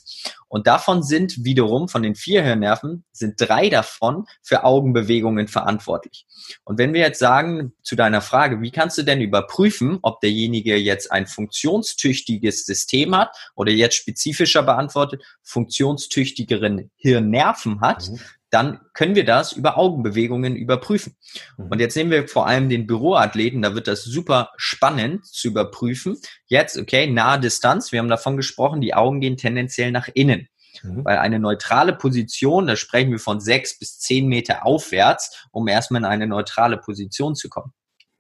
Und 0.48 0.68
davon 0.68 1.02
sind 1.02 1.44
wiederum, 1.44 1.90
von 1.90 2.04
den 2.04 2.14
vier 2.14 2.44
Hirnnerven, 2.44 3.04
sind 3.12 3.36
drei 3.38 3.70
davon 3.70 4.26
für 4.44 4.64
Augenbewegungen 4.64 5.48
verantwortlich. 5.48 6.28
Und 6.64 6.78
wenn 6.78 6.94
wir 6.94 7.02
jetzt 7.02 7.18
sagen, 7.18 7.74
zu 7.82 7.96
deiner 7.96 8.22
Frage, 8.22 8.62
wie 8.62 8.70
kannst 8.70 8.98
du 8.98 9.04
denn 9.04 9.20
überprüfen, 9.20 9.98
ob 10.04 10.22
derjenige 10.22 10.76
jetzt 10.76 11.12
ein 11.12 11.26
funktionstüchtiges 11.26 12.66
System 12.66 13.18
hat 13.18 13.36
oder 13.56 13.72
jetzt 13.72 13.96
spezifischer 13.96 14.62
beantwortet, 14.62 15.24
funktionstüchtigeren 15.42 16.92
Hirnnerven 16.98 17.82
hat, 17.82 18.10
mhm 18.10 18.20
dann 18.54 18.80
können 18.94 19.16
wir 19.16 19.26
das 19.26 19.54
über 19.54 19.78
Augenbewegungen 19.78 20.56
überprüfen. 20.56 21.16
Mhm. 21.58 21.68
Und 21.70 21.80
jetzt 21.80 21.96
nehmen 21.96 22.12
wir 22.12 22.28
vor 22.28 22.46
allem 22.46 22.70
den 22.70 22.86
Büroathleten, 22.86 23.64
da 23.64 23.74
wird 23.74 23.88
das 23.88 24.04
super 24.04 24.52
spannend 24.58 25.26
zu 25.26 25.48
überprüfen. 25.48 26.18
Jetzt, 26.46 26.78
okay, 26.78 27.08
nahe 27.08 27.40
Distanz, 27.40 27.92
wir 27.92 28.00
haben 28.00 28.10
davon 28.10 28.38
gesprochen, 28.38 28.80
die 28.80 28.94
Augen 28.94 29.22
gehen 29.22 29.38
tendenziell 29.38 29.92
nach 29.92 30.08
innen. 30.14 30.48
Mhm. 30.84 31.04
Weil 31.04 31.18
eine 31.18 31.40
neutrale 31.40 31.94
Position, 31.94 32.68
da 32.68 32.76
sprechen 32.76 33.12
wir 33.12 33.20
von 33.20 33.40
sechs 33.40 33.80
bis 33.80 33.98
zehn 34.00 34.28
Meter 34.28 34.66
aufwärts, 34.66 35.48
um 35.52 35.68
erstmal 35.68 36.02
in 36.02 36.06
eine 36.06 36.28
neutrale 36.28 36.78
Position 36.78 37.36
zu 37.36 37.50
kommen. 37.50 37.74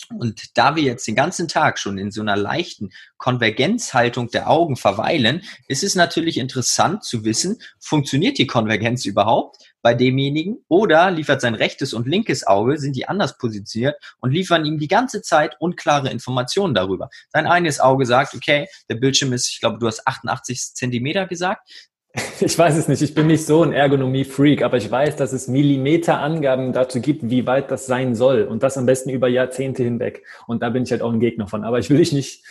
Und 0.09 0.57
da 0.57 0.75
wir 0.75 0.83
jetzt 0.83 1.07
den 1.07 1.15
ganzen 1.15 1.47
Tag 1.47 1.79
schon 1.79 1.97
in 1.97 2.11
so 2.11 2.21
einer 2.21 2.35
leichten 2.35 2.89
Konvergenzhaltung 3.17 4.29
der 4.29 4.49
Augen 4.49 4.75
verweilen, 4.75 5.43
ist 5.67 5.83
es 5.83 5.95
natürlich 5.95 6.37
interessant 6.37 7.03
zu 7.03 7.23
wissen, 7.23 7.59
funktioniert 7.79 8.37
die 8.37 8.47
Konvergenz 8.47 9.05
überhaupt 9.05 9.57
bei 9.81 9.93
demjenigen 9.93 10.63
oder 10.69 11.11
liefert 11.11 11.41
sein 11.41 11.55
rechtes 11.55 11.93
und 11.93 12.07
linkes 12.07 12.47
Auge, 12.47 12.77
sind 12.77 12.95
die 12.95 13.07
anders 13.07 13.37
positioniert 13.37 13.95
und 14.19 14.31
liefern 14.31 14.65
ihm 14.65 14.79
die 14.79 14.87
ganze 14.87 15.21
Zeit 15.21 15.57
unklare 15.59 16.09
Informationen 16.09 16.73
darüber. 16.73 17.09
Sein 17.31 17.47
eines 17.47 17.79
Auge 17.79 18.05
sagt, 18.05 18.33
okay, 18.33 18.67
der 18.89 18.95
Bildschirm 18.95 19.33
ist, 19.33 19.49
ich 19.49 19.59
glaube, 19.59 19.79
du 19.79 19.87
hast 19.87 20.07
88 20.07 20.73
Zentimeter 20.73 21.27
gesagt. 21.27 21.69
Ich 22.39 22.57
weiß 22.57 22.75
es 22.75 22.87
nicht, 22.87 23.01
ich 23.01 23.13
bin 23.15 23.27
nicht 23.27 23.45
so 23.45 23.63
ein 23.63 23.71
Ergonomie-Freak, 23.71 24.63
aber 24.63 24.77
ich 24.77 24.91
weiß, 24.91 25.15
dass 25.15 25.33
es 25.33 25.47
Millimeterangaben 25.47 26.73
dazu 26.73 26.99
gibt, 26.99 27.29
wie 27.29 27.47
weit 27.47 27.71
das 27.71 27.85
sein 27.85 28.15
soll. 28.15 28.43
Und 28.43 28.63
das 28.63 28.77
am 28.77 28.85
besten 28.85 29.09
über 29.09 29.27
Jahrzehnte 29.27 29.83
hinweg. 29.83 30.23
Und 30.45 30.61
da 30.61 30.69
bin 30.69 30.83
ich 30.83 30.91
halt 30.91 31.01
auch 31.01 31.11
ein 31.11 31.19
Gegner 31.19 31.47
von. 31.47 31.63
Aber 31.63 31.79
ich 31.79 31.89
will 31.89 31.97
dich 31.97 32.11
nicht 32.11 32.43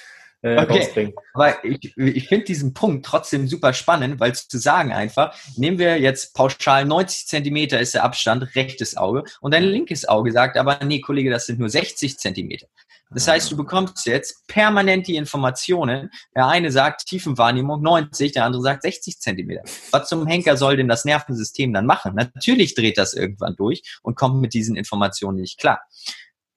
äh, 0.43 0.59
okay. 0.59 0.79
rausbringen. 0.79 1.15
Aber 1.35 1.65
ich, 1.65 1.97
ich 1.97 2.29
finde 2.29 2.45
diesen 2.45 2.75
Punkt 2.75 3.07
trotzdem 3.07 3.47
super 3.47 3.73
spannend, 3.73 4.21
weil 4.21 4.35
zu 4.35 4.59
sagen 4.59 4.93
einfach, 4.93 5.37
nehmen 5.57 5.79
wir 5.79 6.01
jetzt 6.01 6.35
pauschal 6.35 6.85
90 6.85 7.29
Zentimeter 7.29 7.81
ist 7.81 7.95
der 7.95 8.05
Abstand, 8.05 8.55
rechtes 8.57 8.97
Auge, 8.97 9.25
und 9.41 9.55
dein 9.55 9.65
linkes 9.65 10.09
Auge 10.09 10.33
sagt 10.33 10.57
aber, 10.57 10.81
nee, 10.85 11.01
Kollege, 11.01 11.31
das 11.31 11.47
sind 11.47 11.61
nur 11.61 11.69
60 11.69 12.19
Zentimeter. 12.19 12.67
Das 13.15 13.29
heißt, 13.29 13.51
du 13.53 13.57
bekommst 13.57 14.07
jetzt 14.07 14.47
permanent 14.47 15.07
die 15.07 15.17
Informationen. 15.17 16.11
Der 16.35 16.47
eine 16.47 16.71
sagt 16.71 17.07
Tiefenwahrnehmung 17.07 17.83
90, 17.83 18.33
der 18.33 18.45
andere 18.45 18.63
sagt 18.63 18.83
60 18.83 19.19
Zentimeter. 19.19 19.63
Was 19.91 20.09
zum 20.09 20.27
Henker 20.27 20.57
soll 20.57 20.77
denn 20.77 20.89
das 20.89 21.05
Nervensystem 21.05 21.73
dann 21.73 21.87
machen? 21.87 22.15
Natürlich 22.15 22.75
dreht 22.75 22.99
das 22.99 23.15
irgendwann 23.15 23.57
durch 23.57 23.83
und 24.03 24.17
kommt 24.17 24.41
mit 24.41 24.55
diesen 24.55 24.77
Informationen 24.77 25.41
nicht 25.41 25.59
klar. 25.59 25.81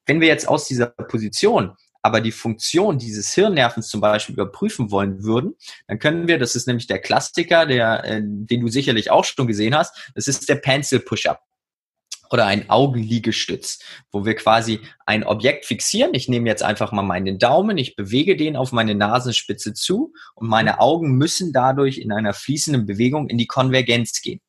Wenn 0.05 0.21
wir 0.21 0.27
jetzt 0.27 0.47
aus 0.47 0.65
dieser 0.67 0.87
Position 0.87 1.75
aber 2.01 2.21
die 2.21 2.31
Funktion 2.31 2.99
dieses 2.99 3.33
Hirnnervens 3.33 3.87
zum 3.87 3.99
Beispiel 3.99 4.33
überprüfen 4.33 4.91
wollen 4.91 5.23
würden, 5.23 5.55
dann 5.87 5.97
können 5.97 6.27
wir, 6.27 6.37
das 6.37 6.55
ist 6.55 6.67
nämlich 6.67 6.85
der 6.85 6.99
Klassiker, 6.99 7.65
der, 7.65 8.03
äh, 8.05 8.21
den 8.23 8.61
du 8.61 8.67
sicherlich 8.67 9.09
auch 9.09 9.25
schon 9.25 9.47
gesehen 9.47 9.75
hast, 9.75 10.11
das 10.13 10.27
ist 10.27 10.47
der 10.47 10.57
Pencil 10.57 10.99
Push-Up 10.99 11.41
oder 12.31 12.45
ein 12.45 12.69
Augenliegestütz, 12.69 13.79
wo 14.11 14.25
wir 14.25 14.35
quasi 14.35 14.79
ein 15.05 15.23
Objekt 15.23 15.65
fixieren. 15.65 16.13
Ich 16.13 16.27
nehme 16.27 16.49
jetzt 16.49 16.63
einfach 16.63 16.91
mal 16.91 17.01
meinen 17.01 17.39
Daumen, 17.39 17.77
ich 17.77 17.95
bewege 17.95 18.35
den 18.35 18.55
auf 18.55 18.71
meine 18.71 18.95
Nasenspitze 18.95 19.73
zu 19.73 20.13
und 20.35 20.47
meine 20.47 20.79
Augen 20.79 21.17
müssen 21.17 21.53
dadurch 21.53 21.97
in 21.97 22.11
einer 22.11 22.33
fließenden 22.33 22.85
Bewegung 22.85 23.29
in 23.29 23.37
die 23.37 23.47
Konvergenz 23.47 24.21
gehen. 24.21 24.41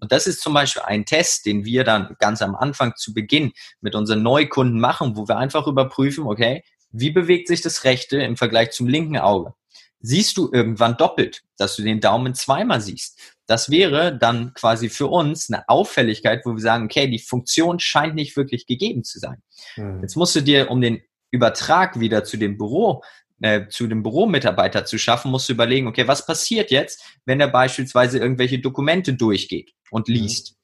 Und 0.00 0.12
das 0.12 0.26
ist 0.26 0.42
zum 0.42 0.52
Beispiel 0.52 0.82
ein 0.82 1.06
Test, 1.06 1.46
den 1.46 1.64
wir 1.64 1.82
dann 1.82 2.14
ganz 2.18 2.42
am 2.42 2.54
Anfang 2.54 2.94
zu 2.96 3.14
Beginn 3.14 3.52
mit 3.80 3.94
unseren 3.94 4.22
Neukunden 4.22 4.78
machen, 4.78 5.16
wo 5.16 5.28
wir 5.28 5.38
einfach 5.38 5.66
überprüfen, 5.66 6.26
okay, 6.26 6.62
wie 6.90 7.10
bewegt 7.10 7.48
sich 7.48 7.62
das 7.62 7.84
rechte 7.84 8.18
im 8.18 8.36
Vergleich 8.36 8.72
zum 8.72 8.86
linken 8.86 9.16
Auge? 9.16 9.54
Siehst 10.00 10.36
du 10.36 10.50
irgendwann 10.52 10.98
doppelt, 10.98 11.42
dass 11.56 11.76
du 11.76 11.82
den 11.82 12.00
Daumen 12.00 12.34
zweimal 12.34 12.82
siehst? 12.82 13.18
Das 13.46 13.70
wäre 13.70 14.16
dann 14.16 14.54
quasi 14.54 14.88
für 14.88 15.08
uns 15.08 15.50
eine 15.50 15.68
Auffälligkeit, 15.68 16.42
wo 16.44 16.52
wir 16.52 16.60
sagen, 16.60 16.86
okay, 16.86 17.08
die 17.08 17.18
Funktion 17.18 17.78
scheint 17.78 18.14
nicht 18.14 18.36
wirklich 18.36 18.66
gegeben 18.66 19.04
zu 19.04 19.18
sein. 19.18 19.42
Mhm. 19.76 20.00
Jetzt 20.02 20.16
musst 20.16 20.34
du 20.34 20.40
dir 20.40 20.70
um 20.70 20.80
den 20.80 21.02
Übertrag 21.30 22.00
wieder 22.00 22.24
zu 22.24 22.36
dem 22.36 22.56
Büro 22.56 23.02
äh, 23.40 23.68
zu 23.68 23.86
dem 23.86 24.02
Büromitarbeiter 24.02 24.84
zu 24.84 24.96
schaffen, 24.96 25.30
musst 25.30 25.48
du 25.48 25.52
überlegen, 25.52 25.86
okay, 25.86 26.06
was 26.08 26.24
passiert 26.24 26.70
jetzt, 26.70 27.02
wenn 27.26 27.40
er 27.40 27.48
beispielsweise 27.48 28.18
irgendwelche 28.18 28.58
Dokumente 28.58 29.14
durchgeht 29.14 29.72
und 29.90 30.08
mhm. 30.08 30.14
liest? 30.14 30.56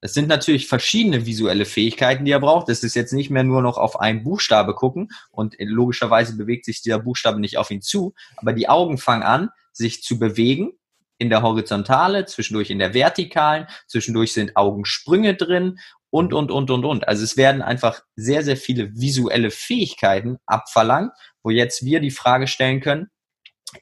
Das 0.00 0.14
sind 0.14 0.28
natürlich 0.28 0.68
verschiedene 0.68 1.26
visuelle 1.26 1.64
Fähigkeiten, 1.64 2.24
die 2.24 2.30
er 2.30 2.38
braucht. 2.38 2.68
Das 2.68 2.84
ist 2.84 2.94
jetzt 2.94 3.12
nicht 3.12 3.30
mehr 3.30 3.42
nur 3.42 3.62
noch 3.62 3.78
auf 3.78 3.98
einen 3.98 4.22
Buchstabe 4.22 4.74
gucken 4.74 5.08
und 5.32 5.56
logischerweise 5.58 6.36
bewegt 6.36 6.66
sich 6.66 6.82
dieser 6.82 7.00
Buchstabe 7.00 7.40
nicht 7.40 7.56
auf 7.56 7.72
ihn 7.72 7.82
zu, 7.82 8.14
aber 8.36 8.52
die 8.52 8.68
Augen 8.68 8.98
fangen 8.98 9.24
an, 9.24 9.48
sich 9.72 10.02
zu 10.04 10.18
bewegen 10.18 10.72
in 11.18 11.30
der 11.30 11.42
Horizontale, 11.42 12.24
zwischendurch 12.26 12.70
in 12.70 12.78
der 12.78 12.94
Vertikalen, 12.94 13.66
zwischendurch 13.86 14.32
sind 14.32 14.56
Augensprünge 14.56 15.34
drin 15.34 15.78
und, 16.10 16.32
und, 16.32 16.50
und, 16.50 16.70
und, 16.70 16.84
und. 16.84 17.08
Also 17.08 17.24
es 17.24 17.36
werden 17.36 17.60
einfach 17.60 18.02
sehr, 18.16 18.42
sehr 18.42 18.56
viele 18.56 18.94
visuelle 18.94 19.50
Fähigkeiten 19.50 20.38
abverlangt, 20.46 21.12
wo 21.42 21.50
jetzt 21.50 21.84
wir 21.84 22.00
die 22.00 22.10
Frage 22.10 22.46
stellen 22.46 22.80
können, 22.80 23.10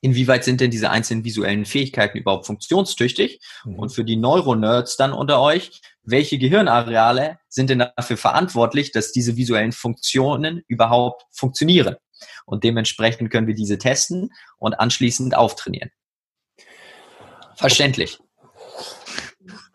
inwieweit 0.00 0.44
sind 0.44 0.60
denn 0.60 0.70
diese 0.70 0.90
einzelnen 0.90 1.24
visuellen 1.24 1.64
Fähigkeiten 1.64 2.18
überhaupt 2.18 2.46
funktionstüchtig? 2.46 3.40
Mhm. 3.64 3.78
Und 3.78 3.90
für 3.90 4.04
die 4.04 4.16
Neuronerds 4.16 4.96
dann 4.96 5.12
unter 5.12 5.40
euch, 5.40 5.80
welche 6.02 6.38
Gehirnareale 6.38 7.38
sind 7.48 7.70
denn 7.70 7.84
dafür 7.96 8.16
verantwortlich, 8.16 8.92
dass 8.92 9.12
diese 9.12 9.36
visuellen 9.36 9.72
Funktionen 9.72 10.62
überhaupt 10.68 11.24
funktionieren? 11.32 11.96
Und 12.46 12.64
dementsprechend 12.64 13.30
können 13.30 13.46
wir 13.46 13.54
diese 13.54 13.78
testen 13.78 14.32
und 14.58 14.74
anschließend 14.74 15.36
auftrainieren. 15.36 15.90
Verständlich. 17.56 18.18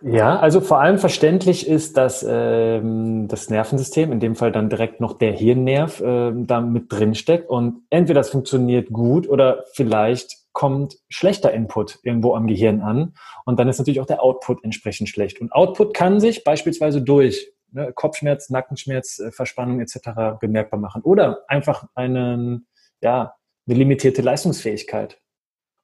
Ja, 0.03 0.39
also 0.39 0.61
vor 0.61 0.81
allem 0.81 0.97
verständlich 0.97 1.67
ist, 1.67 1.95
dass 1.95 2.25
ähm, 2.27 3.27
das 3.27 3.49
Nervensystem, 3.51 4.11
in 4.11 4.19
dem 4.19 4.35
Fall 4.35 4.51
dann 4.51 4.69
direkt 4.69 4.99
noch 4.99 5.17
der 5.19 5.31
Hirnnerv, 5.31 6.01
äh, 6.01 6.31
da 6.33 6.59
mit 6.59 6.91
drin 6.91 7.13
steckt 7.13 7.49
und 7.49 7.83
entweder 7.91 8.21
das 8.21 8.31
funktioniert 8.31 8.89
gut 8.89 9.29
oder 9.29 9.63
vielleicht 9.73 10.37
kommt 10.53 10.97
schlechter 11.07 11.53
Input 11.53 11.99
irgendwo 12.01 12.33
am 12.33 12.47
Gehirn 12.47 12.81
an 12.81 13.13
und 13.45 13.59
dann 13.59 13.69
ist 13.69 13.77
natürlich 13.77 14.01
auch 14.01 14.07
der 14.07 14.23
Output 14.23 14.63
entsprechend 14.63 15.07
schlecht. 15.07 15.39
Und 15.39 15.51
Output 15.51 15.93
kann 15.93 16.19
sich 16.19 16.43
beispielsweise 16.43 17.03
durch 17.03 17.53
ne, 17.71 17.93
Kopfschmerz, 17.93 18.49
Nackenschmerz, 18.49 19.19
äh, 19.19 19.31
Verspannung 19.31 19.81
etc. 19.81 20.39
bemerkbar 20.39 20.79
machen 20.79 21.03
oder 21.03 21.43
einfach 21.47 21.85
einen, 21.93 22.67
ja, 23.01 23.35
eine 23.67 23.77
limitierte 23.77 24.23
Leistungsfähigkeit. 24.23 25.19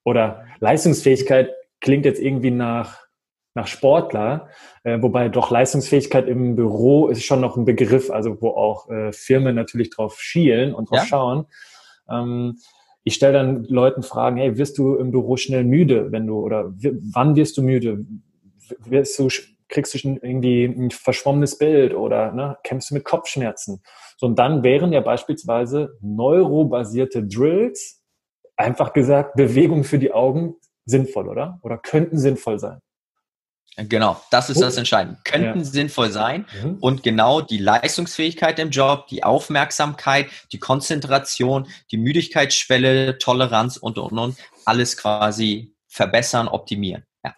Oder 0.03 0.45
Leistungsfähigkeit 0.59 1.51
klingt 1.79 2.05
jetzt 2.05 2.21
irgendwie 2.21 2.51
nach 2.51 3.07
nach 3.57 3.67
Sportler, 3.67 4.49
äh, 4.83 5.01
wobei 5.01 5.29
doch 5.29 5.49
Leistungsfähigkeit 5.49 6.27
im 6.27 6.55
Büro 6.55 7.07
ist 7.07 7.23
schon 7.23 7.41
noch 7.41 7.57
ein 7.57 7.65
Begriff, 7.65 8.11
also 8.11 8.39
wo 8.39 8.49
auch 8.49 8.87
äh, 8.89 9.11
Firmen 9.11 9.55
natürlich 9.55 9.89
drauf 9.89 10.21
schielen 10.21 10.73
und 10.73 10.91
drauf 10.91 10.99
ja. 10.99 11.05
schauen. 11.05 11.45
Ähm, 12.07 12.59
ich 13.03 13.15
stelle 13.15 13.33
dann 13.33 13.63
Leuten 13.65 14.03
Fragen, 14.03 14.37
hey, 14.37 14.57
wirst 14.57 14.77
du 14.77 14.95
im 14.95 15.11
Büro 15.11 15.37
schnell 15.37 15.63
müde, 15.63 16.11
wenn 16.11 16.27
du, 16.27 16.39
oder 16.39 16.73
wann 17.13 17.35
wirst 17.35 17.57
du 17.57 17.63
müde? 17.63 18.05
Wirst 18.79 19.17
du, 19.17 19.29
kriegst 19.69 19.93
du 19.93 19.97
schon 19.97 20.17
irgendwie 20.17 20.65
ein 20.65 20.91
verschwommenes 20.91 21.57
Bild 21.57 21.95
oder 21.95 22.31
ne, 22.33 22.57
kämpfst 22.63 22.91
du 22.91 22.95
mit 22.95 23.05
Kopfschmerzen? 23.05 23.81
So, 24.17 24.27
und 24.27 24.37
dann 24.37 24.61
wären 24.61 24.93
ja 24.93 25.01
beispielsweise 25.01 25.97
neurobasierte 26.01 27.25
Drills, 27.25 28.03
einfach 28.55 28.93
gesagt, 28.93 29.35
Bewegung 29.35 29.83
für 29.83 29.99
die 29.99 30.11
Augen 30.11 30.55
sinnvoll, 30.87 31.27
oder? 31.27 31.59
Oder 31.61 31.77
könnten 31.77 32.17
sinnvoll 32.17 32.57
sein. 32.57 32.79
Genau, 33.77 34.19
das 34.31 34.49
ist 34.49 34.57
oh. 34.57 34.61
das 34.61 34.77
Entscheidende. 34.77 35.19
Könnten 35.23 35.59
ja. 35.59 35.65
sinnvoll 35.65 36.09
sein 36.09 36.47
mhm. 36.63 36.77
und 36.79 37.03
genau 37.03 37.41
die 37.41 37.59
Leistungsfähigkeit 37.59 38.57
im 38.57 38.71
Job, 38.71 39.05
die 39.07 39.23
Aufmerksamkeit, 39.23 40.27
die 40.51 40.57
Konzentration, 40.57 41.67
die 41.91 41.97
Müdigkeitsschwelle, 41.97 43.19
Toleranz 43.19 43.77
und, 43.77 43.99
und, 43.99 44.17
und, 44.17 44.37
alles 44.65 44.97
quasi 44.97 45.75
verbessern, 45.87 46.47
optimieren. 46.47 47.03
Ja. 47.23 47.35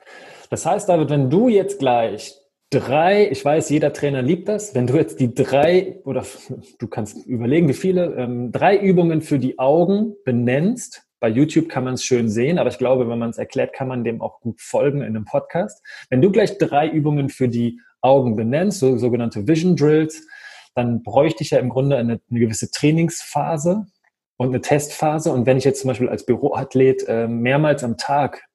Das 0.50 0.66
heißt, 0.66 0.88
David, 0.88 1.10
wenn 1.10 1.30
du 1.30 1.50
jetzt 1.50 1.80
gleich 1.80 2.34
drei, 2.70 3.30
ich 3.30 3.44
weiß, 3.44 3.70
jeder 3.70 3.92
Trainer 3.92 4.22
liebt 4.22 4.48
das, 4.48 4.74
wenn 4.74 4.88
du 4.88 4.96
jetzt 4.96 5.20
die 5.20 5.34
drei, 5.34 6.00
oder 6.06 6.26
du 6.80 6.88
kannst 6.88 7.26
überlegen, 7.26 7.68
wie 7.68 7.74
viele, 7.74 8.16
ähm, 8.16 8.54
drei 8.54 8.78
Übungen 8.78 9.22
für 9.22 9.40
die 9.40 9.60
Augen 9.60 10.16
benennst, 10.24 11.04
bei 11.20 11.30
YouTube 11.30 11.70
kann 11.70 11.84
man 11.84 11.96
es 11.96 12.04
schön 12.04 12.30
sehen, 12.30 12.60
aber 12.60 12.70
ich 12.70 12.78
glaube, 12.78 13.10
wenn 13.10 13.20
man 13.20 13.30
es 13.30 13.38
erklärt, 13.38 13.74
kann 13.74 13.88
man 13.88 14.04
dem 14.04 14.22
auch 14.22 14.40
gut 14.42 14.62
folgen 14.62 15.00
in 15.00 15.08
einem 15.08 15.26
Podcast. 15.26 15.84
Wenn 16.10 16.22
du 16.22 16.32
gleich 16.32 16.58
drei 16.58 16.88
Übungen 16.88 17.30
für 17.30 17.50
die 17.50 17.80
Augen 18.02 18.36
benennst, 18.36 18.80
so, 18.80 18.98
sogenannte 18.98 19.48
Vision 19.48 19.76
Drills, 19.76 20.26
dann 20.76 21.04
bräuchte 21.04 21.44
ich 21.44 21.50
ja 21.50 21.60
im 21.60 21.70
Grunde 21.70 21.98
eine, 21.98 22.22
eine 22.30 22.40
gewisse 22.40 22.72
Trainingsphase 22.72 23.86
und 24.38 24.48
eine 24.50 24.62
Testphase. 24.62 25.32
Und 25.32 25.46
wenn 25.46 25.58
ich 25.58 25.66
jetzt 25.66 25.82
zum 25.82 25.90
Beispiel 25.90 26.10
als 26.10 26.26
Büroathlet 26.26 27.04
äh, 27.08 27.28
mehrmals 27.28 27.84
am 27.84 27.98
Tag 27.98 28.49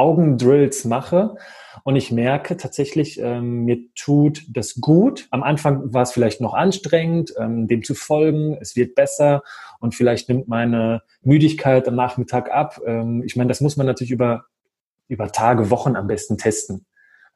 Augendrills 0.00 0.86
mache 0.86 1.36
und 1.84 1.96
ich 1.96 2.10
merke 2.10 2.56
tatsächlich, 2.56 3.20
ähm, 3.20 3.64
mir 3.64 3.78
tut 3.94 4.44
das 4.48 4.80
gut. 4.80 5.28
Am 5.30 5.42
Anfang 5.42 5.92
war 5.92 6.02
es 6.02 6.12
vielleicht 6.12 6.40
noch 6.40 6.54
anstrengend, 6.54 7.34
ähm, 7.38 7.68
dem 7.68 7.82
zu 7.82 7.94
folgen. 7.94 8.56
Es 8.60 8.76
wird 8.76 8.94
besser 8.94 9.42
und 9.78 9.94
vielleicht 9.94 10.28
nimmt 10.28 10.48
meine 10.48 11.02
Müdigkeit 11.22 11.86
am 11.86 11.96
Nachmittag 11.96 12.50
ab. 12.50 12.80
Ähm, 12.86 13.22
ich 13.24 13.36
meine, 13.36 13.48
das 13.48 13.60
muss 13.60 13.76
man 13.76 13.86
natürlich 13.86 14.10
über, 14.10 14.46
über 15.08 15.30
Tage, 15.30 15.70
Wochen 15.70 15.96
am 15.96 16.06
besten 16.06 16.38
testen. 16.38 16.86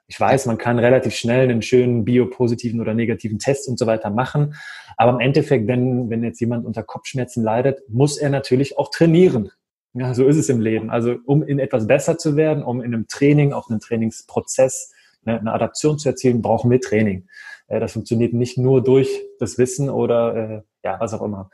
Ich 0.07 0.19
weiß, 0.19 0.47
man 0.47 0.59
kann 0.59 0.79
relativ 0.79 1.15
schnell 1.15 1.49
einen 1.49 1.63
schönen 1.63 2.05
biopositiven 2.05 2.81
oder 2.81 2.95
negativen 2.95 3.39
Test 3.39 3.69
und 3.69 3.79
so 3.79 3.87
weiter 3.87 4.11
machen. 4.11 4.55
Aber 4.97 5.13
im 5.13 5.21
Endeffekt, 5.21 5.67
wenn, 5.67 6.11
wenn 6.11 6.23
jetzt 6.23 6.41
jemand 6.41 6.67
unter 6.67 6.83
Kopfschmerzen 6.83 7.43
leidet, 7.43 7.81
muss 7.89 8.19
er 8.19 8.31
natürlich 8.31 8.79
auch 8.79 8.91
trainieren. 8.91 9.51
Ja, 9.95 10.13
so 10.13 10.27
ist 10.27 10.37
es 10.37 10.49
im 10.49 10.61
Leben. 10.61 10.91
Also 10.91 11.17
um 11.25 11.43
in 11.45 11.61
etwas 11.61 11.87
besser 11.87 12.19
zu 12.19 12.37
werden, 12.37 12.65
um 12.65 12.81
in 12.81 12.93
einem 12.93 13.07
Training, 13.07 13.53
auch 13.53 13.71
einen 13.71 13.81
Trainingsprozess, 13.81 14.93
eine, 15.25 15.39
eine 15.39 15.53
Adaption 15.53 15.99
zu 15.99 16.09
erzielen, 16.09 16.43
brauchen 16.43 16.71
wir 16.71 16.81
Training. 16.81 17.29
Äh, 17.69 17.81
das 17.81 17.93
funktioniert 17.93 18.33
nicht 18.33 18.59
nur 18.59 18.83
durch 18.83 19.09
das 19.39 19.57
Wissen 19.57 19.89
oder 19.89 20.37
äh, 20.37 20.63
ja, 20.85 20.99
was 20.99 21.15
auch 21.15 21.23
immer. 21.23 21.51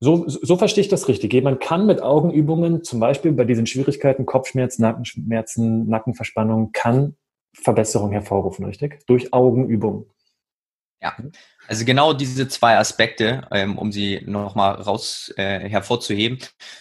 So, 0.00 0.28
so 0.28 0.56
verstehe 0.56 0.82
ich 0.82 0.88
das 0.88 1.08
richtig. 1.08 1.32
Man 1.42 1.58
kann 1.58 1.86
mit 1.86 2.02
Augenübungen, 2.02 2.84
zum 2.84 3.00
Beispiel 3.00 3.32
bei 3.32 3.44
diesen 3.44 3.66
Schwierigkeiten, 3.66 4.26
Kopfschmerzen, 4.26 4.82
Nackenschmerzen, 4.82 5.88
Nackenverspannung, 5.88 6.70
kann 6.72 7.16
Verbesserung 7.52 8.12
hervorrufen, 8.12 8.64
richtig? 8.64 9.04
Durch 9.06 9.32
Augenübungen. 9.32 10.06
Ja, 11.00 11.16
also 11.68 11.84
genau 11.84 12.14
diese 12.14 12.48
zwei 12.48 12.78
Aspekte, 12.78 13.42
ähm, 13.50 13.76
um 13.76 13.92
sie 13.92 14.22
nochmal 14.24 14.76
raus 14.76 15.32
äh, 15.36 15.68
hervorzuheben. 15.68 16.38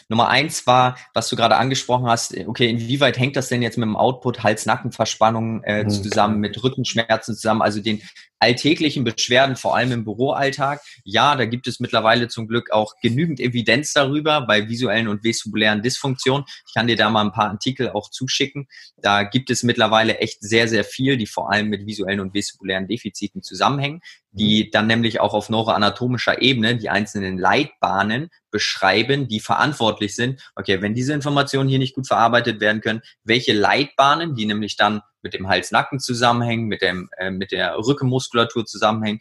Nummer 0.07 0.29
eins 0.29 0.65
war, 0.65 0.97
was 1.13 1.27
du 1.27 1.35
gerade 1.35 1.57
angesprochen 1.57 2.07
hast, 2.07 2.35
okay, 2.47 2.69
inwieweit 2.69 3.19
hängt 3.19 3.35
das 3.35 3.49
denn 3.49 3.61
jetzt 3.61 3.77
mit 3.77 3.85
dem 3.85 3.97
Output 3.97 4.43
Hals-Nackenverspannung 4.43 5.61
äh, 5.63 5.83
mhm. 5.83 5.89
zusammen, 5.89 6.39
mit 6.39 6.63
Rückenschmerzen 6.63 7.35
zusammen, 7.35 7.61
also 7.61 7.81
den 7.81 8.01
alltäglichen 8.39 9.03
Beschwerden, 9.03 9.55
vor 9.55 9.75
allem 9.75 9.91
im 9.91 10.03
Büroalltag. 10.03 10.81
Ja, 11.03 11.35
da 11.35 11.45
gibt 11.45 11.67
es 11.67 11.79
mittlerweile 11.79 12.27
zum 12.27 12.47
Glück 12.47 12.71
auch 12.71 12.93
genügend 13.01 13.39
Evidenz 13.39 13.93
darüber 13.93 14.41
bei 14.41 14.69
visuellen 14.69 15.07
und 15.07 15.23
vestibulären 15.23 15.81
Dysfunktionen. 15.81 16.45
Ich 16.67 16.73
kann 16.73 16.87
dir 16.87 16.95
da 16.95 17.09
mal 17.09 17.25
ein 17.25 17.31
paar 17.31 17.49
Artikel 17.49 17.89
auch 17.89 18.09
zuschicken. 18.09 18.67
Da 18.97 19.23
gibt 19.23 19.49
es 19.49 19.63
mittlerweile 19.63 20.19
echt 20.19 20.41
sehr, 20.41 20.67
sehr 20.67 20.83
viel, 20.83 21.17
die 21.17 21.27
vor 21.27 21.51
allem 21.51 21.69
mit 21.69 21.85
visuellen 21.85 22.19
und 22.19 22.33
vestibulären 22.33 22.87
Defiziten 22.87 23.41
zusammenhängen, 23.41 24.01
die 24.37 24.65
mhm. 24.65 24.71
dann 24.71 24.87
nämlich 24.87 25.19
auch 25.19 25.33
auf 25.33 25.49
neuroanatomischer 25.49 26.41
Ebene 26.41 26.77
die 26.77 26.89
einzelnen 26.89 27.37
Leitbahnen 27.37 28.29
beschreiben, 28.51 29.27
die 29.27 29.39
verantwortlich 29.39 30.15
sind. 30.15 30.41
Okay, 30.55 30.81
wenn 30.81 30.93
diese 30.93 31.13
Informationen 31.13 31.69
hier 31.69 31.79
nicht 31.79 31.95
gut 31.95 32.07
verarbeitet 32.07 32.59
werden 32.59 32.81
können, 32.81 33.01
welche 33.23 33.53
Leitbahnen, 33.53 34.35
die 34.35 34.45
nämlich 34.45 34.77
dann 34.77 35.01
mit 35.21 35.33
dem 35.33 35.47
Hals-Nacken 35.47 35.99
zusammenhängen, 35.99 36.65
mit, 36.65 36.81
dem, 36.81 37.09
äh, 37.17 37.31
mit 37.31 37.51
der 37.51 37.77
Rückenmuskulatur 37.77 38.65
zusammenhängen, 38.65 39.19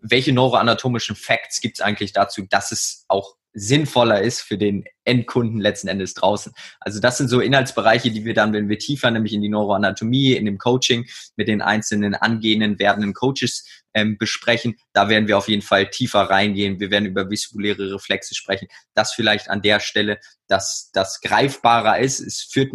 welche 0.00 0.32
neuroanatomischen 0.32 1.16
Facts 1.16 1.60
gibt 1.60 1.78
es 1.78 1.84
eigentlich 1.84 2.12
dazu, 2.12 2.42
dass 2.48 2.72
es 2.72 3.04
auch 3.08 3.37
sinnvoller 3.58 4.22
ist 4.22 4.40
für 4.40 4.58
den 4.58 4.84
Endkunden 5.04 5.60
letzten 5.60 5.88
Endes 5.88 6.14
draußen. 6.14 6.52
Also 6.80 7.00
das 7.00 7.18
sind 7.18 7.28
so 7.28 7.40
Inhaltsbereiche, 7.40 8.10
die 8.10 8.24
wir 8.24 8.34
dann, 8.34 8.52
wenn 8.52 8.68
wir 8.68 8.78
tiefer 8.78 9.10
nämlich 9.10 9.32
in 9.32 9.42
die 9.42 9.48
Neuroanatomie, 9.48 10.32
in 10.32 10.44
dem 10.44 10.58
Coaching 10.58 11.06
mit 11.36 11.48
den 11.48 11.62
einzelnen 11.62 12.14
angehenden, 12.14 12.78
werdenden 12.78 13.14
Coaches 13.14 13.66
ähm, 13.94 14.18
besprechen, 14.18 14.76
da 14.92 15.08
werden 15.08 15.28
wir 15.28 15.38
auf 15.38 15.48
jeden 15.48 15.62
Fall 15.62 15.90
tiefer 15.90 16.20
reingehen. 16.20 16.78
Wir 16.80 16.90
werden 16.90 17.06
über 17.06 17.30
vestibuläre 17.30 17.92
Reflexe 17.92 18.34
sprechen. 18.34 18.68
Das 18.94 19.12
vielleicht 19.12 19.48
an 19.48 19.62
der 19.62 19.80
Stelle, 19.80 20.18
dass 20.46 20.90
das 20.92 21.20
greifbarer 21.20 21.98
ist. 21.98 22.20
Es 22.20 22.42
führt 22.42 22.72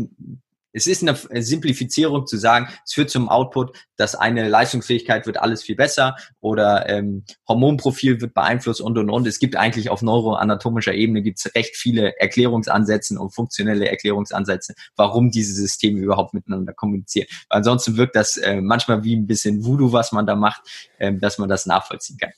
es 0.73 0.87
ist 0.87 1.03
eine 1.03 1.15
Simplifizierung 1.43 2.25
zu 2.25 2.37
sagen, 2.37 2.67
es 2.83 2.93
führt 2.93 3.09
zum 3.09 3.29
Output, 3.29 3.77
dass 3.95 4.15
eine 4.15 4.49
Leistungsfähigkeit 4.49 5.25
wird 5.27 5.37
alles 5.37 5.63
viel 5.63 5.75
besser 5.75 6.15
oder 6.41 6.89
ähm, 6.89 7.23
Hormonprofil 7.47 8.19
wird 8.19 8.33
beeinflusst 8.33 8.81
und 8.81 8.97
und 8.97 9.09
und. 9.09 9.27
Es 9.27 9.39
gibt 9.39 9.55
eigentlich 9.55 9.89
auf 9.89 10.01
neuroanatomischer 10.01 10.93
Ebene 10.93 11.21
gibt 11.21 11.39
es 11.39 11.53
recht 11.55 11.75
viele 11.75 12.19
Erklärungsansätze 12.19 13.19
und 13.19 13.33
funktionelle 13.33 13.87
Erklärungsansätze, 13.87 14.73
warum 14.95 15.31
diese 15.31 15.53
Systeme 15.53 15.99
überhaupt 15.99 16.33
miteinander 16.33 16.73
kommunizieren. 16.73 17.27
Weil 17.49 17.59
ansonsten 17.59 17.97
wirkt 17.97 18.15
das 18.15 18.37
äh, 18.37 18.59
manchmal 18.59 19.03
wie 19.03 19.15
ein 19.15 19.27
bisschen 19.27 19.63
Voodoo, 19.63 19.93
was 19.93 20.11
man 20.11 20.25
da 20.25 20.35
macht, 20.35 20.61
äh, 20.97 21.13
dass 21.13 21.37
man 21.37 21.49
das 21.49 21.65
nachvollziehen 21.65 22.17
kann. 22.17 22.31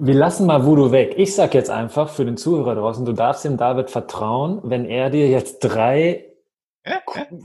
Wir 0.00 0.14
lassen 0.14 0.46
mal 0.46 0.64
Voodoo 0.64 0.92
weg. 0.92 1.14
Ich 1.16 1.34
sag 1.34 1.54
jetzt 1.54 1.70
einfach 1.70 2.10
für 2.10 2.24
den 2.24 2.36
Zuhörer 2.36 2.74
draußen, 2.74 3.04
du 3.04 3.12
darfst 3.12 3.44
dem 3.44 3.56
David 3.56 3.90
vertrauen, 3.90 4.60
wenn 4.62 4.84
er 4.84 5.10
dir 5.10 5.28
jetzt 5.28 5.60
drei, 5.60 6.27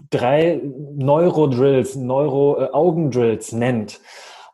drei 0.10 0.62
Neurodrills, 0.96 1.96
Neuro-Augendrills 1.96 3.52
nennt. 3.52 4.00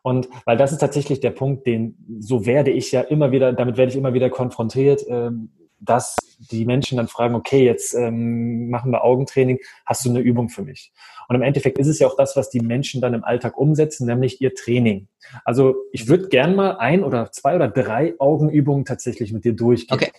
Und 0.02 0.28
weil 0.46 0.56
das 0.56 0.72
ist 0.72 0.78
tatsächlich 0.78 1.20
der 1.20 1.30
Punkt, 1.30 1.66
den 1.66 1.96
so 2.20 2.46
werde 2.46 2.70
ich 2.70 2.90
ja 2.92 3.02
immer 3.02 3.32
wieder, 3.32 3.52
damit 3.52 3.76
werde 3.76 3.90
ich 3.90 3.98
immer 3.98 4.14
wieder 4.14 4.30
konfrontiert, 4.30 5.04
ähm, 5.08 5.50
dass 5.80 6.16
die 6.38 6.66
Menschen 6.66 6.98
dann 6.98 7.08
fragen, 7.08 7.34
okay, 7.34 7.64
jetzt 7.64 7.94
ähm, 7.94 8.68
machen 8.68 8.92
wir 8.92 9.02
Augentraining, 9.02 9.58
hast 9.86 10.04
du 10.04 10.10
eine 10.10 10.20
Übung 10.20 10.48
für 10.50 10.62
mich? 10.62 10.92
Und 11.28 11.36
im 11.36 11.42
Endeffekt 11.42 11.78
ist 11.78 11.86
es 11.86 11.98
ja 11.98 12.06
auch 12.06 12.16
das, 12.16 12.36
was 12.36 12.50
die 12.50 12.60
Menschen 12.60 13.00
dann 13.00 13.14
im 13.14 13.24
Alltag 13.24 13.56
umsetzen, 13.56 14.06
nämlich 14.06 14.40
ihr 14.40 14.54
Training. 14.54 15.08
Also 15.44 15.76
ich 15.92 16.08
würde 16.08 16.28
gern 16.28 16.54
mal 16.54 16.76
ein 16.76 17.02
oder 17.02 17.32
zwei 17.32 17.56
oder 17.56 17.68
drei 17.68 18.14
Augenübungen 18.18 18.84
tatsächlich 18.84 19.32
mit 19.32 19.44
dir 19.44 19.54
durchgehen. 19.54 19.94
Okay. 19.94 20.12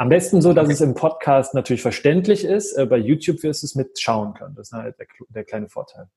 Am 0.00 0.08
besten 0.08 0.40
so, 0.40 0.52
dass 0.52 0.66
okay. 0.66 0.74
es 0.74 0.80
im 0.80 0.94
Podcast 0.94 1.54
natürlich 1.54 1.82
verständlich 1.82 2.44
ist. 2.44 2.74
Äh, 2.74 2.86
bei 2.86 2.98
YouTube 2.98 3.42
wirst 3.42 3.62
du 3.62 3.66
es 3.66 3.74
mitschauen 3.74 4.32
können. 4.32 4.54
Das 4.54 4.68
ist 4.68 4.72
halt 4.72 4.96
der, 4.98 5.06
der 5.28 5.44
kleine 5.44 5.68
Vorteil. 5.68 6.08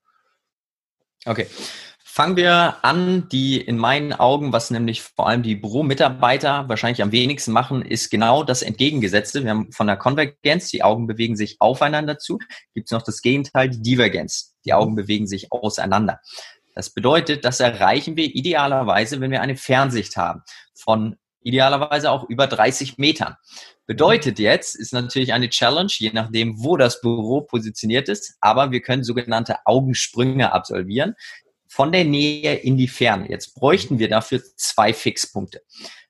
Okay. 1.25 1.47
Fangen 2.03 2.35
wir 2.35 2.83
an, 2.83 3.27
die 3.29 3.59
in 3.59 3.77
meinen 3.77 4.13
Augen, 4.13 4.53
was 4.53 4.69
nämlich 4.69 5.01
vor 5.01 5.27
allem 5.27 5.41
die 5.41 5.55
Büromitarbeiter 5.55 6.67
wahrscheinlich 6.69 7.01
am 7.01 7.11
wenigsten 7.11 7.53
machen, 7.53 7.81
ist 7.81 8.11
genau 8.11 8.43
das 8.43 8.61
Entgegengesetzte. 8.61 9.43
Wir 9.43 9.51
haben 9.51 9.71
von 9.71 9.87
der 9.87 9.97
Konvergenz, 9.97 10.69
die 10.69 10.83
Augen 10.83 11.07
bewegen 11.07 11.35
sich 11.35 11.55
aufeinander 11.59 12.17
zu, 12.17 12.37
gibt 12.73 12.87
es 12.87 12.91
noch 12.91 13.01
das 13.01 13.21
Gegenteil, 13.21 13.69
die 13.69 13.81
Divergenz. 13.81 14.57
Die 14.65 14.73
Augen 14.73 14.93
bewegen 14.95 15.25
sich 15.25 15.51
auseinander. 15.51 16.19
Das 16.75 16.91
bedeutet, 16.91 17.45
das 17.45 17.61
erreichen 17.61 18.15
wir 18.15 18.25
idealerweise, 18.25 19.21
wenn 19.21 19.31
wir 19.31 19.41
eine 19.41 19.55
Fernsicht 19.55 20.17
haben 20.17 20.43
von 20.75 21.15
idealerweise 21.41 22.11
auch 22.11 22.27
über 22.29 22.47
30 22.47 22.97
Metern. 22.97 23.35
Bedeutet 23.85 24.39
jetzt, 24.39 24.75
ist 24.75 24.93
natürlich 24.93 25.33
eine 25.33 25.49
Challenge, 25.49 25.91
je 25.91 26.11
nachdem, 26.13 26.63
wo 26.63 26.77
das 26.77 27.01
Büro 27.01 27.41
positioniert 27.41 28.09
ist, 28.09 28.35
aber 28.39 28.71
wir 28.71 28.81
können 28.81 29.03
sogenannte 29.03 29.57
Augensprünge 29.65 30.53
absolvieren 30.53 31.15
von 31.67 31.91
der 31.91 32.03
Nähe 32.03 32.55
in 32.55 32.77
die 32.77 32.87
Ferne. 32.87 33.29
Jetzt 33.29 33.55
bräuchten 33.55 33.97
wir 33.97 34.09
dafür 34.09 34.41
zwei 34.57 34.93
Fixpunkte. 34.93 35.61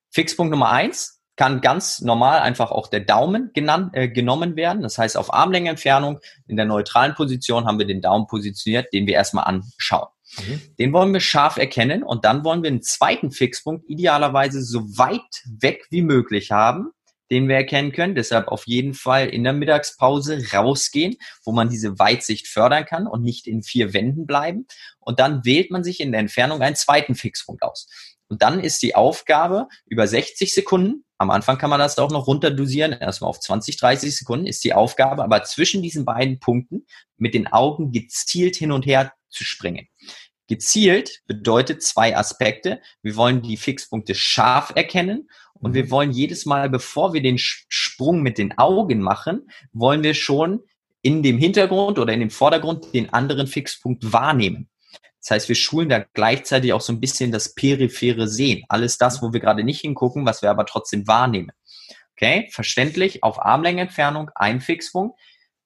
Fixpunkt 0.10 0.52
Nummer 0.52 0.72
eins 0.72 1.22
kann 1.36 1.62
ganz 1.62 2.02
normal 2.02 2.40
einfach 2.40 2.72
auch 2.72 2.88
der 2.88 3.00
Daumen 3.00 3.52
genannt, 3.54 3.92
äh, 3.96 4.08
genommen 4.10 4.56
werden. 4.56 4.82
Das 4.82 4.98
heißt, 4.98 5.18
auf 5.18 5.34
Armlängenentfernung 5.34 6.20
in 6.48 6.56
der 6.56 6.66
neutralen 6.66 7.16
Position 7.16 7.66
haben 7.66 7.80
wir 7.80 7.88
den 7.88 8.02
Daumen 8.02 8.28
positioniert, 8.28 8.92
den 8.94 9.08
wir 9.08 9.14
erstmal 9.14 9.46
anschauen. 9.46 10.10
Mhm. 10.40 10.62
Den 10.80 10.94
wollen 10.94 11.14
wir 11.14 11.20
scharf 11.20 11.58
erkennen 11.58 12.04
und 12.04 12.26
dann 12.26 12.44
wollen 12.44 12.64
wir 12.64 12.70
einen 12.70 12.82
zweiten 12.82 13.32
Fixpunkt 13.32 13.90
idealerweise 13.90 14.62
so 14.62 14.98
weit 14.98 15.44
weg 15.46 15.86
wie 15.90 16.02
möglich 16.02 16.52
haben, 16.52 16.92
den 17.30 17.48
wir 17.48 17.56
erkennen 17.56 17.92
können. 17.92 18.16
Deshalb 18.16 18.48
auf 18.48 18.68
jeden 18.68 18.94
Fall 18.94 19.30
in 19.30 19.44
der 19.44 19.54
Mittagspause 19.54 20.44
rausgehen, 20.54 21.16
wo 21.44 21.52
man 21.52 21.70
diese 21.70 21.98
Weitsicht 22.00 22.48
fördern 22.48 22.86
kann 22.86 23.08
und 23.08 23.24
nicht 23.24 23.48
in 23.48 23.64
vier 23.64 23.94
Wänden 23.94 24.26
bleiben. 24.26 24.68
Und 25.00 25.20
dann 25.20 25.46
wählt 25.46 25.72
man 25.72 25.84
sich 25.84 26.00
in 26.00 26.12
der 26.12 26.22
Entfernung 26.22 26.62
einen 26.62 26.76
zweiten 26.76 27.16
Fixpunkt 27.16 27.64
aus. 27.64 27.88
Und 28.28 28.42
dann 28.42 28.62
ist 28.62 28.82
die 28.82 28.96
Aufgabe 28.96 29.68
über 29.86 30.08
60 30.08 30.54
Sekunden, 30.54 31.04
am 31.18 31.30
Anfang 31.30 31.58
kann 31.58 31.70
man 31.70 31.80
das 31.80 32.00
auch 32.00 32.10
noch 32.10 32.26
runterdosieren, 32.26 32.94
erstmal 32.94 33.30
auf 33.30 33.40
20, 33.40 33.78
30 33.78 34.18
Sekunden 34.18 34.48
ist 34.48 34.64
die 34.64 34.74
Aufgabe, 34.74 35.24
aber 35.24 35.44
zwischen 35.44 35.84
diesen 35.84 36.04
beiden 36.04 36.40
Punkten 36.40 36.88
mit 37.18 37.36
den 37.36 37.46
Augen 37.46 37.92
gezielt 37.92 38.56
hin 38.56 38.72
und 38.72 38.88
her 38.88 39.14
zu 39.32 39.44
springen. 39.44 39.88
Gezielt 40.48 41.22
bedeutet 41.28 41.82
zwei 41.82 42.18
Aspekte. 42.18 42.82
Wir 43.02 43.16
wollen 43.16 43.42
die 43.42 43.58
Fixpunkte 43.58 44.16
scharf 44.16 44.74
erkennen 44.76 45.30
und 45.54 45.74
wir 45.74 45.86
mhm. 45.86 45.92
wollen 45.92 46.12
jedes 46.12 46.46
Mal, 46.46 46.70
bevor 46.70 47.14
wir 47.14 47.22
den 47.22 47.38
Sprung 47.38 48.22
mit 48.22 48.38
den 48.38 48.58
Augen 48.58 49.00
machen, 49.00 49.50
wollen 49.72 50.04
wir 50.04 50.14
schon 50.14 50.62
in 51.02 51.24
dem 51.24 51.38
Hintergrund 51.38 52.00
oder 52.00 52.14
in 52.14 52.20
dem 52.20 52.30
Vordergrund 52.30 52.94
den 52.94 53.14
anderen 53.14 53.48
Fixpunkt 53.48 54.12
wahrnehmen. 54.12 54.68
Das 55.22 55.32
heißt, 55.32 55.50
wir 55.50 55.56
schulen 55.56 55.88
da 55.88 56.00
gleichzeitig 56.14 56.74
auch 56.74 56.82
so 56.82 56.92
ein 56.92 57.00
bisschen 57.00 57.32
das 57.32 57.54
periphere 57.54 58.28
Sehen. 58.28 58.64
Alles 58.70 58.98
das, 58.98 59.22
wo 59.22 59.32
wir 59.34 59.40
gerade 59.40 59.64
nicht 59.64 59.82
hingucken, 59.82 60.26
was 60.26 60.42
wir 60.42 60.50
aber 60.50 60.66
trotzdem 60.66 61.08
wahrnehmen. 61.08 61.52
Okay, 62.14 62.50
verständlich, 62.52 63.24
auf 63.24 63.44
Armlängenentfernung 63.44 64.32
ein 64.36 64.62
Fixpunkt, 64.62 65.20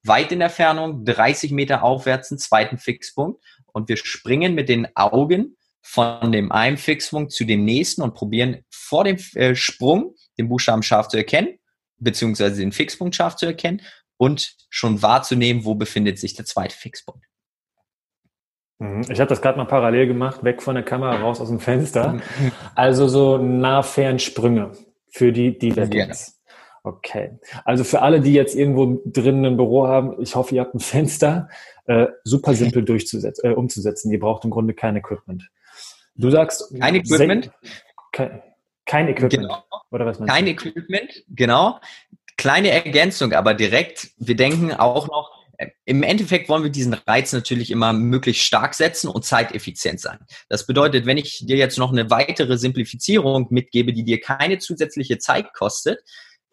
weit 0.04 0.30
in 0.30 0.38
der 0.38 0.50
Fernung 0.50 1.04
30 1.04 1.52
Meter 1.52 1.82
aufwärts 1.82 2.30
einen 2.30 2.38
zweiten 2.38 2.78
Fixpunkt 2.78 3.42
und 3.76 3.90
wir 3.90 3.98
springen 3.98 4.54
mit 4.54 4.70
den 4.70 4.88
Augen 4.96 5.58
von 5.82 6.32
dem 6.32 6.50
einen 6.50 6.78
Fixpunkt 6.78 7.30
zu 7.30 7.44
dem 7.44 7.66
nächsten 7.66 8.00
und 8.00 8.14
probieren 8.14 8.64
vor 8.70 9.04
dem 9.04 9.18
äh, 9.34 9.54
Sprung 9.54 10.14
den 10.38 10.48
Buchstaben 10.48 10.82
scharf 10.82 11.08
zu 11.08 11.18
erkennen, 11.18 11.58
beziehungsweise 11.98 12.60
den 12.60 12.72
Fixpunkt 12.72 13.14
scharf 13.14 13.36
zu 13.36 13.44
erkennen 13.44 13.82
und 14.16 14.56
schon 14.70 15.02
wahrzunehmen, 15.02 15.66
wo 15.66 15.74
befindet 15.74 16.18
sich 16.18 16.32
der 16.32 16.46
zweite 16.46 16.74
Fixpunkt. 16.74 17.26
Mhm. 18.78 19.02
Ich 19.10 19.20
habe 19.20 19.28
das 19.28 19.42
gerade 19.42 19.58
mal 19.58 19.66
parallel 19.66 20.06
gemacht, 20.06 20.42
weg 20.42 20.62
von 20.62 20.74
der 20.74 20.84
Kamera, 20.84 21.16
raus 21.16 21.38
aus 21.38 21.48
dem 21.48 21.60
Fenster. 21.60 22.18
Also 22.74 23.08
so 23.08 23.36
nah-fern-Sprünge 23.36 24.72
für 25.10 25.32
die 25.32 25.58
Divergenz. 25.58 26.35
Okay. 26.86 27.36
Also 27.64 27.82
für 27.82 28.02
alle, 28.02 28.20
die 28.20 28.32
jetzt 28.32 28.54
irgendwo 28.54 29.02
drinnen 29.04 29.44
ein 29.44 29.56
Büro 29.56 29.88
haben, 29.88 30.22
ich 30.22 30.36
hoffe, 30.36 30.54
ihr 30.54 30.60
habt 30.60 30.72
ein 30.72 30.80
Fenster, 30.80 31.48
äh, 31.86 32.06
super 32.22 32.54
simpel 32.54 32.84
durchzusetzen, 32.84 33.50
äh, 33.50 33.54
umzusetzen. 33.54 34.12
Ihr 34.12 34.20
braucht 34.20 34.44
im 34.44 34.52
Grunde 34.52 34.72
kein 34.72 34.94
Equipment. 34.94 35.50
Du 36.14 36.30
sagst. 36.30 36.72
Kein 36.78 36.94
Equipment. 36.94 37.50
Kein, 38.12 38.40
kein 38.86 39.08
Equipment. 39.08 39.48
Genau. 39.48 39.64
Oder 39.90 40.06
was 40.06 40.20
meinst 40.20 40.32
kein 40.32 40.44
du? 40.44 40.50
Equipment, 40.52 41.24
genau. 41.28 41.80
Kleine 42.36 42.70
Ergänzung, 42.70 43.32
aber 43.32 43.54
direkt. 43.54 44.10
Wir 44.18 44.36
denken 44.36 44.72
auch 44.72 45.08
noch, 45.08 45.44
äh, 45.58 45.70
im 45.86 46.04
Endeffekt 46.04 46.48
wollen 46.48 46.62
wir 46.62 46.70
diesen 46.70 46.94
Reiz 46.94 47.32
natürlich 47.32 47.72
immer 47.72 47.92
möglichst 47.92 48.44
stark 48.44 48.74
setzen 48.74 49.08
und 49.08 49.24
zeiteffizient 49.24 49.98
sein. 50.00 50.20
Das 50.48 50.68
bedeutet, 50.68 51.04
wenn 51.04 51.16
ich 51.16 51.44
dir 51.46 51.56
jetzt 51.56 51.78
noch 51.78 51.90
eine 51.90 52.10
weitere 52.10 52.58
Simplifizierung 52.58 53.48
mitgebe, 53.50 53.92
die 53.92 54.04
dir 54.04 54.20
keine 54.20 54.58
zusätzliche 54.58 55.18
Zeit 55.18 55.52
kostet, 55.52 55.98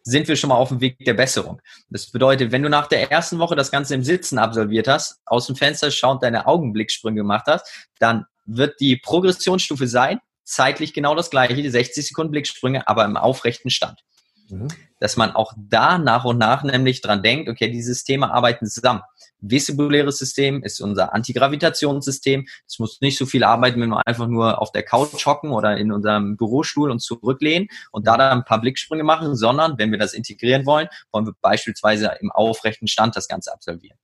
sind 0.04 0.28
wir 0.28 0.36
schon 0.36 0.50
mal 0.50 0.56
auf 0.56 0.70
dem 0.70 0.82
Weg 0.82 1.00
der 1.06 1.14
Besserung. 1.14 1.62
Das 1.90 2.12
bedeutet, 2.12 2.52
wenn 2.52 2.62
du 2.62 2.70
nach 2.70 2.88
der 2.88 3.12
ersten 3.12 3.40
Woche 3.40 3.56
das 3.56 3.72
Ganze 3.72 3.96
im 3.96 4.04
Sitzen 4.04 4.38
absolviert 4.38 4.88
hast, 4.88 5.20
aus 5.26 5.48
dem 5.48 5.56
Fenster 5.56 5.92
schauend 5.92 6.24
deine 6.24 6.46
Augenblicksprünge 6.46 7.22
gemacht 7.22 7.46
hast, 7.48 7.66
dann 8.00 8.26
wird 8.46 8.80
die 8.80 8.98
Progressionsstufe 8.98 9.88
sein, 9.88 10.20
zeitlich 10.44 10.94
genau 10.94 11.16
das 11.16 11.30
gleiche, 11.30 11.56
die 11.56 11.70
60 11.70 12.08
Sekunden 12.08 12.32
Blicksprünge, 12.32 12.88
aber 12.88 13.06
im 13.06 13.16
aufrechten 13.16 13.70
Stand. 13.70 14.04
Mhm. 14.50 14.68
Dass 15.00 15.16
man 15.16 15.32
auch 15.32 15.54
da 15.58 15.98
nach 15.98 16.26
und 16.26 16.38
nach 16.38 16.64
nämlich 16.64 17.02
dran 17.02 17.24
denkt, 17.24 17.50
okay, 17.50 17.72
die 17.72 17.82
Systeme 17.82 18.32
arbeiten 18.32 18.68
zusammen. 18.68 19.02
Vestibuläres 19.44 20.18
System 20.18 20.64
ist 20.64 20.80
unser 20.80 21.14
Antigravitationssystem. 21.14 22.48
Es 22.68 22.80
muss 22.80 23.02
nicht 23.02 23.18
so 23.18 23.26
viel 23.26 23.44
arbeiten, 23.44 23.82
wenn 23.82 23.90
wir 23.90 24.08
einfach 24.08 24.28
nur 24.28 24.62
auf 24.62 24.72
der 24.72 24.84
Couch 24.84 25.26
hocken 25.26 25.52
oder 25.52 25.78
in 25.78 25.92
unserem 25.92 26.38
Bürostuhl 26.38 26.90
uns 26.90 27.04
zurücklehnen 27.04 27.68
und 27.92 28.08
da 28.08 28.18
dann 28.18 28.40
ein 28.40 28.46
paar 28.46 28.62
Blicksprünge 28.62 29.04
machen, 29.04 29.36
sondern 29.36 29.78
wenn 29.78 29.92
wir 29.92 30.00
das 30.00 30.14
integrieren 30.14 30.66
wollen, 30.66 30.88
wollen 31.12 31.26
wir 31.26 31.34
beispielsweise 31.42 32.12
im 32.22 32.32
aufrechten 32.32 32.88
Stand 32.88 33.16
das 33.16 33.28
Ganze 33.28 33.54
absolvieren. 33.54 33.98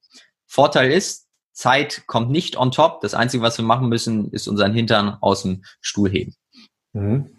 Vorteil 0.45 0.91
ist, 0.91 1.27
Zeit 1.53 2.03
kommt 2.05 2.31
nicht 2.31 2.57
on 2.57 2.71
top. 2.71 3.01
Das 3.01 3.13
Einzige, 3.13 3.43
was 3.43 3.57
wir 3.57 3.65
machen 3.65 3.89
müssen, 3.89 4.31
ist 4.31 4.47
unseren 4.47 4.73
Hintern 4.73 5.17
aus 5.21 5.43
dem 5.43 5.63
Stuhl 5.81 6.09
heben. 6.09 6.35
Mhm. 6.93 7.37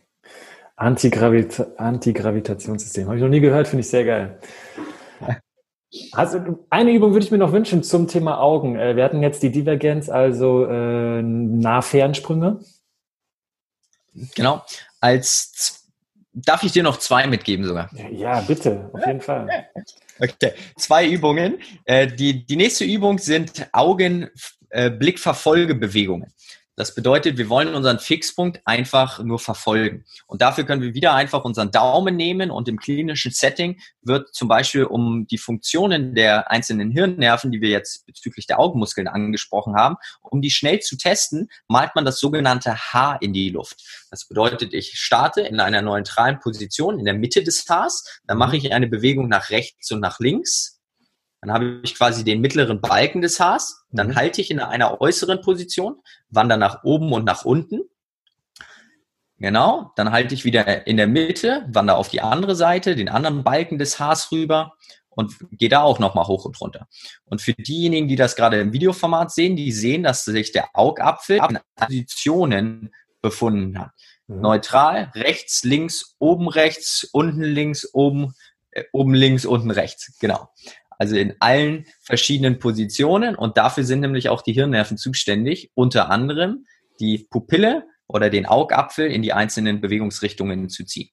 Antigravita 0.77 1.67
Antigravitationssystem. 1.77 3.07
Habe 3.07 3.17
ich 3.17 3.23
noch 3.23 3.29
nie 3.29 3.41
gehört, 3.41 3.69
finde 3.69 3.81
ich 3.81 3.89
sehr 3.89 4.05
geil. 4.05 4.41
Also 6.13 6.65
eine 6.71 6.93
Übung 6.93 7.13
würde 7.13 7.25
ich 7.25 7.33
mir 7.33 7.39
noch 7.39 7.53
wünschen 7.53 7.83
zum 7.83 8.07
Thema 8.07 8.41
Augen. 8.41 8.79
Äh, 8.79 8.97
wir 8.97 9.05
hatten 9.05 9.23
jetzt 9.23 9.43
die 9.43 9.51
Divergenz, 9.51 10.09
also 10.09 10.67
äh, 10.67 11.23
Nah-Fernsprünge. 11.23 12.61
Genau. 14.35 14.63
Als 15.01 15.87
darf 16.33 16.63
ich 16.63 16.73
dir 16.73 16.83
noch 16.83 16.99
zwei 16.99 17.27
mitgeben 17.27 17.67
sogar? 17.67 17.91
Ja, 18.13 18.41
bitte, 18.41 18.89
auf 18.93 19.07
jeden 19.07 19.21
Fall. 19.21 19.69
Okay, 20.19 20.53
zwei 20.77 21.07
Übungen. 21.09 21.59
Äh, 21.85 22.07
die, 22.07 22.45
die 22.45 22.57
nächste 22.57 22.85
Übung 22.85 23.19
sind 23.19 23.69
Augen-Blickverfolgebewegungen. 23.73 26.33
Das 26.81 26.95
bedeutet, 26.95 27.37
wir 27.37 27.51
wollen 27.51 27.75
unseren 27.75 27.99
Fixpunkt 27.99 28.63
einfach 28.65 29.23
nur 29.23 29.39
verfolgen. 29.39 30.07
Und 30.27 30.41
dafür 30.41 30.65
können 30.65 30.81
wir 30.81 30.95
wieder 30.95 31.13
einfach 31.13 31.45
unseren 31.45 31.71
Daumen 31.71 32.17
nehmen 32.17 32.51
und 32.51 32.69
im 32.69 32.79
klinischen 32.79 33.33
Setting 33.33 33.79
wird 34.01 34.35
zum 34.35 34.49
Beispiel 34.49 34.85
um 34.85 35.27
die 35.27 35.37
Funktionen 35.37 36.15
der 36.15 36.51
einzelnen 36.51 36.91
Hirnnerven, 36.91 37.53
die 37.53 37.61
wir 37.61 37.69
jetzt 37.69 38.07
bezüglich 38.07 38.47
der 38.47 38.59
Augenmuskeln 38.59 39.09
angesprochen 39.09 39.77
haben, 39.77 39.97
um 40.23 40.41
die 40.41 40.51
schnell 40.51 40.81
zu 40.81 40.97
testen, 40.97 41.51
malt 41.69 41.91
man 41.95 42.07
das 42.07 42.19
sogenannte 42.19 42.75
H 42.75 43.17
in 43.21 43.35
die 43.35 43.51
Luft. 43.51 44.07
Das 44.11 44.27
bedeutet, 44.27 44.73
ich 44.73 44.99
starte 44.99 45.43
in 45.43 45.61
einer 45.61 45.83
neutralen 45.83 46.41
Position 46.41 46.99
in 46.99 47.05
der 47.05 47.13
Mitte 47.13 47.45
des 47.45 47.67
Hs, 47.69 48.23
dann 48.27 48.39
mache 48.39 48.57
ich 48.57 48.73
eine 48.73 48.87
Bewegung 48.87 49.29
nach 49.29 49.51
rechts 49.51 49.93
und 49.93 50.01
nach 50.01 50.19
links, 50.19 50.80
dann 51.41 51.53
habe 51.53 51.81
ich 51.83 51.95
quasi 51.95 52.23
den 52.23 52.41
mittleren 52.41 52.81
Balken 52.81 53.23
des 53.23 53.41
Haars. 53.41 53.87
Dann 53.91 54.09
mhm. 54.09 54.17
halte 54.17 54.41
ich 54.41 54.51
in 54.51 54.61
einer 54.61 55.01
äußeren 55.01 55.41
Position, 55.41 55.97
wandere 56.29 56.59
nach 56.59 56.85
oben 56.85 57.13
und 57.13 57.25
nach 57.25 57.45
unten. 57.45 57.83
Genau, 59.39 59.91
dann 59.97 60.13
halte 60.13 60.35
ich 60.35 60.45
wieder 60.45 60.87
in 60.87 60.99
der 60.99 61.07
Mitte, 61.07 61.65
wandere 61.69 61.97
auf 61.97 62.11
die 62.11 62.21
andere 62.21 62.55
Seite, 62.55 62.95
den 62.95 63.09
anderen 63.09 63.43
Balken 63.43 63.79
des 63.79 63.99
Haars 63.99 64.31
rüber 64.33 64.75
und 65.09 65.35
gehe 65.53 65.71
da 65.71 65.81
auch 65.81 65.99
nochmal 65.99 66.27
hoch 66.27 66.45
und 66.45 66.61
runter. 66.61 66.89
Und 67.25 67.41
für 67.41 67.55
diejenigen, 67.55 68.07
die 68.07 68.17
das 68.17 68.37
gerade 68.37 68.61
im 68.61 68.75
Videoformat 68.75 69.33
sehen, 69.33 69.57
die 69.57 69.73
sehen, 69.73 70.03
dass 70.03 70.27
sich 70.27 70.53
der 70.53 70.69
Augapfel 70.75 71.41
in 71.49 71.59
Positionen 71.75 72.93
befunden 73.23 73.79
hat. 73.79 73.93
Mhm. 74.27 74.43
Neutral, 74.43 75.11
rechts, 75.15 75.65
links, 75.65 76.17
oben 76.19 76.49
rechts, 76.49 77.09
unten 77.11 77.43
links, 77.43 77.89
oben, 77.95 78.35
äh, 78.71 78.85
oben 78.93 79.15
links, 79.15 79.47
unten 79.47 79.71
rechts. 79.71 80.19
Genau. 80.21 80.51
Also 81.01 81.17
in 81.17 81.35
allen 81.41 81.87
verschiedenen 82.03 82.59
Positionen 82.59 83.35
und 83.35 83.57
dafür 83.57 83.85
sind 83.85 84.01
nämlich 84.01 84.29
auch 84.29 84.43
die 84.43 84.53
Hirnnerven 84.53 84.99
zuständig, 84.99 85.71
unter 85.75 86.11
anderem 86.11 86.67
die 87.01 87.27
Pupille 87.31 87.85
oder 88.07 88.29
den 88.29 88.45
Augapfel 88.45 89.11
in 89.11 89.23
die 89.23 89.33
einzelnen 89.33 89.81
Bewegungsrichtungen 89.81 90.69
zu 90.69 90.85
ziehen. 90.85 91.09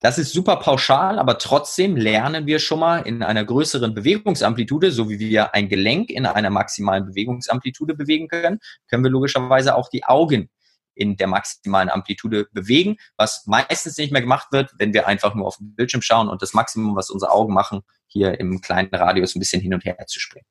Das 0.00 0.16
ist 0.16 0.32
super 0.32 0.56
pauschal, 0.56 1.18
aber 1.18 1.36
trotzdem 1.36 1.96
lernen 1.96 2.46
wir 2.46 2.58
schon 2.60 2.80
mal 2.80 3.00
in 3.00 3.22
einer 3.22 3.44
größeren 3.44 3.92
Bewegungsamplitude, 3.92 4.90
so 4.90 5.10
wie 5.10 5.18
wir 5.18 5.54
ein 5.54 5.68
Gelenk 5.68 6.08
in 6.08 6.24
einer 6.24 6.48
maximalen 6.48 7.04
Bewegungsamplitude 7.04 7.94
bewegen 7.94 8.28
können, 8.28 8.58
können 8.88 9.04
wir 9.04 9.10
logischerweise 9.10 9.74
auch 9.74 9.90
die 9.90 10.04
Augen 10.04 10.48
in 10.96 11.16
der 11.16 11.28
maximalen 11.28 11.88
Amplitude 11.88 12.48
bewegen, 12.52 12.96
was 13.16 13.46
meistens 13.46 13.96
nicht 13.98 14.12
mehr 14.12 14.22
gemacht 14.22 14.48
wird, 14.50 14.74
wenn 14.78 14.92
wir 14.92 15.06
einfach 15.06 15.34
nur 15.34 15.46
auf 15.46 15.58
den 15.58 15.74
Bildschirm 15.74 16.02
schauen 16.02 16.28
und 16.28 16.42
das 16.42 16.54
Maximum, 16.54 16.96
was 16.96 17.10
unsere 17.10 17.30
Augen 17.32 17.54
machen, 17.54 17.82
hier 18.06 18.40
im 18.40 18.60
kleinen 18.60 18.92
Radius 18.92 19.34
ein 19.34 19.40
bisschen 19.40 19.62
hin 19.62 19.74
und 19.74 19.84
her 19.84 19.96
zu 20.06 20.18
springen. 20.18 20.46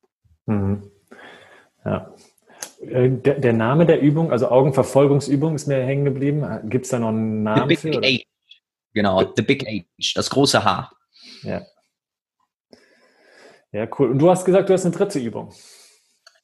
Mhm. 0.45 0.91
Ja. 1.83 2.13
Äh, 2.81 3.09
der, 3.09 3.39
der, 3.39 3.53
Name 3.53 3.85
der 3.85 4.01
Übung, 4.01 4.31
also 4.31 4.49
Augenverfolgungsübung, 4.49 5.55
ist 5.55 5.67
mir 5.67 5.83
hängen 5.83 6.05
geblieben. 6.05 6.45
Gibt 6.69 6.85
es 6.85 6.91
da 6.91 6.99
noch 6.99 7.09
einen 7.09 7.43
Namen 7.43 7.61
The 7.61 7.67
Big 7.67 7.79
für? 7.79 7.97
Age. 7.97 8.25
Genau, 8.93 9.33
The 9.35 9.41
Big 9.41 9.67
Age, 9.67 10.13
das 10.13 10.29
große 10.29 10.63
Haar. 10.63 10.93
Ja. 11.43 11.61
Ja, 13.71 13.87
cool. 13.99 14.11
Und 14.11 14.19
du 14.19 14.29
hast 14.29 14.45
gesagt, 14.45 14.69
du 14.69 14.73
hast 14.73 14.85
eine 14.85 14.95
dritte 14.95 15.19
Übung. 15.19 15.53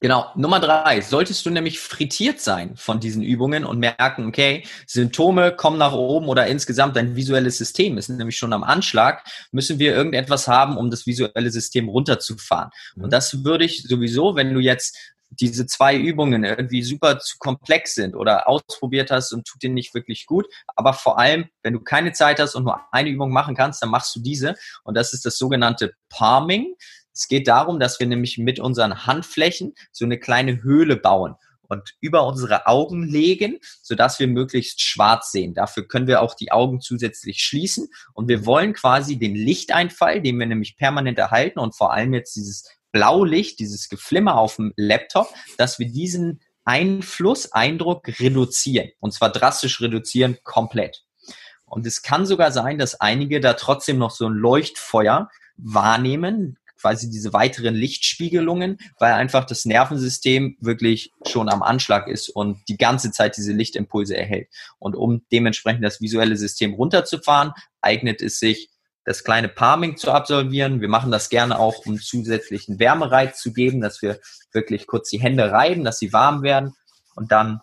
Genau. 0.03 0.31
Nummer 0.35 0.59
drei. 0.59 0.99
Solltest 1.01 1.45
du 1.45 1.51
nämlich 1.51 1.79
frittiert 1.79 2.41
sein 2.41 2.75
von 2.75 2.99
diesen 2.99 3.21
Übungen 3.21 3.63
und 3.63 3.77
merken, 3.77 4.25
okay, 4.25 4.63
Symptome 4.87 5.55
kommen 5.55 5.77
nach 5.77 5.93
oben 5.93 6.27
oder 6.27 6.47
insgesamt 6.47 6.95
dein 6.95 7.15
visuelles 7.15 7.59
System 7.59 7.99
ist 7.99 8.09
nämlich 8.09 8.35
schon 8.35 8.51
am 8.51 8.63
Anschlag, 8.63 9.23
müssen 9.51 9.77
wir 9.77 9.95
irgendetwas 9.95 10.47
haben, 10.47 10.75
um 10.75 10.89
das 10.89 11.05
visuelle 11.05 11.51
System 11.51 11.87
runterzufahren. 11.87 12.71
Mhm. 12.95 13.03
Und 13.03 13.13
das 13.13 13.43
würde 13.43 13.63
ich 13.63 13.83
sowieso, 13.83 14.35
wenn 14.35 14.51
du 14.51 14.59
jetzt 14.59 14.97
diese 15.39 15.67
zwei 15.67 15.95
Übungen 15.95 16.43
irgendwie 16.43 16.81
super 16.81 17.19
zu 17.19 17.37
komplex 17.37 17.95
sind 17.95 18.15
oder 18.15 18.47
ausprobiert 18.49 19.11
hast 19.11 19.31
und 19.31 19.45
tut 19.45 19.61
dir 19.61 19.69
nicht 19.69 19.93
wirklich 19.93 20.25
gut. 20.25 20.47
Aber 20.75 20.93
vor 20.93 21.19
allem, 21.19 21.45
wenn 21.61 21.73
du 21.73 21.79
keine 21.79 22.11
Zeit 22.11 22.39
hast 22.39 22.55
und 22.55 22.63
nur 22.63 22.81
eine 22.91 23.09
Übung 23.09 23.31
machen 23.31 23.55
kannst, 23.55 23.81
dann 23.81 23.89
machst 23.89 24.15
du 24.15 24.19
diese. 24.19 24.55
Und 24.83 24.97
das 24.97 25.13
ist 25.13 25.25
das 25.25 25.37
sogenannte 25.37 25.93
Palming. 26.09 26.75
Es 27.13 27.27
geht 27.27 27.47
darum, 27.47 27.79
dass 27.79 27.99
wir 27.99 28.07
nämlich 28.07 28.37
mit 28.37 28.59
unseren 28.59 29.05
Handflächen 29.05 29.73
so 29.91 30.05
eine 30.05 30.19
kleine 30.19 30.63
Höhle 30.63 30.95
bauen 30.95 31.35
und 31.71 31.95
über 32.01 32.27
unsere 32.27 32.67
Augen 32.67 33.03
legen, 33.03 33.59
sodass 33.81 34.19
wir 34.19 34.27
möglichst 34.27 34.81
schwarz 34.81 35.31
sehen. 35.31 35.53
Dafür 35.53 35.87
können 35.87 36.07
wir 36.07 36.21
auch 36.21 36.35
die 36.35 36.51
Augen 36.51 36.81
zusätzlich 36.81 37.41
schließen 37.41 37.87
und 38.13 38.27
wir 38.27 38.45
wollen 38.45 38.73
quasi 38.73 39.17
den 39.17 39.35
Lichteinfall, 39.35 40.21
den 40.21 40.37
wir 40.37 40.45
nämlich 40.45 40.75
permanent 40.75 41.17
erhalten 41.17 41.59
und 41.59 41.75
vor 41.75 41.93
allem 41.93 42.13
jetzt 42.13 42.35
dieses 42.35 42.69
Blaulicht, 42.91 43.59
dieses 43.59 43.87
Geflimmer 43.87 44.37
auf 44.37 44.57
dem 44.57 44.73
Laptop, 44.75 45.33
dass 45.57 45.79
wir 45.79 45.87
diesen 45.87 46.41
Einfluss, 46.65 47.53
Eindruck 47.53 48.07
reduzieren 48.19 48.89
und 48.99 49.13
zwar 49.13 49.31
drastisch 49.31 49.79
reduzieren 49.81 50.37
komplett. 50.43 51.05
Und 51.65 51.87
es 51.87 52.01
kann 52.01 52.25
sogar 52.25 52.51
sein, 52.51 52.77
dass 52.77 52.99
einige 52.99 53.39
da 53.39 53.53
trotzdem 53.53 53.97
noch 53.97 54.11
so 54.11 54.27
ein 54.27 54.33
Leuchtfeuer 54.33 55.29
wahrnehmen, 55.55 56.57
quasi 56.81 57.09
diese 57.09 57.31
weiteren 57.33 57.75
Lichtspiegelungen, 57.75 58.79
weil 58.99 59.13
einfach 59.13 59.45
das 59.45 59.65
Nervensystem 59.65 60.57
wirklich 60.59 61.11
schon 61.27 61.47
am 61.47 61.61
Anschlag 61.63 62.07
ist 62.07 62.29
und 62.29 62.57
die 62.67 62.77
ganze 62.77 63.11
Zeit 63.11 63.37
diese 63.37 63.53
Lichtimpulse 63.53 64.17
erhält. 64.17 64.49
Und 64.79 64.95
um 64.95 65.21
dementsprechend 65.31 65.83
das 65.83 66.01
visuelle 66.01 66.35
System 66.35 66.73
runterzufahren, 66.73 67.53
eignet 67.81 68.21
es 68.21 68.39
sich, 68.39 68.69
das 69.03 69.23
kleine 69.23 69.49
Palming 69.49 69.97
zu 69.97 70.11
absolvieren. 70.11 70.79
Wir 70.79 70.87
machen 70.87 71.11
das 71.11 71.29
gerne 71.29 71.57
auch, 71.59 71.85
um 71.85 71.99
zusätzlichen 71.99 72.79
Wärmereiz 72.79 73.39
zu 73.41 73.51
geben, 73.51 73.81
dass 73.81 74.01
wir 74.01 74.19
wirklich 74.53 74.85
kurz 74.85 75.09
die 75.09 75.19
Hände 75.19 75.51
reiben, 75.51 75.83
dass 75.83 75.97
sie 75.97 76.13
warm 76.13 76.43
werden 76.43 76.73
und 77.15 77.31
dann 77.31 77.61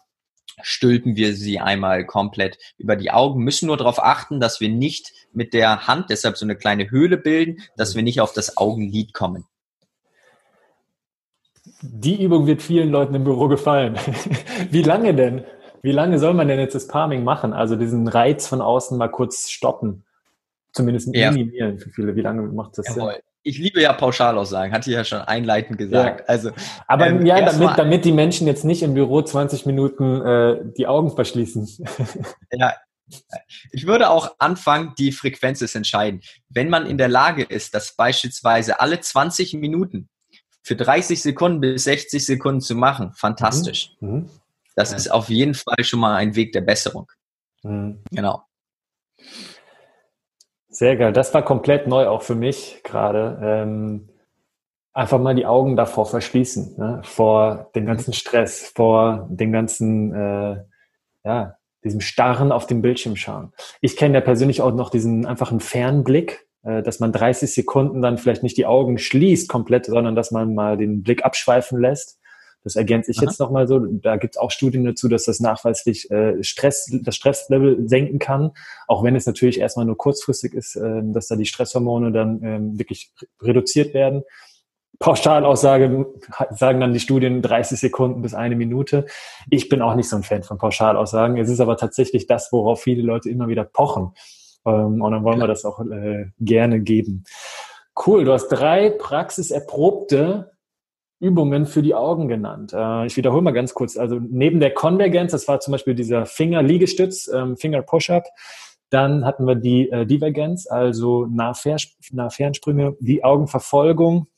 stülpen 0.62 1.16
wir 1.16 1.34
sie 1.34 1.60
einmal 1.60 2.04
komplett 2.04 2.58
über 2.78 2.96
die 2.96 3.10
Augen, 3.10 3.42
müssen 3.42 3.66
nur 3.66 3.76
darauf 3.76 4.02
achten, 4.02 4.40
dass 4.40 4.60
wir 4.60 4.68
nicht 4.68 5.12
mit 5.32 5.54
der 5.54 5.86
Hand, 5.86 6.10
deshalb 6.10 6.36
so 6.36 6.44
eine 6.44 6.56
kleine 6.56 6.90
Höhle 6.90 7.16
bilden, 7.16 7.62
dass 7.76 7.94
wir 7.94 8.02
nicht 8.02 8.20
auf 8.20 8.32
das 8.32 8.56
Augenlid 8.56 9.14
kommen. 9.14 9.44
Die 11.82 12.22
Übung 12.22 12.46
wird 12.46 12.62
vielen 12.62 12.90
Leuten 12.90 13.14
im 13.14 13.24
Büro 13.24 13.48
gefallen. 13.48 13.96
Wie 14.70 14.82
lange 14.82 15.14
denn? 15.14 15.44
Wie 15.82 15.92
lange 15.92 16.18
soll 16.18 16.34
man 16.34 16.48
denn 16.48 16.58
jetzt 16.58 16.74
das 16.74 16.88
Palming 16.88 17.22
machen? 17.22 17.52
Also 17.52 17.76
diesen 17.76 18.08
Reiz 18.08 18.48
von 18.48 18.60
außen 18.60 18.98
mal 18.98 19.08
kurz 19.08 19.48
stoppen. 19.48 20.04
Zumindest 20.72 21.08
minimieren 21.08 21.78
für 21.78 21.90
viele. 21.90 22.16
Wie 22.16 22.20
lange 22.20 22.42
macht 22.42 22.78
das 22.78 22.88
Jawohl. 22.88 23.12
Sinn? 23.12 23.22
Ich 23.48 23.58
liebe 23.58 23.80
ja 23.80 23.92
Pauschalaussagen, 23.94 24.72
hatte 24.72 24.90
ich 24.90 24.96
ja 24.96 25.04
schon 25.04 25.20
einleitend 25.20 25.78
gesagt. 25.78 26.20
Ja. 26.20 26.26
Also, 26.26 26.50
Aber 26.86 27.06
ähm, 27.06 27.24
ja, 27.24 27.40
damit, 27.44 27.70
damit 27.76 28.04
die 28.04 28.12
Menschen 28.12 28.46
jetzt 28.46 28.64
nicht 28.64 28.82
im 28.82 28.94
Büro 28.94 29.22
20 29.22 29.64
Minuten 29.64 30.20
äh, 30.20 30.56
die 30.76 30.86
Augen 30.86 31.10
verschließen. 31.10 31.68
Ja, 32.52 32.74
ich 33.70 33.86
würde 33.86 34.10
auch 34.10 34.34
anfangen, 34.38 34.92
die 34.98 35.12
Frequenz 35.12 35.62
ist 35.62 35.74
entscheidend. 35.74 36.26
Wenn 36.48 36.68
man 36.68 36.86
in 36.86 36.98
der 36.98 37.08
Lage 37.08 37.42
ist, 37.42 37.74
das 37.74 37.94
beispielsweise 37.94 38.80
alle 38.80 39.00
20 39.00 39.54
Minuten 39.54 40.08
für 40.62 40.76
30 40.76 41.22
Sekunden 41.22 41.60
bis 41.60 41.84
60 41.84 42.24
Sekunden 42.24 42.60
zu 42.60 42.74
machen, 42.74 43.12
fantastisch. 43.14 43.96
Mhm. 44.00 44.10
mhm. 44.10 44.30
Das 44.76 44.92
ja. 44.92 44.96
ist 44.96 45.10
auf 45.10 45.28
jeden 45.28 45.54
Fall 45.54 45.82
schon 45.82 45.98
mal 45.98 46.14
ein 46.14 46.36
Weg 46.36 46.52
der 46.52 46.60
Besserung. 46.60 47.10
Mhm. 47.62 48.02
Genau. 48.12 48.44
Sehr 50.70 50.96
geil. 50.96 51.12
Das 51.12 51.32
war 51.32 51.42
komplett 51.42 51.86
neu 51.86 52.06
auch 52.08 52.22
für 52.22 52.34
mich 52.34 52.80
gerade. 52.84 53.38
Ähm, 53.42 54.08
einfach 54.92 55.18
mal 55.18 55.34
die 55.34 55.46
Augen 55.46 55.76
davor 55.76 56.06
verschließen, 56.06 56.76
ne? 56.76 57.00
vor 57.04 57.70
dem 57.74 57.86
ganzen 57.86 58.12
Stress, 58.12 58.72
vor 58.74 59.26
dem 59.30 59.52
ganzen, 59.52 60.12
äh, 60.12 60.64
ja, 61.24 61.54
diesem 61.84 62.00
Starren 62.00 62.52
auf 62.52 62.66
dem 62.66 62.82
Bildschirm 62.82 63.16
schauen. 63.16 63.52
Ich 63.80 63.96
kenne 63.96 64.14
ja 64.14 64.20
persönlich 64.20 64.60
auch 64.60 64.74
noch 64.74 64.90
diesen 64.90 65.24
einfachen 65.24 65.60
Fernblick, 65.60 66.46
äh, 66.64 66.82
dass 66.82 67.00
man 67.00 67.12
30 67.12 67.54
Sekunden 67.54 68.02
dann 68.02 68.18
vielleicht 68.18 68.42
nicht 68.42 68.56
die 68.56 68.66
Augen 68.66 68.98
schließt 68.98 69.48
komplett, 69.48 69.86
sondern 69.86 70.16
dass 70.16 70.32
man 70.32 70.54
mal 70.54 70.76
den 70.76 71.02
Blick 71.02 71.24
abschweifen 71.24 71.80
lässt 71.80 72.17
das 72.64 72.76
ergänze 72.76 73.10
ich 73.10 73.18
Aha. 73.18 73.26
jetzt 73.26 73.40
nochmal 73.40 73.66
so. 73.68 73.78
Da 73.78 74.16
gibt 74.16 74.34
es 74.34 74.40
auch 74.40 74.50
Studien 74.50 74.84
dazu, 74.84 75.08
dass 75.08 75.24
das 75.24 75.40
nachweislich 75.40 76.10
äh, 76.10 76.42
Stress, 76.42 76.90
das 77.02 77.16
Stresslevel 77.16 77.88
senken 77.88 78.18
kann, 78.18 78.52
auch 78.86 79.02
wenn 79.04 79.16
es 79.16 79.26
natürlich 79.26 79.60
erstmal 79.60 79.86
nur 79.86 79.96
kurzfristig 79.96 80.54
ist, 80.54 80.76
äh, 80.76 81.00
dass 81.04 81.28
da 81.28 81.36
die 81.36 81.46
Stresshormone 81.46 82.12
dann 82.12 82.42
ähm, 82.42 82.78
wirklich 82.78 83.12
reduziert 83.40 83.94
werden. 83.94 84.22
Pauschalaussage 84.98 86.06
sagen 86.50 86.80
dann 86.80 86.92
die 86.92 87.00
Studien 87.00 87.40
30 87.40 87.78
Sekunden 87.78 88.20
bis 88.20 88.34
eine 88.34 88.56
Minute. 88.56 89.06
Ich 89.48 89.68
bin 89.68 89.80
auch 89.80 89.94
nicht 89.94 90.08
so 90.08 90.16
ein 90.16 90.24
Fan 90.24 90.42
von 90.42 90.58
Pauschalaussagen. 90.58 91.36
Es 91.38 91.48
ist 91.48 91.60
aber 91.60 91.76
tatsächlich 91.76 92.26
das, 92.26 92.52
worauf 92.52 92.82
viele 92.82 93.02
Leute 93.02 93.30
immer 93.30 93.46
wieder 93.46 93.64
pochen. 93.64 94.12
Ähm, 94.66 95.00
und 95.00 95.12
dann 95.12 95.22
wollen 95.22 95.38
wir 95.38 95.46
das 95.46 95.64
auch 95.64 95.80
äh, 95.80 96.26
gerne 96.40 96.80
geben. 96.80 97.24
Cool, 98.06 98.24
du 98.24 98.32
hast 98.32 98.48
drei 98.48 98.90
praxiserprobte 98.90 100.52
Übungen 101.20 101.66
für 101.66 101.82
die 101.82 101.94
Augen 101.94 102.28
genannt. 102.28 102.72
Äh, 102.72 103.06
ich 103.06 103.16
wiederhole 103.16 103.42
mal 103.42 103.52
ganz 103.52 103.74
kurz. 103.74 103.96
Also 103.96 104.20
neben 104.20 104.60
der 104.60 104.72
Konvergenz, 104.72 105.32
das 105.32 105.48
war 105.48 105.60
zum 105.60 105.72
Beispiel 105.72 105.94
dieser 105.94 106.26
Finger-Liegestütz, 106.26 107.28
ähm, 107.28 107.56
Finger-Push-Up. 107.56 108.26
Dann 108.90 109.24
hatten 109.24 109.46
wir 109.46 109.54
die 109.54 109.90
äh, 109.90 110.06
Divergenz, 110.06 110.66
also 110.66 111.26
Nah-Fernsprünge, 111.26 112.96
die 113.00 113.24
Augenverfolgung 113.24 114.28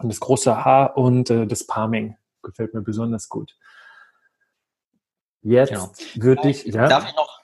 und 0.00 0.08
das 0.08 0.20
große 0.20 0.64
Haar 0.64 0.96
und 0.96 1.30
äh, 1.30 1.46
das 1.46 1.66
Palming. 1.66 2.16
Gefällt 2.42 2.74
mir 2.74 2.82
besonders 2.82 3.28
gut. 3.28 3.56
Jetzt 5.42 5.70
genau. 5.70 5.92
würde 6.26 6.50
ich, 6.50 6.64
ja. 6.64 6.88
Darf 6.88 7.08
ich 7.08 7.16
noch 7.16 7.35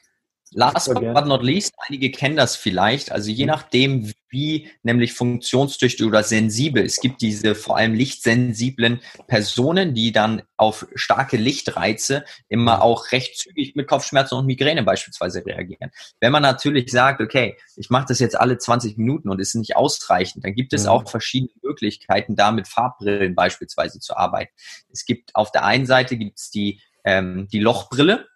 Last 0.55 0.92
but 0.92 1.26
not 1.26 1.42
least, 1.42 1.74
einige 1.88 2.11
kennen 2.11 2.36
das 2.36 2.57
vielleicht. 2.57 3.11
Also 3.11 3.30
je 3.30 3.44
mhm. 3.44 3.50
nachdem, 3.50 4.12
wie 4.28 4.70
nämlich 4.82 5.12
funktionstüchtig 5.12 6.07
oder 6.07 6.22
sensibel. 6.22 6.84
Es 6.84 7.00
gibt 7.00 7.20
diese 7.20 7.55
vor 7.55 7.76
allem 7.76 7.94
lichtsensiblen 7.94 9.00
Personen, 9.28 9.94
die 9.94 10.11
dann 10.11 10.42
auf 10.57 10.86
starke 10.94 11.36
Lichtreize 11.36 12.24
immer 12.48 12.76
mhm. 12.76 12.82
auch 12.82 13.12
recht 13.12 13.38
zügig 13.38 13.76
mit 13.76 13.86
Kopfschmerzen 13.86 14.36
und 14.36 14.46
Migräne 14.46 14.82
beispielsweise 14.82 15.44
reagieren. 15.44 15.90
Wenn 16.20 16.32
man 16.32 16.42
natürlich 16.42 16.90
sagt, 16.90 17.20
okay, 17.20 17.57
ich 17.76 17.90
mache 17.90 18.07
das 18.09 18.18
jetzt 18.18 18.38
alle 18.38 18.59
20 18.59 18.96
Minuten 18.96 19.28
und 19.28 19.40
ist 19.40 19.55
nicht 19.55 19.76
ausreichend, 19.76 20.44
dann 20.44 20.55
gibt 20.55 20.72
es 20.72 20.84
mhm. 20.84 20.90
auch 20.90 21.11
verschiedene 21.11 21.53
Möglichkeiten, 21.62 22.34
da 22.36 22.53
mit 22.53 22.68
Farbbrillen 22.68 23.34
beispielsweise 23.34 24.00
zu 24.00 24.16
arbeiten. 24.16 24.53
Es 24.90 25.05
gibt 25.05 25.36
auf 25.36 25.53
der 25.53 25.64
einen 25.64 25.86
Seite 25.86 26.16
gibt 26.16 26.38
es 26.38 26.50
die, 26.50 26.80
ähm, 27.05 27.48
die 27.53 27.61
Lochbrille, 27.61 28.28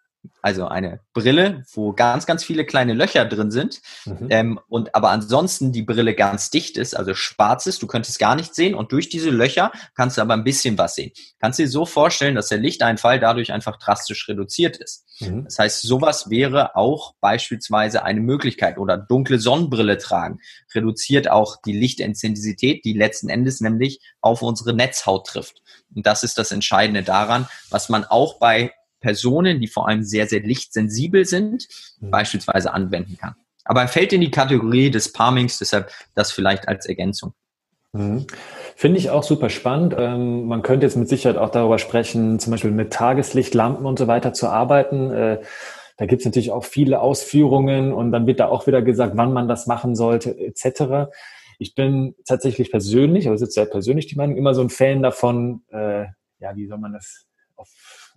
also 0.42 0.68
eine 0.68 1.00
Brille, 1.12 1.64
wo 1.72 1.92
ganz, 1.92 2.26
ganz 2.26 2.44
viele 2.44 2.64
kleine 2.64 2.94
Löcher 2.94 3.24
drin 3.24 3.50
sind 3.50 3.80
mhm. 4.04 4.26
ähm, 4.30 4.60
und 4.68 4.94
aber 4.94 5.10
ansonsten 5.10 5.72
die 5.72 5.82
Brille 5.82 6.14
ganz 6.14 6.50
dicht 6.50 6.76
ist, 6.76 6.96
also 6.96 7.14
schwarz 7.14 7.66
ist, 7.66 7.82
du 7.82 7.86
könntest 7.86 8.18
gar 8.18 8.36
nichts 8.36 8.56
sehen 8.56 8.74
und 8.74 8.92
durch 8.92 9.08
diese 9.08 9.30
Löcher 9.30 9.72
kannst 9.94 10.18
du 10.18 10.22
aber 10.22 10.34
ein 10.34 10.44
bisschen 10.44 10.78
was 10.78 10.94
sehen. 10.94 11.12
Kannst 11.40 11.58
du 11.58 11.64
dir 11.64 11.68
so 11.68 11.86
vorstellen, 11.86 12.34
dass 12.34 12.48
der 12.48 12.58
Lichteinfall 12.58 13.20
dadurch 13.20 13.52
einfach 13.52 13.78
drastisch 13.78 14.28
reduziert 14.28 14.76
ist. 14.76 15.06
Mhm. 15.20 15.44
Das 15.44 15.58
heißt, 15.58 15.82
sowas 15.82 16.30
wäre 16.30 16.76
auch 16.76 17.14
beispielsweise 17.20 18.02
eine 18.04 18.20
Möglichkeit 18.20 18.78
oder 18.78 18.96
dunkle 18.96 19.38
Sonnenbrille 19.38 19.98
tragen, 19.98 20.38
reduziert 20.74 21.30
auch 21.30 21.56
die 21.64 21.72
Lichtintensität, 21.72 22.84
die 22.84 22.92
letzten 22.92 23.28
Endes 23.28 23.60
nämlich 23.60 24.00
auf 24.20 24.42
unsere 24.42 24.74
Netzhaut 24.74 25.26
trifft. 25.26 25.62
Und 25.94 26.06
das 26.06 26.22
ist 26.22 26.38
das 26.38 26.52
Entscheidende 26.52 27.02
daran, 27.02 27.48
was 27.70 27.88
man 27.88 28.04
auch 28.04 28.38
bei 28.38 28.72
Personen, 29.00 29.60
die 29.60 29.68
vor 29.68 29.88
allem 29.88 30.02
sehr, 30.02 30.26
sehr 30.26 30.40
lichtsensibel 30.40 31.24
sind, 31.24 31.66
mhm. 32.00 32.10
beispielsweise 32.10 32.72
anwenden 32.72 33.16
kann. 33.18 33.34
Aber 33.64 33.82
er 33.82 33.88
fällt 33.88 34.12
in 34.12 34.20
die 34.20 34.30
Kategorie 34.30 34.90
des 34.90 35.12
Palmings, 35.12 35.58
deshalb 35.58 35.90
das 36.14 36.32
vielleicht 36.32 36.68
als 36.68 36.86
Ergänzung. 36.86 37.34
Mhm. 37.92 38.26
Finde 38.76 38.98
ich 38.98 39.10
auch 39.10 39.22
super 39.22 39.48
spannend. 39.50 39.94
Ähm, 39.98 40.46
man 40.46 40.62
könnte 40.62 40.86
jetzt 40.86 40.96
mit 40.96 41.08
Sicherheit 41.08 41.38
auch 41.38 41.50
darüber 41.50 41.78
sprechen, 41.78 42.38
zum 42.38 42.50
Beispiel 42.52 42.70
mit 42.70 42.92
Tageslichtlampen 42.92 43.86
und 43.86 43.98
so 43.98 44.06
weiter 44.06 44.32
zu 44.32 44.48
arbeiten. 44.48 45.10
Äh, 45.10 45.40
da 45.96 46.06
gibt 46.06 46.20
es 46.20 46.26
natürlich 46.26 46.52
auch 46.52 46.64
viele 46.64 47.00
Ausführungen 47.00 47.92
und 47.92 48.12
dann 48.12 48.26
wird 48.26 48.40
da 48.40 48.48
auch 48.48 48.66
wieder 48.66 48.82
gesagt, 48.82 49.16
wann 49.16 49.32
man 49.32 49.48
das 49.48 49.66
machen 49.66 49.94
sollte, 49.94 50.36
etc. 50.38 51.10
Ich 51.58 51.74
bin 51.74 52.14
tatsächlich 52.26 52.70
persönlich, 52.70 53.26
aber 53.26 53.34
es 53.34 53.42
ist 53.42 53.54
sehr 53.54 53.64
persönlich 53.64 54.06
die 54.06 54.16
Meinung, 54.16 54.36
immer 54.36 54.52
so 54.52 54.60
ein 54.60 54.68
Fan 54.68 55.02
davon, 55.02 55.62
äh, 55.70 56.04
ja, 56.38 56.54
wie 56.54 56.66
soll 56.66 56.78
man 56.78 56.92
das 56.92 57.26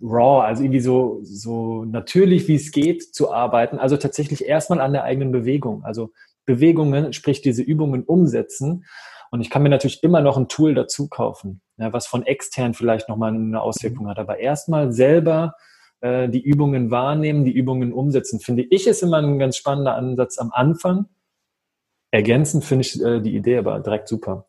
raw, 0.02 0.44
also 0.46 0.62
irgendwie 0.62 0.80
so, 0.80 1.20
so 1.22 1.84
natürlich 1.84 2.48
wie 2.48 2.56
es 2.56 2.70
geht 2.72 3.14
zu 3.14 3.32
arbeiten. 3.32 3.78
Also 3.78 3.96
tatsächlich 3.96 4.44
erstmal 4.46 4.80
an 4.80 4.92
der 4.92 5.04
eigenen 5.04 5.32
Bewegung. 5.32 5.84
Also 5.84 6.12
Bewegungen, 6.46 7.12
sprich 7.12 7.42
diese 7.42 7.62
Übungen 7.62 8.04
umsetzen. 8.04 8.84
Und 9.30 9.40
ich 9.40 9.50
kann 9.50 9.62
mir 9.62 9.68
natürlich 9.68 10.02
immer 10.02 10.20
noch 10.20 10.36
ein 10.36 10.48
Tool 10.48 10.74
dazu 10.74 11.08
kaufen, 11.08 11.60
ja, 11.76 11.92
was 11.92 12.06
von 12.06 12.26
extern 12.26 12.74
vielleicht 12.74 13.08
nochmal 13.08 13.32
eine 13.32 13.60
Auswirkung 13.60 14.08
hat. 14.08 14.18
Aber 14.18 14.38
erstmal 14.38 14.92
selber 14.92 15.54
äh, 16.00 16.28
die 16.28 16.42
Übungen 16.42 16.90
wahrnehmen, 16.90 17.44
die 17.44 17.52
Übungen 17.52 17.92
umsetzen, 17.92 18.40
finde 18.40 18.64
ich, 18.68 18.86
ist 18.86 19.02
immer 19.02 19.18
ein 19.18 19.38
ganz 19.38 19.56
spannender 19.56 19.94
Ansatz 19.94 20.38
am 20.38 20.50
Anfang. 20.52 21.06
Ergänzend 22.10 22.64
finde 22.64 22.82
ich 22.82 23.00
äh, 23.00 23.20
die 23.20 23.36
Idee 23.36 23.58
aber 23.58 23.78
direkt 23.78 24.08
super. 24.08 24.46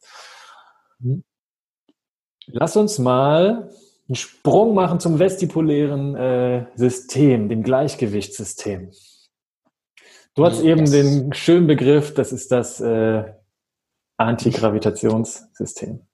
Hm. 1.01 1.23
Lass 2.47 2.75
uns 2.75 2.97
mal 2.97 3.69
einen 4.11 4.17
Sprung 4.17 4.73
machen 4.73 4.99
zum 4.99 5.19
vestibulären 5.19 6.15
äh, 6.15 6.65
System, 6.75 7.47
dem 7.47 7.63
Gleichgewichtssystem. 7.63 8.91
Du 10.35 10.45
hast 10.45 10.61
yes. 10.61 10.65
eben 10.65 10.91
den 10.91 11.33
schönen 11.33 11.65
Begriff, 11.65 12.13
das 12.13 12.33
ist 12.33 12.51
das 12.51 12.81
äh, 12.81 13.23
Antigravitationssystem. 14.17 16.05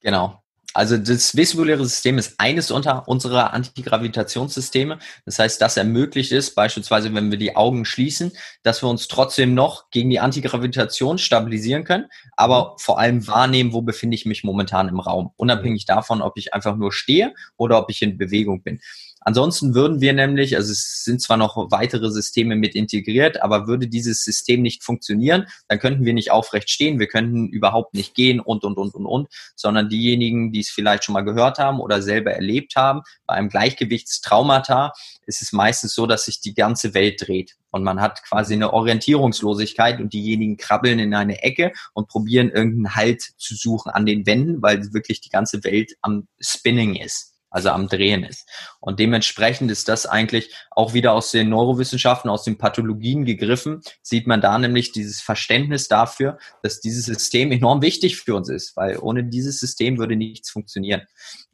Genau. 0.00 0.42
Also 0.74 0.98
das 0.98 1.36
vestibuläre 1.36 1.84
System 1.84 2.18
ist 2.18 2.34
eines 2.38 2.70
unter 2.72 3.06
unserer 3.08 3.54
Antigravitationssysteme. 3.54 4.98
Das 5.24 5.38
heißt, 5.38 5.60
das 5.60 5.76
ermöglicht 5.76 6.32
es 6.32 6.52
beispielsweise, 6.52 7.14
wenn 7.14 7.30
wir 7.30 7.38
die 7.38 7.54
Augen 7.54 7.84
schließen, 7.84 8.32
dass 8.64 8.82
wir 8.82 8.88
uns 8.88 9.06
trotzdem 9.06 9.54
noch 9.54 9.90
gegen 9.90 10.10
die 10.10 10.18
Antigravitation 10.18 11.18
stabilisieren 11.18 11.84
können, 11.84 12.06
aber 12.36 12.72
mhm. 12.72 12.78
vor 12.78 12.98
allem 12.98 13.26
wahrnehmen, 13.26 13.72
wo 13.72 13.82
befinde 13.82 14.16
ich 14.16 14.26
mich 14.26 14.42
momentan 14.42 14.88
im 14.88 14.98
Raum, 14.98 15.30
unabhängig 15.36 15.86
davon, 15.86 16.20
ob 16.20 16.36
ich 16.36 16.52
einfach 16.52 16.76
nur 16.76 16.92
stehe 16.92 17.34
oder 17.56 17.78
ob 17.78 17.88
ich 17.90 18.02
in 18.02 18.18
Bewegung 18.18 18.62
bin. 18.62 18.80
Ansonsten 19.24 19.74
würden 19.74 20.02
wir 20.02 20.12
nämlich, 20.12 20.54
also 20.54 20.70
es 20.70 21.02
sind 21.02 21.22
zwar 21.22 21.38
noch 21.38 21.56
weitere 21.70 22.10
Systeme 22.10 22.56
mit 22.56 22.74
integriert, 22.74 23.42
aber 23.42 23.66
würde 23.66 23.88
dieses 23.88 24.22
System 24.22 24.60
nicht 24.60 24.84
funktionieren, 24.84 25.46
dann 25.66 25.78
könnten 25.78 26.04
wir 26.04 26.12
nicht 26.12 26.30
aufrecht 26.30 26.68
stehen, 26.68 26.98
wir 26.98 27.06
könnten 27.08 27.48
überhaupt 27.48 27.94
nicht 27.94 28.14
gehen 28.14 28.38
und, 28.38 28.64
und, 28.64 28.76
und, 28.76 28.94
und, 28.94 29.06
und, 29.06 29.28
sondern 29.56 29.88
diejenigen, 29.88 30.52
die 30.52 30.60
es 30.60 30.68
vielleicht 30.68 31.04
schon 31.04 31.14
mal 31.14 31.22
gehört 31.22 31.58
haben 31.58 31.80
oder 31.80 32.02
selber 32.02 32.32
erlebt 32.32 32.76
haben, 32.76 33.00
bei 33.26 33.34
einem 33.34 33.48
Gleichgewichtstraumata 33.48 34.92
ist 35.26 35.40
es 35.40 35.52
meistens 35.52 35.94
so, 35.94 36.06
dass 36.06 36.26
sich 36.26 36.40
die 36.40 36.54
ganze 36.54 36.92
Welt 36.92 37.26
dreht. 37.26 37.56
Und 37.70 37.82
man 37.82 38.00
hat 38.00 38.22
quasi 38.22 38.54
eine 38.54 38.72
Orientierungslosigkeit 38.72 40.00
und 40.00 40.12
diejenigen 40.12 40.58
krabbeln 40.58 40.98
in 40.98 41.14
eine 41.14 41.42
Ecke 41.42 41.72
und 41.94 42.08
probieren 42.08 42.50
irgendeinen 42.50 42.94
Halt 42.94 43.22
zu 43.38 43.56
suchen 43.56 43.90
an 43.90 44.06
den 44.06 44.26
Wänden, 44.26 44.62
weil 44.62 44.92
wirklich 44.92 45.22
die 45.22 45.30
ganze 45.30 45.64
Welt 45.64 45.96
am 46.02 46.28
Spinning 46.38 46.94
ist 46.94 47.33
also 47.54 47.70
am 47.70 47.88
Drehen 47.88 48.24
ist. 48.24 48.48
Und 48.80 48.98
dementsprechend 48.98 49.70
ist 49.70 49.88
das 49.88 50.06
eigentlich 50.06 50.52
auch 50.72 50.92
wieder 50.92 51.12
aus 51.12 51.30
den 51.30 51.48
Neurowissenschaften, 51.48 52.28
aus 52.28 52.42
den 52.42 52.58
Pathologien 52.58 53.24
gegriffen, 53.24 53.80
sieht 54.02 54.26
man 54.26 54.40
da 54.40 54.58
nämlich 54.58 54.90
dieses 54.90 55.20
Verständnis 55.20 55.86
dafür, 55.86 56.38
dass 56.62 56.80
dieses 56.80 57.06
System 57.06 57.52
enorm 57.52 57.80
wichtig 57.80 58.16
für 58.16 58.34
uns 58.34 58.48
ist, 58.48 58.76
weil 58.76 58.98
ohne 58.98 59.22
dieses 59.22 59.60
System 59.60 59.98
würde 59.98 60.16
nichts 60.16 60.50
funktionieren. 60.50 61.02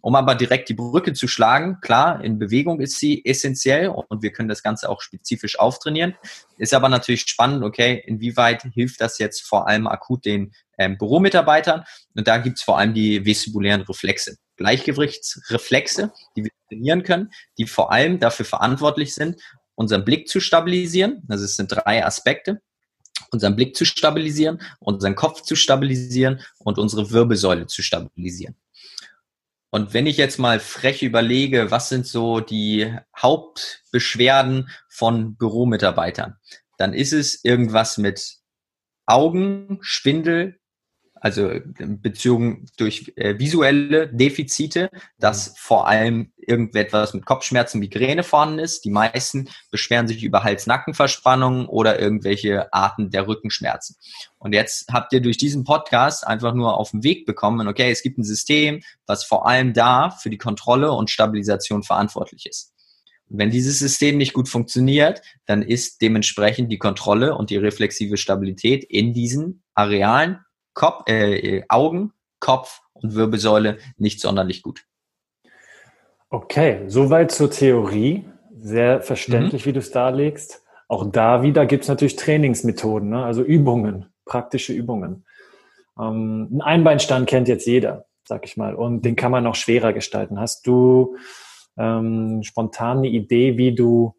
Um 0.01 0.15
aber 0.15 0.35
direkt 0.35 0.71
die 0.71 0.75
Brücke 0.75 1.13
zu 1.13 1.29
schlagen, 1.29 1.79
klar, 1.83 2.25
in 2.25 2.39
Bewegung 2.39 2.81
ist 2.81 2.99
sie 2.99 3.23
essentiell 3.27 3.89
und 3.89 4.23
wir 4.23 4.33
können 4.33 4.49
das 4.49 4.63
Ganze 4.63 4.89
auch 4.89 5.03
spezifisch 5.03 5.59
auftrainieren. 5.59 6.15
Ist 6.57 6.73
aber 6.73 6.89
natürlich 6.89 7.23
spannend, 7.23 7.63
okay, 7.63 8.03
inwieweit 8.07 8.63
hilft 8.73 9.03
das 9.03 9.19
jetzt 9.19 9.43
vor 9.43 9.69
allem 9.69 9.87
akut 9.87 10.25
den 10.25 10.53
ähm, 10.79 10.97
Büromitarbeitern? 10.97 11.85
Und 12.17 12.27
da 12.27 12.39
gibt's 12.39 12.63
vor 12.63 12.79
allem 12.79 12.95
die 12.95 13.27
vestibulären 13.27 13.83
Reflexe. 13.83 14.39
Gleichgewichtsreflexe, 14.61 16.13
die 16.37 16.45
wir 16.45 16.51
trainieren 16.69 17.03
können, 17.03 17.31
die 17.59 17.67
vor 17.67 17.93
allem 17.93 18.21
dafür 18.21 18.45
verantwortlich 18.45 19.15
sind, 19.15 19.41
unseren 19.75 20.05
Blick 20.05 20.29
zu 20.29 20.39
stabilisieren. 20.39 21.23
Also 21.29 21.47
es 21.47 21.57
sind 21.57 21.69
drei 21.73 22.05
Aspekte. 22.05 22.61
Unseren 23.33 23.57
Blick 23.57 23.77
zu 23.77 23.85
stabilisieren, 23.85 24.61
unseren 24.81 25.15
Kopf 25.15 25.43
zu 25.43 25.55
stabilisieren 25.55 26.41
und 26.59 26.79
unsere 26.79 27.11
Wirbelsäule 27.11 27.67
zu 27.67 27.83
stabilisieren. 27.83 28.57
Und 29.71 29.95
wenn 29.95 30.07
ich 30.07 30.17
jetzt 30.17 30.39
mal 30.39 30.59
frech 30.59 31.03
überlege, 31.03 31.71
was 31.71 31.89
sind 31.89 32.07
so 32.07 32.41
die 32.41 32.93
Hauptbeschwerden 33.17 34.69
von 34.89 35.37
Büromitarbeitern, 35.37 36.37
dann 36.77 36.93
ist 36.93 37.13
es 37.13 37.45
irgendwas 37.45 37.99
mit 37.99 38.39
Augen, 39.07 39.79
Schwindel, 39.81 40.60
also 41.21 41.51
Beziehungen 41.79 42.67
durch 42.77 43.13
äh, 43.17 43.39
visuelle 43.39 44.09
Defizite, 44.09 44.91
dass 45.19 45.51
mhm. 45.51 45.55
vor 45.57 45.87
allem 45.87 46.33
irgendetwas 46.39 47.15
mit 47.15 47.27
Kopfschmerzen, 47.27 47.79
Migräne 47.79 48.23
vorhanden 48.23 48.59
ist. 48.59 48.85
Die 48.85 48.91
meisten 48.91 49.49
beschweren 49.71 50.09
sich 50.09 50.25
über 50.25 50.43
Hals-Nackenverspannungen 50.43 51.67
oder 51.67 52.01
irgendwelche 52.01 52.73
Arten 52.73 53.11
der 53.11 53.29
Rückenschmerzen. 53.29 53.97
Und 54.39 54.55
jetzt 54.55 54.89
habt 54.91 55.13
ihr 55.13 55.21
durch 55.21 55.37
diesen 55.37 55.65
Podcast 55.65 56.27
einfach 56.27 56.55
nur 56.55 56.79
auf 56.79 56.91
den 56.91 57.05
Weg 57.05 57.27
bekommen, 57.27 57.69
okay, 57.69 57.91
es 57.91 58.03
gibt 58.03 58.19
ein 58.19 58.25
System, 58.25 58.81
was 59.07 59.25
vor 59.25 59.47
allem 59.47 59.75
da 59.75 60.11
für 60.11 60.31
die 60.31 60.39
Kontrolle 60.39 60.93
und 60.93 61.11
Stabilisation 61.11 61.83
verantwortlich 61.83 62.47
ist. 62.47 62.73
Und 63.29 63.39
wenn 63.39 63.51
dieses 63.51 63.79
System 63.79 64.19
nicht 64.19 64.33
gut 64.33 64.49
funktioniert, 64.49 65.23
dann 65.47 65.63
ist 65.63 66.03
dementsprechend 66.03 66.73
die 66.73 66.79
Kontrolle 66.79 67.37
und 67.37 67.51
die 67.51 67.57
reflexive 67.57 68.17
Stabilität 68.17 68.83
in 68.83 69.13
diesen 69.15 69.63
Arealen 69.75 70.41
Kopf, 70.81 71.11
äh, 71.11 71.63
Augen, 71.69 72.15
Kopf 72.39 72.81
und 72.95 73.15
Wirbelsäule 73.15 73.77
nicht 73.99 74.19
sonderlich 74.19 74.63
gut. 74.63 74.87
Okay, 76.31 76.85
soweit 76.87 77.33
zur 77.33 77.51
Theorie. 77.51 78.25
Sehr 78.57 79.03
verständlich, 79.03 79.67
mhm. 79.67 79.69
wie 79.69 79.73
du 79.75 79.81
es 79.81 79.91
darlegst. 79.91 80.63
Auch 80.89 81.11
da 81.13 81.43
wieder 81.43 81.67
gibt 81.67 81.83
es 81.83 81.89
natürlich 81.89 82.17
Trainingsmethoden, 82.17 83.11
ne? 83.11 83.23
also 83.23 83.43
Übungen, 83.43 84.07
praktische 84.25 84.73
Übungen. 84.73 85.27
Ähm, 85.99 86.49
ein 86.51 86.63
Einbeinstand 86.63 87.29
kennt 87.29 87.49
jetzt 87.49 87.67
jeder, 87.67 88.07
sag 88.25 88.47
ich 88.47 88.57
mal, 88.57 88.75
und 88.75 89.05
den 89.05 89.17
kann 89.17 89.33
man 89.33 89.45
noch 89.45 89.57
schwerer 89.57 89.93
gestalten. 89.93 90.41
Hast 90.41 90.67
du 90.67 91.15
ähm, 91.77 92.43
spontan 92.43 92.99
eine 92.99 93.09
Idee, 93.09 93.59
wie 93.59 93.75
du 93.75 94.15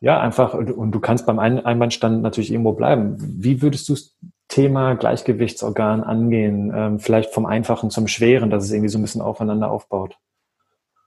ja 0.00 0.20
einfach, 0.20 0.54
und 0.54 0.90
du 0.90 0.98
kannst 0.98 1.24
beim 1.24 1.38
Einbeinstand 1.38 2.20
natürlich 2.20 2.50
irgendwo 2.50 2.72
bleiben. 2.72 3.16
Wie 3.18 3.62
würdest 3.62 3.88
du 3.88 3.92
es 3.92 4.16
Thema 4.48 4.94
Gleichgewichtsorgan 4.94 6.02
angehen? 6.02 6.72
Ähm, 6.74 7.00
vielleicht 7.00 7.32
vom 7.32 7.46
Einfachen 7.46 7.90
zum 7.90 8.08
Schweren, 8.08 8.50
dass 8.50 8.64
es 8.64 8.70
irgendwie 8.70 8.88
so 8.88 8.98
ein 8.98 9.02
bisschen 9.02 9.22
aufeinander 9.22 9.70
aufbaut. 9.70 10.16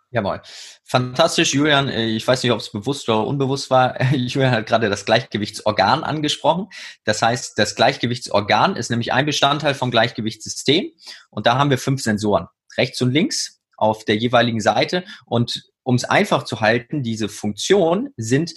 Jawohl. 0.09 0.41
Fantastisch, 0.85 1.53
Julian. 1.53 1.89
Äh, 1.89 2.05
ich 2.05 2.25
weiß 2.25 2.41
nicht, 2.43 2.51
ob 2.51 2.59
es 2.59 2.71
bewusst 2.71 3.09
oder 3.09 3.27
unbewusst 3.27 3.69
war. 3.69 4.01
Julian 4.13 4.51
hat 4.51 4.65
gerade 4.65 4.89
das 4.89 5.05
Gleichgewichtsorgan 5.05 6.03
angesprochen. 6.03 6.67
Das 7.03 7.21
heißt, 7.21 7.57
das 7.59 7.75
Gleichgewichtsorgan 7.75 8.75
ist 8.77 8.89
nämlich 8.89 9.11
ein 9.11 9.25
Bestandteil 9.25 9.73
vom 9.73 9.91
Gleichgewichtssystem. 9.91 10.91
Und 11.29 11.45
da 11.45 11.57
haben 11.57 11.69
wir 11.69 11.77
fünf 11.77 12.01
Sensoren. 12.01 12.47
Rechts 12.77 13.01
und 13.01 13.11
links 13.11 13.61
auf 13.75 14.05
der 14.05 14.15
jeweiligen 14.15 14.61
Seite. 14.61 15.03
Und 15.25 15.69
um 15.83 15.95
es 15.95 16.05
einfach 16.05 16.43
zu 16.43 16.61
halten, 16.61 17.03
diese 17.03 17.27
Funktion 17.27 18.09
sind 18.15 18.53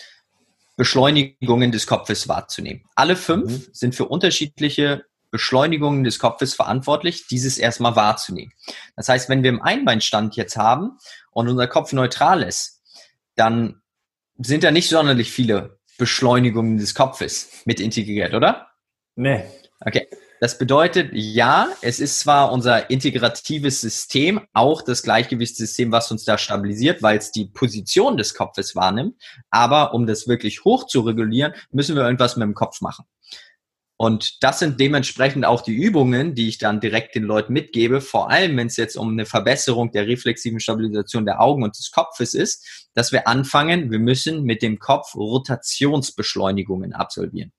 Beschleunigungen 0.80 1.72
des 1.72 1.86
Kopfes 1.86 2.26
wahrzunehmen. 2.26 2.86
Alle 2.94 3.14
fünf 3.14 3.50
mhm. 3.50 3.66
sind 3.70 3.94
für 3.94 4.06
unterschiedliche 4.06 5.04
Beschleunigungen 5.30 6.04
des 6.04 6.18
Kopfes 6.18 6.54
verantwortlich, 6.54 7.26
dieses 7.26 7.58
erstmal 7.58 7.96
wahrzunehmen. 7.96 8.54
Das 8.96 9.10
heißt, 9.10 9.28
wenn 9.28 9.42
wir 9.42 9.50
im 9.50 9.60
Einbeinstand 9.60 10.36
jetzt 10.36 10.56
haben 10.56 10.96
und 11.32 11.48
unser 11.48 11.66
Kopf 11.66 11.92
neutral 11.92 12.42
ist, 12.42 12.80
dann 13.36 13.82
sind 14.38 14.64
da 14.64 14.70
nicht 14.70 14.88
sonderlich 14.88 15.30
viele 15.30 15.78
Beschleunigungen 15.98 16.78
des 16.78 16.94
Kopfes 16.94 17.60
mit 17.66 17.78
integriert, 17.78 18.32
oder? 18.32 18.68
Nee. 19.16 19.44
Das 20.40 20.56
bedeutet, 20.56 21.10
ja, 21.12 21.68
es 21.82 22.00
ist 22.00 22.20
zwar 22.20 22.50
unser 22.50 22.88
integratives 22.88 23.82
System, 23.82 24.40
auch 24.54 24.80
das 24.80 25.02
Gleichgewichtssystem, 25.02 25.92
was 25.92 26.10
uns 26.10 26.24
da 26.24 26.38
stabilisiert, 26.38 27.02
weil 27.02 27.18
es 27.18 27.30
die 27.30 27.44
Position 27.44 28.16
des 28.16 28.32
Kopfes 28.32 28.74
wahrnimmt, 28.74 29.20
aber 29.50 29.92
um 29.92 30.06
das 30.06 30.28
wirklich 30.28 30.64
hoch 30.64 30.86
zu 30.86 31.02
regulieren, 31.02 31.52
müssen 31.72 31.94
wir 31.94 32.04
irgendwas 32.04 32.36
mit 32.36 32.46
dem 32.46 32.54
Kopf 32.54 32.80
machen. 32.80 33.04
Und 33.98 34.42
das 34.42 34.60
sind 34.60 34.80
dementsprechend 34.80 35.44
auch 35.44 35.60
die 35.60 35.74
Übungen, 35.74 36.34
die 36.34 36.48
ich 36.48 36.56
dann 36.56 36.80
direkt 36.80 37.14
den 37.14 37.24
Leuten 37.24 37.52
mitgebe, 37.52 38.00
vor 38.00 38.30
allem 38.30 38.56
wenn 38.56 38.68
es 38.68 38.78
jetzt 38.78 38.96
um 38.96 39.10
eine 39.10 39.26
Verbesserung 39.26 39.92
der 39.92 40.06
reflexiven 40.06 40.58
Stabilisation 40.58 41.26
der 41.26 41.42
Augen 41.42 41.64
und 41.64 41.76
des 41.76 41.90
Kopfes 41.90 42.32
ist, 42.32 42.88
dass 42.94 43.12
wir 43.12 43.28
anfangen, 43.28 43.90
wir 43.90 43.98
müssen 43.98 44.44
mit 44.44 44.62
dem 44.62 44.78
Kopf 44.78 45.14
Rotationsbeschleunigungen 45.14 46.94
absolvieren. 46.94 47.52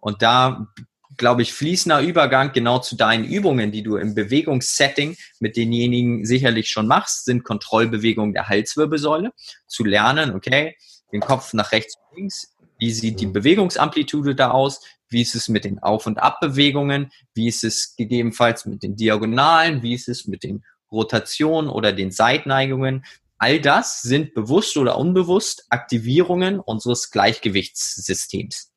Und 0.00 0.22
da 0.22 0.68
glaube 1.16 1.42
ich, 1.42 1.52
fließender 1.52 2.00
Übergang 2.00 2.52
genau 2.52 2.78
zu 2.78 2.96
deinen 2.96 3.24
Übungen, 3.24 3.72
die 3.72 3.82
du 3.82 3.96
im 3.96 4.14
Bewegungssetting 4.14 5.16
mit 5.40 5.56
denjenigen 5.56 6.24
sicherlich 6.24 6.70
schon 6.70 6.86
machst, 6.86 7.24
sind 7.24 7.44
Kontrollbewegungen 7.44 8.34
der 8.34 8.48
Halswirbelsäule. 8.48 9.32
Zu 9.66 9.84
lernen, 9.84 10.34
okay, 10.34 10.76
den 11.12 11.20
Kopf 11.20 11.52
nach 11.52 11.72
rechts 11.72 11.94
und 11.96 12.16
links, 12.16 12.54
wie 12.78 12.90
sieht 12.92 13.20
die. 13.20 13.26
Bewegungsamplitude 13.26 14.34
da 14.34 14.50
aus, 14.50 14.80
wie 15.08 15.22
ist 15.22 15.34
es 15.34 15.48
mit 15.48 15.64
den 15.64 15.78
Auf- 15.78 16.06
und 16.06 16.18
Abbewegungen, 16.18 17.12
wie 17.34 17.48
ist 17.48 17.64
es 17.64 17.94
gegebenenfalls 17.96 18.66
mit 18.66 18.82
den 18.82 18.96
Diagonalen, 18.96 19.82
wie 19.82 19.94
ist 19.94 20.08
es 20.08 20.26
mit 20.26 20.42
den 20.42 20.64
Rotationen 20.90 21.70
oder 21.70 21.92
den 21.92 22.10
Seitneigungen. 22.10 23.04
All 23.38 23.60
das 23.60 24.02
sind 24.02 24.34
bewusst 24.34 24.76
oder 24.76 24.96
unbewusst 24.96 25.66
Aktivierungen 25.68 26.60
unseres 26.60 27.10
Gleichgewichtssystems. 27.10 28.72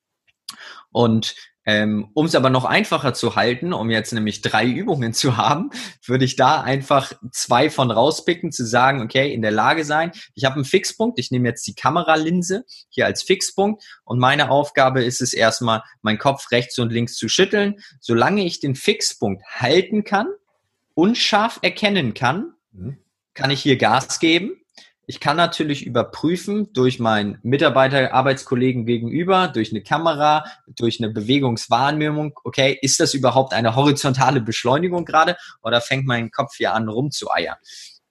Und 0.92 1.36
ähm, 1.68 2.10
um 2.14 2.26
es 2.26 2.34
aber 2.34 2.50
noch 2.50 2.64
einfacher 2.64 3.14
zu 3.14 3.36
halten, 3.36 3.74
um 3.74 3.92
jetzt 3.92 4.14
nämlich 4.14 4.42
drei 4.42 4.66
Übungen 4.66 5.14
zu 5.14 5.36
haben, 5.36 5.70
würde 6.06 6.24
ich 6.24 6.38
da 6.38 6.62
einfach 6.62 7.12
zwei 7.32 7.70
von 7.70 7.92
rauspicken, 7.92 8.54
zu 8.54 8.66
sagen, 8.66 9.02
okay, 9.02 9.34
in 9.34 9.42
der 9.42 9.52
Lage 9.52 9.84
sein, 9.84 10.14
ich 10.34 10.46
habe 10.46 10.56
einen 10.56 10.66
Fixpunkt, 10.66 11.20
ich 11.20 11.30
nehme 11.30 11.50
jetzt 11.50 11.68
die 11.68 11.76
Kameralinse 11.76 12.64
hier 12.88 13.06
als 13.06 13.22
Fixpunkt 13.22 13.84
und 14.06 14.18
meine 14.18 14.50
Aufgabe 14.50 15.04
ist 15.04 15.22
es 15.22 15.34
erstmal, 15.34 15.84
meinen 16.02 16.20
Kopf 16.20 16.52
rechts 16.52 16.80
und 16.80 16.94
links 16.94 17.16
zu 17.16 17.28
schütteln. 17.28 17.76
Solange 18.00 18.46
ich 18.46 18.62
den 18.62 18.76
Fixpunkt 18.76 19.44
halten 19.46 20.06
kann, 20.06 20.28
unscharf 20.94 21.60
erkennen 21.62 22.14
kann, 22.14 22.54
mhm. 22.72 22.98
kann 23.34 23.52
ich 23.52 23.62
hier 23.62 23.78
Gas 23.78 24.20
geben 24.20 24.62
ich 25.10 25.22
kann 25.22 25.38
natürlich 25.38 25.86
überprüfen 25.86 26.74
durch 26.74 27.00
meinen 27.00 27.40
Mitarbeiter, 27.42 28.14
Arbeitskollegen 28.14 28.86
gegenüber, 28.86 29.48
durch 29.48 29.72
eine 29.72 29.82
Kamera, 29.82 30.44
durch 30.68 31.00
eine 31.02 31.10
Bewegungswahrnehmung, 31.10 32.38
okay, 32.44 32.78
ist 32.82 33.00
das 33.00 33.14
überhaupt 33.14 33.54
eine 33.54 33.76
horizontale 33.76 34.42
Beschleunigung 34.42 35.06
gerade 35.06 35.38
oder 35.64 35.80
fängt 35.80 36.06
mein 36.06 36.30
Kopf 36.30 36.58
hier 36.58 36.74
an 36.74 36.90
rumzueiern? 36.90 37.56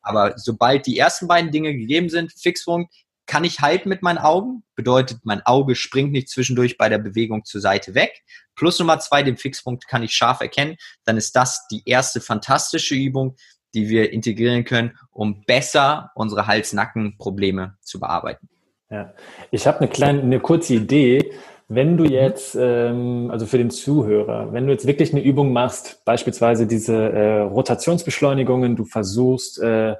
Aber 0.01 0.39
sobald 0.39 0.87
die 0.87 0.99
ersten 0.99 1.29
beiden 1.29 1.51
Dinge 1.51 1.75
gegeben 1.75 2.09
sind, 2.09 2.33
Fixpunkt, 2.33 2.95
kann 3.27 3.45
ich 3.45 3.61
halten 3.61 3.89
mit 3.89 4.03
meinen 4.03 4.19
Augen, 4.19 4.63
bedeutet, 4.75 5.19
mein 5.25 5.45
Auge 5.45 5.75
springt 5.75 6.13
nicht 6.13 6.31
zwischendurch 6.31 6.79
bei 6.79 6.89
der 6.89 6.99
Bewegung 6.99 7.45
zur 7.45 7.61
Seite 7.61 7.95
weg. 7.95 8.23
Plus 8.55 8.79
Nummer 8.79 9.01
zwei, 9.01 9.23
den 9.23 9.37
Fixpunkt 9.37 9.89
kann 9.89 10.05
ich 10.05 10.15
scharf 10.15 10.41
erkennen. 10.41 10.77
Dann 11.05 11.17
ist 11.17 11.35
das 11.35 11.67
die 11.69 11.83
erste 11.85 12.21
fantastische 12.21 12.95
Übung, 12.95 13.37
die 13.77 13.89
wir 13.89 14.12
integrieren 14.12 14.64
können, 14.64 14.99
um 15.12 15.43
besser 15.45 16.11
unsere 16.14 16.47
Hals-Nacken-Probleme 16.47 17.77
zu 17.83 18.01
bearbeiten. 18.01 18.49
Ja, 18.91 19.12
ich 19.51 19.66
habe 19.66 19.81
eine 19.81 19.89
kleine, 19.89 20.22
eine 20.22 20.41
kurze 20.41 20.74
Idee. 20.74 21.33
Wenn 21.68 21.97
du 21.97 22.05
mhm. 22.05 22.11
jetzt, 22.11 22.57
ähm, 22.59 23.29
also 23.31 23.45
für 23.45 23.59
den 23.59 23.70
Zuhörer, 23.70 24.53
wenn 24.53 24.66
du 24.66 24.72
jetzt 24.72 24.87
wirklich 24.87 25.12
eine 25.12 25.22
Übung 25.22 25.53
machst, 25.53 26.05
beispielsweise 26.05 26.66
diese 26.66 26.95
äh, 26.95 27.41
Rotationsbeschleunigungen, 27.41 28.77
du 28.77 28.85
versuchst 28.85 29.61
äh, 29.61 29.97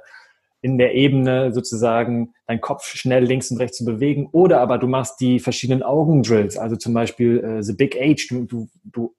in 0.61 0.77
der 0.77 0.95
Ebene 0.95 1.53
sozusagen 1.53 2.33
deinen 2.47 2.61
Kopf 2.61 2.85
schnell 2.85 3.23
links 3.23 3.51
und 3.51 3.57
rechts 3.57 3.77
zu 3.77 3.85
bewegen, 3.85 4.27
oder 4.31 4.59
aber 4.59 4.77
du 4.79 4.87
machst 4.87 5.19
die 5.19 5.39
verschiedenen 5.39 5.83
Augendrills, 5.83 6.57
also 6.57 6.75
zum 6.77 6.93
Beispiel 6.93 7.43
äh, 7.43 7.63
The 7.63 7.73
Big 7.73 7.95
H, 7.95 8.33
du, 8.33 8.45
du, 8.45 8.69
du 8.83 9.13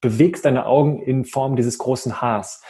bewegst 0.00 0.44
deine 0.44 0.66
Augen 0.66 1.02
in 1.02 1.24
Form 1.24 1.56
dieses 1.56 1.76
großen 1.78 2.22
Haars 2.22 2.62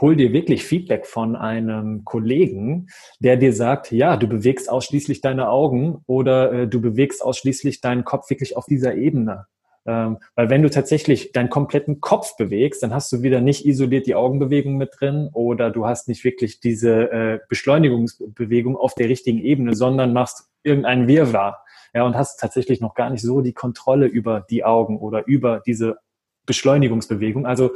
hol 0.00 0.16
dir 0.16 0.32
wirklich 0.32 0.64
Feedback 0.64 1.06
von 1.06 1.36
einem 1.36 2.04
Kollegen, 2.04 2.88
der 3.18 3.36
dir 3.36 3.52
sagt, 3.52 3.92
ja, 3.92 4.16
du 4.16 4.28
bewegst 4.28 4.70
ausschließlich 4.70 5.20
deine 5.20 5.48
Augen 5.50 6.02
oder 6.06 6.52
äh, 6.52 6.68
du 6.68 6.80
bewegst 6.80 7.22
ausschließlich 7.22 7.80
deinen 7.80 8.04
Kopf 8.04 8.30
wirklich 8.30 8.56
auf 8.56 8.66
dieser 8.66 8.94
Ebene. 8.94 9.46
Ähm, 9.86 10.18
weil 10.34 10.50
wenn 10.50 10.62
du 10.62 10.68
tatsächlich 10.68 11.32
deinen 11.32 11.48
kompletten 11.48 12.00
Kopf 12.00 12.36
bewegst, 12.36 12.82
dann 12.82 12.92
hast 12.92 13.10
du 13.10 13.22
wieder 13.22 13.40
nicht 13.40 13.64
isoliert 13.64 14.06
die 14.06 14.14
Augenbewegung 14.14 14.76
mit 14.76 14.90
drin 14.98 15.30
oder 15.32 15.70
du 15.70 15.86
hast 15.86 16.08
nicht 16.08 16.24
wirklich 16.24 16.60
diese 16.60 17.10
äh, 17.10 17.38
Beschleunigungsbewegung 17.48 18.76
auf 18.76 18.94
der 18.94 19.08
richtigen 19.08 19.38
Ebene, 19.38 19.74
sondern 19.74 20.12
machst 20.12 20.50
irgendeinen 20.62 21.08
Wirrwarr. 21.08 21.64
Ja, 21.94 22.04
und 22.04 22.16
hast 22.16 22.38
tatsächlich 22.38 22.82
noch 22.82 22.94
gar 22.94 23.08
nicht 23.08 23.22
so 23.22 23.40
die 23.40 23.54
Kontrolle 23.54 24.06
über 24.06 24.44
die 24.50 24.62
Augen 24.62 24.98
oder 24.98 25.26
über 25.26 25.62
diese 25.64 25.96
Beschleunigungsbewegung. 26.44 27.46
Also 27.46 27.70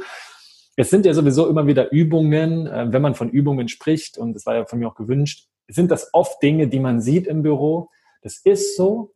es 0.75 0.89
sind 0.89 1.05
ja 1.05 1.13
sowieso 1.13 1.47
immer 1.47 1.67
wieder 1.67 1.91
Übungen, 1.91 2.67
äh, 2.67 2.91
wenn 2.91 3.01
man 3.01 3.15
von 3.15 3.29
Übungen 3.29 3.67
spricht, 3.67 4.17
und 4.17 4.33
das 4.33 4.45
war 4.45 4.55
ja 4.55 4.65
von 4.65 4.79
mir 4.79 4.87
auch 4.87 4.95
gewünscht, 4.95 5.47
sind 5.67 5.91
das 5.91 6.09
oft 6.13 6.41
Dinge, 6.41 6.67
die 6.67 6.79
man 6.79 7.01
sieht 7.01 7.27
im 7.27 7.41
Büro. 7.41 7.89
Das 8.21 8.37
ist 8.37 8.75
so. 8.75 9.13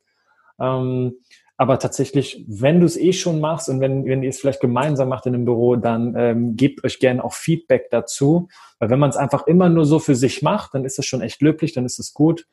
Ähm, 0.59 1.15
aber 1.57 1.79
tatsächlich, 1.79 2.45
wenn 2.47 2.79
du 2.79 2.85
es 2.85 2.97
eh 2.97 3.13
schon 3.13 3.39
machst 3.39 3.67
und 3.67 3.79
wenn, 3.79 4.05
wenn 4.05 4.21
ihr 4.21 4.29
es 4.29 4.39
vielleicht 4.39 4.61
gemeinsam 4.61 5.09
macht 5.09 5.25
in 5.25 5.33
einem 5.33 5.45
Büro, 5.45 5.75
dann 5.75 6.13
ähm, 6.15 6.55
gebt 6.55 6.83
euch 6.83 6.99
gerne 6.99 7.23
auch 7.23 7.33
Feedback 7.33 7.89
dazu. 7.89 8.47
Weil 8.77 8.91
wenn 8.91 8.99
man 8.99 9.09
es 9.09 9.17
einfach 9.17 9.47
immer 9.47 9.67
nur 9.67 9.85
so 9.85 9.97
für 9.97 10.15
sich 10.15 10.43
macht, 10.43 10.75
dann 10.75 10.85
ist 10.85 10.99
es 10.99 11.05
schon 11.07 11.21
echt 11.21 11.41
löblich, 11.41 11.73
dann 11.73 11.85
ist 11.85 11.97
es 11.97 12.13
gut. 12.13 12.45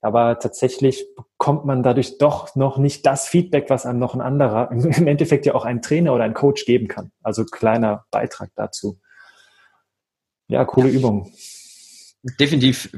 Aber 0.00 0.38
tatsächlich 0.38 1.06
bekommt 1.16 1.64
man 1.64 1.82
dadurch 1.82 2.18
doch 2.18 2.54
noch 2.54 2.78
nicht 2.78 3.06
das 3.06 3.28
Feedback, 3.28 3.70
was 3.70 3.86
einem 3.86 3.98
noch 3.98 4.14
ein 4.14 4.20
anderer, 4.20 4.70
im 4.70 5.06
Endeffekt 5.06 5.46
ja 5.46 5.54
auch 5.54 5.64
ein 5.64 5.82
Trainer 5.82 6.14
oder 6.14 6.24
ein 6.24 6.34
Coach 6.34 6.64
geben 6.64 6.88
kann. 6.88 7.12
Also 7.22 7.44
kleiner 7.44 8.04
Beitrag 8.10 8.50
dazu. 8.54 9.00
Ja, 10.48 10.64
coole 10.64 10.90
Übung. 10.90 11.32
Definitiv. 12.40 12.90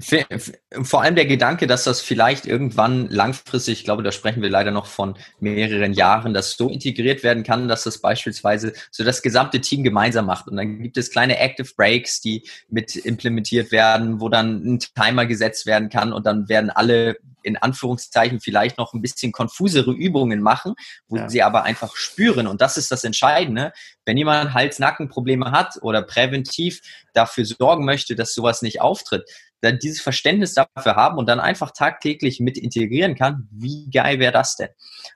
Vor 0.83 1.03
allem 1.03 1.15
der 1.15 1.27
Gedanke, 1.27 1.67
dass 1.67 1.85
das 1.85 2.01
vielleicht 2.01 2.47
irgendwann 2.47 3.09
langfristig, 3.09 3.81
ich 3.81 3.85
glaube, 3.85 4.03
da 4.03 4.11
sprechen 4.11 4.41
wir 4.41 4.49
leider 4.49 4.71
noch 4.71 4.87
von 4.87 5.17
mehreren 5.39 5.93
Jahren, 5.93 6.33
dass 6.33 6.57
so 6.57 6.71
integriert 6.71 7.23
werden 7.23 7.43
kann, 7.43 7.69
dass 7.69 7.85
das 7.85 7.99
beispielsweise 7.99 8.73
so 8.91 9.05
das 9.05 9.21
gesamte 9.21 9.61
Team 9.61 9.83
gemeinsam 9.83 10.25
macht. 10.25 10.49
Und 10.49 10.57
dann 10.57 10.83
gibt 10.83 10.97
es 10.97 11.11
kleine 11.11 11.39
Active 11.39 11.69
Breaks, 11.77 12.23
die 12.23 12.49
mit 12.71 12.97
implementiert 12.97 13.71
werden, 13.71 14.21
wo 14.21 14.31
dann 14.31 14.65
ein 14.65 14.79
Timer 14.79 15.27
gesetzt 15.27 15.67
werden 15.67 15.91
kann 15.91 16.15
und 16.15 16.25
dann 16.25 16.49
werden 16.49 16.71
alle 16.71 17.19
in 17.43 17.57
Anführungszeichen 17.57 18.41
vielleicht 18.41 18.79
noch 18.79 18.93
ein 18.95 19.03
bisschen 19.03 19.33
konfusere 19.33 19.93
Übungen 19.93 20.43
machen, 20.43 20.75
wo 21.07 21.17
ja. 21.17 21.29
sie 21.29 21.43
aber 21.43 21.65
einfach 21.65 21.97
spüren. 21.97 22.47
Und 22.47 22.61
das 22.61 22.77
ist 22.77 22.91
das 22.91 23.05
Entscheidende. 23.05 23.73
Wenn 24.05 24.17
jemand 24.17 24.55
Hals-Nacken-Probleme 24.55 25.51
hat 25.51 25.79
oder 25.83 26.03
präventiv 26.03 26.81
dafür 27.13 27.45
sorgen 27.45 27.85
möchte, 27.85 28.15
dass 28.15 28.35
sowas 28.35 28.63
nicht 28.63 28.81
auftritt, 28.81 29.29
dann 29.61 29.79
dieses 29.79 30.01
Verständnis 30.01 30.55
dafür 30.55 30.95
haben 30.95 31.19
und 31.19 31.29
dann 31.29 31.41
einfach 31.41 31.73
tagtäglich 31.73 32.39
mit 32.41 32.57
integrieren 32.57 33.17
kann, 33.17 33.49
wie 33.51 33.91
geil 33.91 34.21
wäre 34.21 34.33
das 34.33 34.57
denn? 34.57 34.69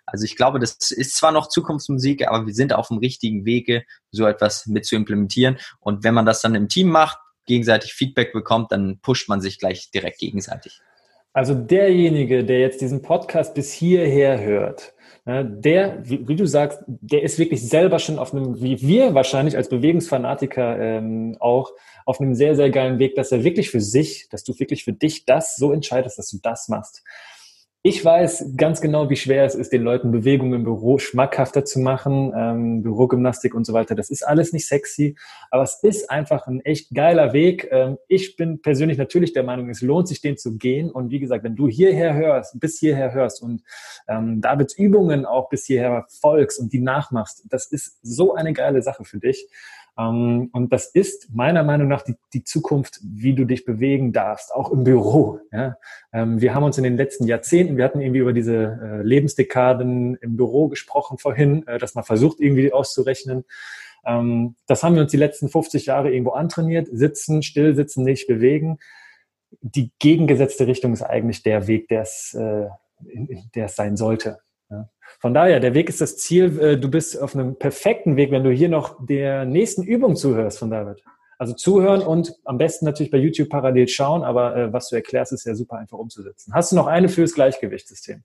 Also 0.05 0.25
ich 0.25 0.37
glaube, 0.37 0.59
das 0.59 0.91
ist 0.91 1.17
zwar 1.17 1.33
noch 1.33 1.49
Zukunftsmusik, 1.49 2.27
aber 2.27 2.47
wir 2.47 2.55
sind 2.55 2.73
auf 2.73 2.89
dem 2.89 2.99
richtigen 2.99 3.45
Wege, 3.45 3.85
so 4.11 4.27
etwas 4.27 4.67
mit 4.67 4.85
zu 4.85 4.97
implementieren. 4.97 5.59
Und 5.79 6.03
wenn 6.03 6.15
man 6.15 6.27
das 6.27 6.41
dann 6.41 6.55
im 6.55 6.69
Team 6.69 6.89
macht, 6.89 7.19
gegenseitig 7.47 7.95
Feedback 7.95 8.33
bekommt, 8.33 8.73
dann 8.73 8.99
pusht 9.01 9.29
man 9.29 9.41
sich 9.41 9.59
gleich 9.59 9.91
direkt 9.91 10.19
gegenseitig. 10.19 10.81
Also 11.33 11.55
derjenige, 11.55 12.45
der 12.45 12.61
jetzt 12.61 12.81
diesen 12.81 13.03
Podcast 13.03 13.55
bis 13.55 13.73
hierher 13.73 14.41
hört, 14.41 14.95
ne, 15.25 15.45
der, 15.45 15.99
wie, 16.05 16.37
du 16.37 16.47
sagst, 16.47 16.83
der 16.87 17.23
ist 17.23 17.39
wirklich 17.39 17.67
selber 17.67 17.99
schon 17.99 18.19
auf 18.19 18.35
einem, 18.35 18.61
wie 18.61 18.81
wir 18.83 19.15
wahrscheinlich 19.15 19.57
als 19.57 19.69
Bewegungsfanatiker 19.69 20.79
ähm, 20.79 21.37
auch, 21.41 21.71
auf 22.05 22.21
einem 22.21 22.35
sehr, 22.35 22.57
sehr 22.57 22.71
geilen 22.71 22.99
Weg, 22.99 23.15
dass 23.15 23.33
er 23.33 23.45
wirklich 23.45 23.71
für 23.71 23.81
sich, 23.81 24.29
dass 24.29 24.45
du 24.45 24.59
wirklich 24.59 24.85
für 24.85 24.93
dich 24.93 25.25
das 25.25 25.57
so 25.57 25.73
entscheidest, 25.73 26.19
dass 26.19 26.29
du 26.29 26.39
das 26.43 26.69
machst. 26.69 27.03
Ich 27.85 28.05
weiß 28.05 28.53
ganz 28.57 28.81
genau, 28.81 29.11
wie 29.11 29.17
schwer 29.17 29.45
es 29.45 29.57
ist, 29.57 29.73
den 29.73 29.83
Leuten 29.83 30.13
Bewegungen 30.13 30.53
im 30.53 30.63
Büro 30.63 30.99
schmackhafter 30.99 31.65
zu 31.65 31.81
machen, 31.81 32.33
ähm, 32.33 32.83
Bürogymnastik 32.85 33.57
und 33.57 33.67
so 33.67 33.73
weiter. 33.73 33.97
Das 33.97 34.09
ist 34.09 34.23
alles 34.23 34.53
nicht 34.53 34.69
sexy, 34.69 35.17
aber 35.51 35.65
es 35.65 35.81
ist 35.83 36.09
einfach 36.09 36.47
ein 36.47 36.61
echt 36.61 36.95
geiler 36.95 37.33
Weg. 37.33 37.67
Ähm, 37.73 37.99
ich 38.07 38.37
bin 38.37 38.63
persönlich 38.63 38.99
natürlich 38.99 39.33
der 39.33 39.43
Meinung, 39.43 39.69
es 39.69 39.83
lohnt 39.83 40.07
sich, 40.07 40.21
den 40.21 40.37
zu 40.37 40.57
gehen. 40.59 40.93
Und 40.93 41.11
wie 41.11 41.19
gesagt, 41.19 41.43
wenn 41.43 41.57
du 41.57 41.67
hierher 41.67 42.15
hörst, 42.15 42.61
bis 42.61 42.79
hierher 42.79 43.13
hörst 43.15 43.43
und 43.43 43.65
ähm, 44.07 44.41
Davids 44.41 44.79
Übungen 44.79 45.27
auch 45.27 45.49
bis 45.49 45.67
hierher 45.67 46.07
folgst 46.09 46.61
und 46.61 46.73
die 46.73 46.81
nachmachst, 46.81 47.43
das 47.49 47.67
ist 47.67 47.99
so 48.01 48.33
eine 48.33 48.53
geile 48.53 48.83
Sache 48.83 49.05
für 49.05 49.19
dich. 49.19 49.49
Ähm, 49.99 50.49
und 50.53 50.73
das 50.73 50.87
ist 50.87 51.29
meiner 51.35 51.63
Meinung 51.63 51.89
nach 51.89 52.03
die, 52.03 52.17
die 52.33 52.45
Zukunft, 52.45 53.01
wie 53.03 53.35
du 53.35 53.45
dich 53.45 53.65
bewegen 53.65 54.13
darfst, 54.13 54.53
auch 54.55 54.71
im 54.71 54.85
Büro. 54.85 55.41
Ja? 55.53 55.77
Ähm, 56.13 56.41
wir 56.41 56.55
haben 56.55 56.65
uns 56.65 56.79
in 56.79 56.85
den 56.85 56.97
letzten 56.97 57.27
Jahrzehnten, 57.27 57.77
wir 57.77 57.85
hatten 57.85 58.01
irgendwie 58.01 58.21
über 58.21 58.33
diese 58.33 58.79
äh, 58.83 59.03
Lebensdekaden 59.03 60.17
im 60.17 60.37
Büro 60.37 60.69
gesprochen 60.69 61.19
vorhin, 61.19 61.67
äh, 61.67 61.79
dass 61.79 61.95
man 61.95 62.05
versucht 62.05 62.41
irgendwie 62.41 62.73
auszurechnen. 62.73 63.45
Ähm, 64.05 64.57
das 64.67 64.83
haben 64.83 64.95
wir 64.95 65.03
uns 65.03 65.11
die 65.11 65.19
letzten 65.19 65.49
50 65.49 65.87
Jahre 65.87 66.11
irgendwo 66.11 66.33
antrainiert. 66.33 66.89
Sitzen, 66.91 67.43
still 67.43 67.75
sitzen, 67.75 68.05
nicht 68.05 68.27
bewegen. 68.27 68.79
Die 69.61 69.91
gegengesetzte 69.99 70.67
Richtung 70.67 70.93
ist 70.93 71.03
eigentlich 71.03 71.43
der 71.43 71.67
Weg, 71.67 71.89
der 71.89 72.03
es, 72.03 72.35
äh, 72.35 72.69
der 73.55 73.67
es 73.67 73.77
sein 73.77 73.97
sollte. 73.97 74.39
Von 75.21 75.35
daher, 75.35 75.61
der 75.61 75.75
Weg 75.75 75.89
ist 75.89 76.01
das 76.01 76.17
Ziel. 76.17 76.59
Äh, 76.59 76.79
du 76.79 76.91
bist 76.91 77.21
auf 77.21 77.35
einem 77.35 77.59
perfekten 77.59 78.17
Weg, 78.17 78.31
wenn 78.31 78.45
du 78.45 78.51
hier 78.51 78.69
noch 78.69 78.97
der 79.07 79.45
nächsten 79.45 79.83
Übung 79.83 80.17
zuhörst 80.17 80.59
von 80.59 80.71
David. 80.71 81.03
Also 81.39 81.55
zuhören 81.55 82.03
und 82.03 82.35
am 82.45 82.59
besten 82.59 82.85
natürlich 82.85 83.11
bei 83.11 83.19
YouTube 83.19 83.49
parallel 83.49 83.89
schauen, 83.89 84.23
aber 84.23 84.57
äh, 84.57 84.73
was 84.73 84.89
du 84.89 84.97
erklärst, 84.97 85.33
ist 85.33 85.45
ja 85.45 85.55
super 85.55 85.77
einfach 85.77 85.99
umzusetzen. 85.99 86.53
Hast 86.55 86.71
du 86.71 86.77
noch 86.77 86.87
eine 86.87 87.09
fürs 87.09 87.35
Gleichgewichtssystem? 87.35 88.23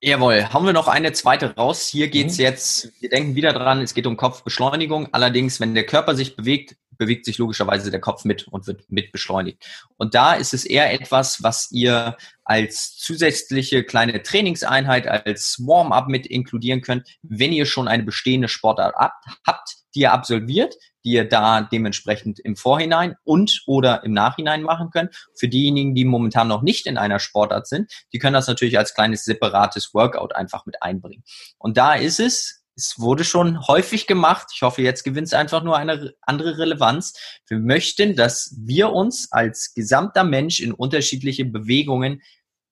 Jawohl, 0.00 0.46
haben 0.52 0.66
wir 0.66 0.72
noch 0.72 0.88
eine 0.88 1.12
zweite 1.12 1.54
raus. 1.54 1.86
Hier 1.86 2.08
geht's 2.08 2.38
mhm. 2.38 2.44
jetzt, 2.44 2.92
wir 3.00 3.08
denken 3.08 3.36
wieder 3.36 3.52
dran, 3.52 3.80
es 3.80 3.94
geht 3.94 4.08
um 4.08 4.16
Kopfbeschleunigung. 4.16 5.10
Allerdings, 5.12 5.60
wenn 5.60 5.74
der 5.74 5.86
Körper 5.86 6.16
sich 6.16 6.34
bewegt, 6.34 6.74
bewegt 7.02 7.24
sich 7.24 7.38
logischerweise 7.38 7.90
der 7.90 8.00
Kopf 8.00 8.24
mit 8.24 8.46
und 8.46 8.68
wird 8.68 8.84
mit 8.88 9.10
beschleunigt. 9.10 9.64
Und 9.96 10.14
da 10.14 10.34
ist 10.34 10.54
es 10.54 10.64
eher 10.64 10.92
etwas, 10.92 11.42
was 11.42 11.68
ihr 11.72 12.16
als 12.44 12.96
zusätzliche 12.96 13.82
kleine 13.82 14.22
Trainingseinheit, 14.22 15.08
als 15.08 15.58
Warm-up 15.58 16.06
mit 16.06 16.26
inkludieren 16.26 16.80
könnt, 16.80 17.08
wenn 17.22 17.52
ihr 17.52 17.66
schon 17.66 17.88
eine 17.88 18.04
bestehende 18.04 18.46
Sportart 18.46 18.94
habt, 18.96 19.76
die 19.96 20.00
ihr 20.00 20.12
absolviert, 20.12 20.76
die 21.04 21.12
ihr 21.12 21.28
da 21.28 21.62
dementsprechend 21.62 22.38
im 22.38 22.54
Vorhinein 22.54 23.16
und 23.24 23.62
oder 23.66 24.04
im 24.04 24.12
Nachhinein 24.12 24.62
machen 24.62 24.90
könnt. 24.90 25.14
Für 25.34 25.48
diejenigen, 25.48 25.96
die 25.96 26.04
momentan 26.04 26.46
noch 26.46 26.62
nicht 26.62 26.86
in 26.86 26.98
einer 26.98 27.18
Sportart 27.18 27.66
sind, 27.66 27.90
die 28.12 28.20
können 28.20 28.34
das 28.34 28.46
natürlich 28.46 28.78
als 28.78 28.94
kleines 28.94 29.24
separates 29.24 29.92
Workout 29.92 30.36
einfach 30.36 30.66
mit 30.66 30.82
einbringen. 30.82 31.24
Und 31.58 31.76
da 31.76 31.94
ist 31.94 32.20
es, 32.20 32.61
es 32.74 32.98
wurde 32.98 33.24
schon 33.24 33.66
häufig 33.66 34.06
gemacht. 34.06 34.48
Ich 34.54 34.62
hoffe, 34.62 34.82
jetzt 34.82 35.04
gewinnt 35.04 35.26
es 35.26 35.34
einfach 35.34 35.62
nur 35.62 35.76
eine 35.76 36.14
andere 36.22 36.58
Relevanz. 36.58 37.14
Wir 37.46 37.58
möchten, 37.58 38.16
dass 38.16 38.54
wir 38.58 38.90
uns 38.90 39.30
als 39.30 39.74
gesamter 39.74 40.24
Mensch 40.24 40.60
in 40.60 40.72
unterschiedliche 40.72 41.44
Bewegungen 41.44 42.22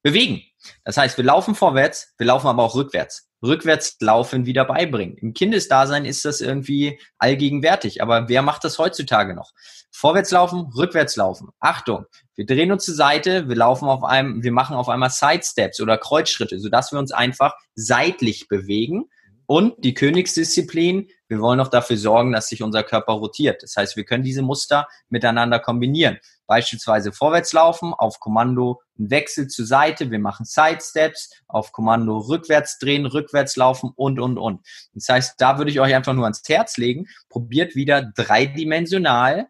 bewegen. 0.03 0.43
Das 0.85 0.97
heißt, 0.97 1.17
wir 1.17 1.25
laufen 1.25 1.55
vorwärts, 1.55 2.15
wir 2.19 2.27
laufen 2.27 2.47
aber 2.47 2.63
auch 2.63 2.75
rückwärts. 2.75 3.29
Rückwärts 3.43 3.97
laufen 4.01 4.45
wieder 4.45 4.67
beibringen. 4.67 5.17
Im 5.17 5.33
Kindesdasein 5.33 6.05
ist 6.05 6.27
das 6.27 6.43
irgendwie 6.43 7.01
allgegenwärtig. 7.19 8.03
Aber 8.03 8.29
wer 8.29 8.43
macht 8.43 8.65
das 8.65 8.79
heutzutage 8.79 9.35
noch? 9.35 9.53
Vorwärts 9.91 10.31
laufen, 10.31 10.71
rückwärts 10.77 11.17
laufen. 11.17 11.49
Achtung, 11.59 12.05
wir 12.35 12.45
drehen 12.45 12.71
uns 12.71 12.85
zur 12.85 12.95
Seite, 12.95 13.49
wir 13.49 13.57
laufen 13.57 13.89
auf 13.89 14.05
einem, 14.05 14.43
wir 14.43 14.53
machen 14.53 14.77
auf 14.77 14.91
einmal 14.91 15.11
Sidesteps 15.11 15.81
oder 15.81 15.97
Kreuzschritte, 15.97 16.61
sodass 16.61 16.93
wir 16.93 16.99
uns 16.99 17.13
einfach 17.13 17.55
seitlich 17.75 18.47
bewegen 18.49 19.09
und 19.51 19.83
die 19.83 19.95
Königsdisziplin, 19.95 21.11
wir 21.27 21.41
wollen 21.41 21.59
auch 21.59 21.67
dafür 21.67 21.97
sorgen, 21.97 22.31
dass 22.31 22.47
sich 22.47 22.63
unser 22.63 22.85
Körper 22.85 23.15
rotiert. 23.15 23.65
Das 23.65 23.75
heißt, 23.75 23.97
wir 23.97 24.05
können 24.05 24.23
diese 24.23 24.43
Muster 24.43 24.87
miteinander 25.09 25.59
kombinieren. 25.59 26.19
Beispielsweise 26.47 27.11
vorwärts 27.11 27.53
laufen, 27.53 27.93
auf 27.93 28.21
Kommando 28.21 28.81
ein 28.97 29.11
Wechsel 29.11 29.49
zur 29.49 29.67
Seite, 29.67 30.13
wir 30.13 30.21
machen 30.21 30.47
Sidesteps, 30.47 31.33
auf 31.49 31.73
Kommando 31.73 32.19
rückwärts 32.19 32.79
drehen, 32.79 33.07
rückwärts 33.07 33.57
laufen 33.57 33.91
und, 33.97 34.21
und, 34.21 34.39
und. 34.39 34.65
Das 34.95 35.09
heißt, 35.09 35.35
da 35.39 35.59
würde 35.59 35.73
ich 35.73 35.81
euch 35.81 35.97
einfach 35.97 36.15
nur 36.15 36.27
ans 36.27 36.43
Herz 36.49 36.77
legen, 36.77 37.09
probiert 37.29 37.75
wieder 37.75 38.03
dreidimensional 38.03 39.49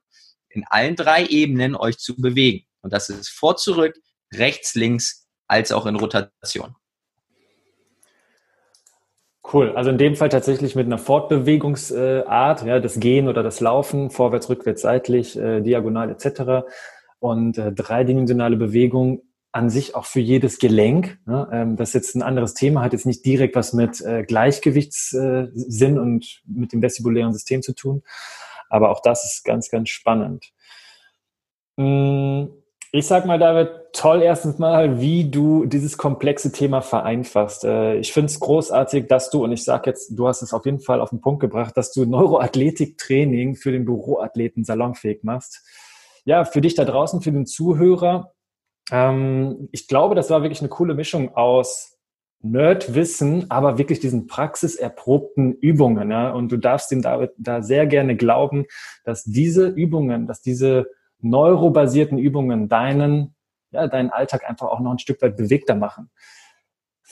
in 0.49 0.65
allen 0.71 0.97
drei 0.97 1.27
Ebenen 1.27 1.77
euch 1.77 1.99
zu 1.99 2.17
bewegen. 2.17 2.65
Und 2.81 2.95
das 2.95 3.11
ist 3.11 3.29
vor, 3.29 3.59
zurück, 3.59 3.99
rechts, 4.33 4.75
links, 4.75 5.27
als 5.47 5.73
auch 5.73 5.85
in 5.85 5.97
Rotation. 5.97 6.75
Cool. 9.53 9.73
Also 9.75 9.91
in 9.91 9.99
dem 9.99 10.15
Fall 10.15 10.29
tatsächlich 10.29 10.77
mit 10.77 10.87
einer 10.87 10.99
Fortbewegungsart, 10.99 12.65
ja, 12.65 12.79
das 12.79 13.01
Gehen 13.01 13.27
oder 13.27 13.43
das 13.43 13.61
Laufen, 13.61 14.11
vorwärts, 14.11 14.49
rückwärts, 14.49 14.83
seitlich, 14.83 15.37
äh, 15.37 15.61
diagonal 15.61 16.11
etc. 16.11 16.67
Und 17.19 17.59
äh, 17.59 17.73
dreidimensionale 17.73 18.57
Bewegung 18.57 19.23
an 19.53 19.69
sich 19.69 19.97
auch 19.97 20.05
für 20.05 20.21
jedes 20.21 20.59
Gelenk. 20.59 21.19
Ne? 21.27 21.49
Ähm, 21.53 21.77
das 21.77 21.91
ist 21.91 21.95
jetzt 21.95 22.15
ein 22.15 22.23
anderes 22.23 22.55
Thema, 22.55 22.83
hat 22.83 22.93
jetzt 22.93 23.07
nicht 23.07 23.27
direkt 23.27 23.57
was 23.57 23.73
mit 23.73 24.01
äh, 24.03 24.23
Gleichgewichtssinn 24.23 25.99
und 25.99 26.43
mit 26.47 26.73
dem 26.73 26.81
vestibulären 26.81 27.33
System 27.33 27.63
zu 27.63 27.75
tun. 27.75 28.03
Aber 28.69 28.91
auch 28.91 29.03
das 29.03 29.25
ist 29.25 29.45
ganz, 29.45 29.69
ganz 29.69 29.89
spannend. 29.89 30.53
Hm 31.77 32.60
ich 32.93 33.07
sag 33.07 33.25
mal, 33.25 33.39
David, 33.39 33.71
toll 33.93 34.23
erstens 34.23 34.59
mal, 34.59 35.01
wie 35.01 35.31
du 35.31 35.65
dieses 35.65 35.97
komplexe 35.97 36.51
Thema 36.51 36.81
vereinfachst. 36.81 37.65
Äh, 37.65 37.97
ich 37.97 38.13
finde 38.13 38.27
es 38.27 38.41
großartig, 38.41 39.07
dass 39.07 39.31
du, 39.31 39.45
und 39.45 39.53
ich 39.53 39.65
sag 39.65 39.87
jetzt, 39.87 40.19
du 40.19 40.27
hast 40.27 40.43
es 40.43 40.53
auf 40.53 40.65
jeden 40.65 40.81
Fall 40.81 41.01
auf 41.01 41.11
den 41.11 41.21
Punkt 41.21 41.41
gebracht, 41.41 41.77
dass 41.77 41.93
du 41.93 42.05
Neuroathletik-Training 42.05 43.55
für 43.55 43.71
den 43.71 43.85
Büroathleten 43.85 44.65
salonfähig 44.65 45.23
machst. 45.23 45.65
Ja, 46.25 46.45
für 46.45 46.61
dich 46.61 46.75
da 46.75 46.85
draußen, 46.85 47.23
für 47.23 47.33
den 47.33 47.47
Zuhörer, 47.47 48.33
ähm, 48.91 49.69
ich 49.71 49.87
glaube, 49.87 50.17
das 50.17 50.31
war 50.31 50.43
wirklich 50.43 50.61
eine 50.61 50.69
coole 50.69 50.95
Mischung 50.95 51.37
aus 51.37 51.97
Nerdwissen, 52.43 53.51
aber 53.51 53.79
wirklich 53.79 54.01
diesen 54.01 54.27
praxiserprobten 54.27 55.53
Übungen. 55.53 56.11
Ja? 56.11 56.33
Und 56.33 56.51
du 56.51 56.57
darfst 56.57 56.91
ihm 56.91 57.03
da, 57.03 57.29
da 57.37 57.63
sehr 57.63 57.87
gerne 57.87 58.17
glauben, 58.17 58.67
dass 59.05 59.25
diese 59.25 59.69
Übungen, 59.69 60.27
dass 60.27 60.43
diese 60.43 60.87
neurobasierten 61.23 62.19
Übungen 62.19 62.69
deinen, 62.69 63.35
ja, 63.71 63.87
deinen 63.87 64.11
Alltag 64.11 64.49
einfach 64.49 64.69
auch 64.69 64.81
noch 64.81 64.93
ein 64.93 64.99
Stück 64.99 65.23
weit 65.23 65.37
bewegter 65.37 65.75
machen. 65.75 66.11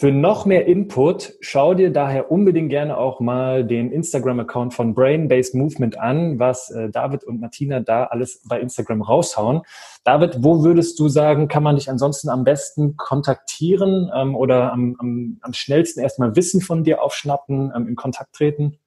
Für 0.00 0.12
noch 0.12 0.46
mehr 0.46 0.66
Input 0.66 1.34
schau 1.40 1.74
dir 1.74 1.92
daher 1.92 2.30
unbedingt 2.30 2.70
gerne 2.70 2.96
auch 2.96 3.18
mal 3.18 3.66
den 3.66 3.90
Instagram-Account 3.90 4.72
von 4.72 4.94
Brain-Based 4.94 5.56
Movement 5.56 5.98
an, 5.98 6.38
was 6.38 6.70
äh, 6.70 6.88
David 6.88 7.24
und 7.24 7.40
Martina 7.40 7.80
da 7.80 8.04
alles 8.04 8.40
bei 8.48 8.60
Instagram 8.60 9.02
raushauen. 9.02 9.62
David, 10.04 10.44
wo 10.44 10.62
würdest 10.62 11.00
du 11.00 11.08
sagen, 11.08 11.48
kann 11.48 11.64
man 11.64 11.74
dich 11.74 11.90
ansonsten 11.90 12.28
am 12.28 12.44
besten 12.44 12.96
kontaktieren 12.96 14.08
ähm, 14.14 14.36
oder 14.36 14.72
am, 14.72 14.94
am, 15.00 15.38
am 15.40 15.52
schnellsten 15.52 15.98
erstmal 15.98 16.36
Wissen 16.36 16.60
von 16.60 16.84
dir 16.84 17.02
aufschnappen, 17.02 17.72
ähm, 17.74 17.88
in 17.88 17.96
Kontakt 17.96 18.36
treten? 18.36 18.78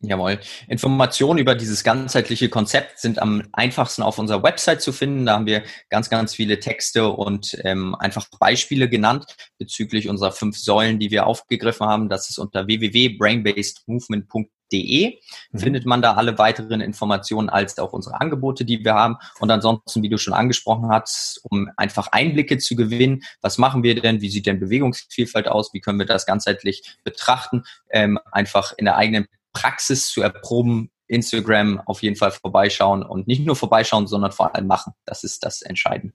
Jawohl. 0.00 0.40
Informationen 0.68 1.38
über 1.38 1.54
dieses 1.54 1.84
ganzheitliche 1.84 2.48
Konzept 2.48 2.98
sind 2.98 3.20
am 3.20 3.42
einfachsten 3.52 4.02
auf 4.02 4.18
unserer 4.18 4.42
Website 4.42 4.80
zu 4.80 4.90
finden. 4.90 5.26
Da 5.26 5.34
haben 5.34 5.44
wir 5.44 5.64
ganz, 5.90 6.08
ganz 6.08 6.34
viele 6.34 6.60
Texte 6.60 7.08
und 7.08 7.58
ähm, 7.62 7.94
einfach 7.94 8.26
Beispiele 8.40 8.88
genannt 8.88 9.26
bezüglich 9.58 10.08
unserer 10.08 10.32
fünf 10.32 10.56
Säulen, 10.56 10.98
die 10.98 11.10
wir 11.10 11.26
aufgegriffen 11.26 11.86
haben. 11.86 12.08
Das 12.08 12.30
ist 12.30 12.38
unter 12.38 12.66
www.brainbasedmovement.de. 12.66 15.18
Mhm. 15.50 15.58
Findet 15.58 15.84
man 15.84 16.00
da 16.00 16.14
alle 16.14 16.38
weiteren 16.38 16.80
Informationen 16.80 17.50
als 17.50 17.78
auch 17.78 17.92
unsere 17.92 18.18
Angebote, 18.18 18.64
die 18.64 18.82
wir 18.82 18.94
haben. 18.94 19.18
Und 19.40 19.50
ansonsten, 19.50 20.02
wie 20.02 20.08
du 20.08 20.16
schon 20.16 20.32
angesprochen 20.32 20.88
hast, 20.88 21.38
um 21.50 21.68
einfach 21.76 22.06
Einblicke 22.12 22.56
zu 22.56 22.76
gewinnen, 22.76 23.24
was 23.42 23.58
machen 23.58 23.82
wir 23.82 24.00
denn, 24.00 24.22
wie 24.22 24.30
sieht 24.30 24.46
denn 24.46 24.58
Bewegungsvielfalt 24.58 25.48
aus, 25.48 25.74
wie 25.74 25.80
können 25.80 25.98
wir 25.98 26.06
das 26.06 26.24
ganzheitlich 26.24 26.96
betrachten, 27.04 27.64
ähm, 27.90 28.18
einfach 28.30 28.72
in 28.78 28.86
der 28.86 28.96
eigenen 28.96 29.26
Praxis 29.52 30.08
zu 30.08 30.22
erproben, 30.22 30.90
Instagram 31.06 31.80
auf 31.84 32.02
jeden 32.02 32.16
Fall 32.16 32.30
vorbeischauen 32.30 33.02
und 33.02 33.26
nicht 33.26 33.44
nur 33.44 33.56
vorbeischauen, 33.56 34.06
sondern 34.06 34.32
vor 34.32 34.54
allem 34.54 34.66
machen. 34.66 34.94
Das 35.04 35.24
ist 35.24 35.44
das 35.44 35.62
Entscheidende. 35.62 36.14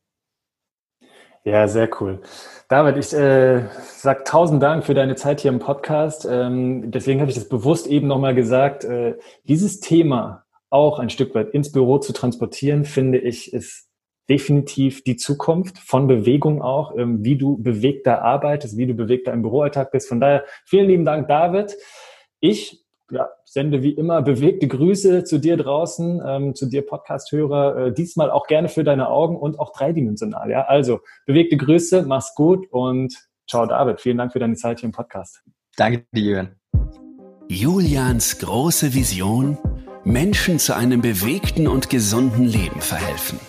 Ja, 1.43 1.67
sehr 1.67 1.89
cool. 2.01 2.21
David, 2.67 2.97
ich 2.97 3.13
äh, 3.13 3.69
sage 3.79 4.23
tausend 4.25 4.61
Dank 4.61 4.85
für 4.85 4.93
deine 4.93 5.15
Zeit 5.15 5.39
hier 5.39 5.51
im 5.51 5.59
Podcast. 5.59 6.27
Ähm, 6.29 6.91
deswegen 6.91 7.21
habe 7.21 7.31
ich 7.31 7.37
das 7.37 7.47
bewusst 7.47 7.87
eben 7.87 8.07
nochmal 8.07 8.35
gesagt. 8.35 8.83
Äh, 8.83 9.17
dieses 9.45 9.79
Thema 9.79 10.43
auch 10.69 10.99
ein 10.99 11.09
Stück 11.09 11.33
weit 11.35 11.51
ins 11.51 11.71
Büro 11.71 11.99
zu 11.99 12.11
transportieren, 12.11 12.83
finde 12.83 13.19
ich, 13.19 13.53
ist 13.53 13.87
definitiv 14.29 15.05
die 15.05 15.15
Zukunft 15.15 15.77
von 15.77 16.07
Bewegung 16.07 16.61
auch, 16.61 16.97
ähm, 16.97 17.23
wie 17.23 17.37
du 17.37 17.57
bewegter 17.57 18.23
arbeitest, 18.23 18.77
wie 18.77 18.87
du 18.87 18.93
bewegter 18.93 19.31
im 19.31 19.41
Büroalltag 19.41 19.91
bist. 19.91 20.09
Von 20.09 20.19
daher 20.19 20.43
vielen 20.65 20.87
lieben 20.87 21.05
Dank, 21.05 21.29
David. 21.29 21.77
Ich 22.41 22.85
ja, 23.11 23.29
sende 23.45 23.83
wie 23.83 23.91
immer 23.91 24.21
bewegte 24.21 24.67
Grüße 24.67 25.23
zu 25.23 25.39
dir 25.39 25.57
draußen, 25.57 26.21
ähm, 26.25 26.55
zu 26.55 26.67
dir 26.67 26.85
Podcast-Hörer, 26.85 27.77
äh, 27.77 27.93
diesmal 27.93 28.31
auch 28.31 28.47
gerne 28.47 28.69
für 28.69 28.83
deine 28.83 29.09
Augen 29.09 29.37
und 29.37 29.59
auch 29.59 29.71
dreidimensional. 29.71 30.49
Ja, 30.49 30.63
also 30.65 30.99
bewegte 31.25 31.57
Grüße, 31.57 32.03
mach's 32.03 32.35
gut 32.35 32.67
und 32.71 33.15
ciao 33.49 33.65
David. 33.65 34.01
Vielen 34.01 34.17
Dank 34.17 34.33
für 34.33 34.39
deine 34.39 34.55
Zeit 34.55 34.79
hier 34.79 34.87
im 34.87 34.93
Podcast. 34.93 35.41
Danke 35.77 36.05
dir, 36.11 36.23
Jürgen. 36.23 36.55
Julians 37.49 38.39
große 38.39 38.93
Vision, 38.93 39.57
Menschen 40.03 40.59
zu 40.59 40.75
einem 40.75 41.01
bewegten 41.01 41.67
und 41.67 41.89
gesunden 41.89 42.43
Leben 42.43 42.81
verhelfen. 42.81 43.39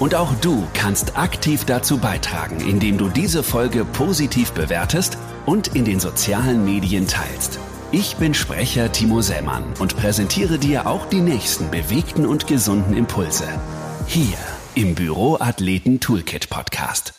Und 0.00 0.14
auch 0.14 0.32
du 0.42 0.62
kannst 0.74 1.18
aktiv 1.18 1.64
dazu 1.64 1.98
beitragen, 1.98 2.60
indem 2.60 2.98
du 2.98 3.08
diese 3.08 3.42
Folge 3.42 3.84
positiv 3.84 4.52
bewertest 4.52 5.18
und 5.46 5.74
in 5.74 5.84
den 5.84 5.98
sozialen 5.98 6.64
Medien 6.64 7.08
teilst. 7.08 7.58
Ich 7.90 8.16
bin 8.16 8.34
Sprecher 8.34 8.92
Timo 8.92 9.22
Sämann 9.22 9.64
und 9.78 9.96
präsentiere 9.96 10.58
dir 10.58 10.86
auch 10.86 11.06
die 11.06 11.22
nächsten 11.22 11.70
bewegten 11.70 12.26
und 12.26 12.46
gesunden 12.46 12.94
Impulse. 12.94 13.48
Hier 14.06 14.36
im 14.74 14.94
Büroathleten 14.94 15.98
Toolkit 15.98 16.50
Podcast. 16.50 17.17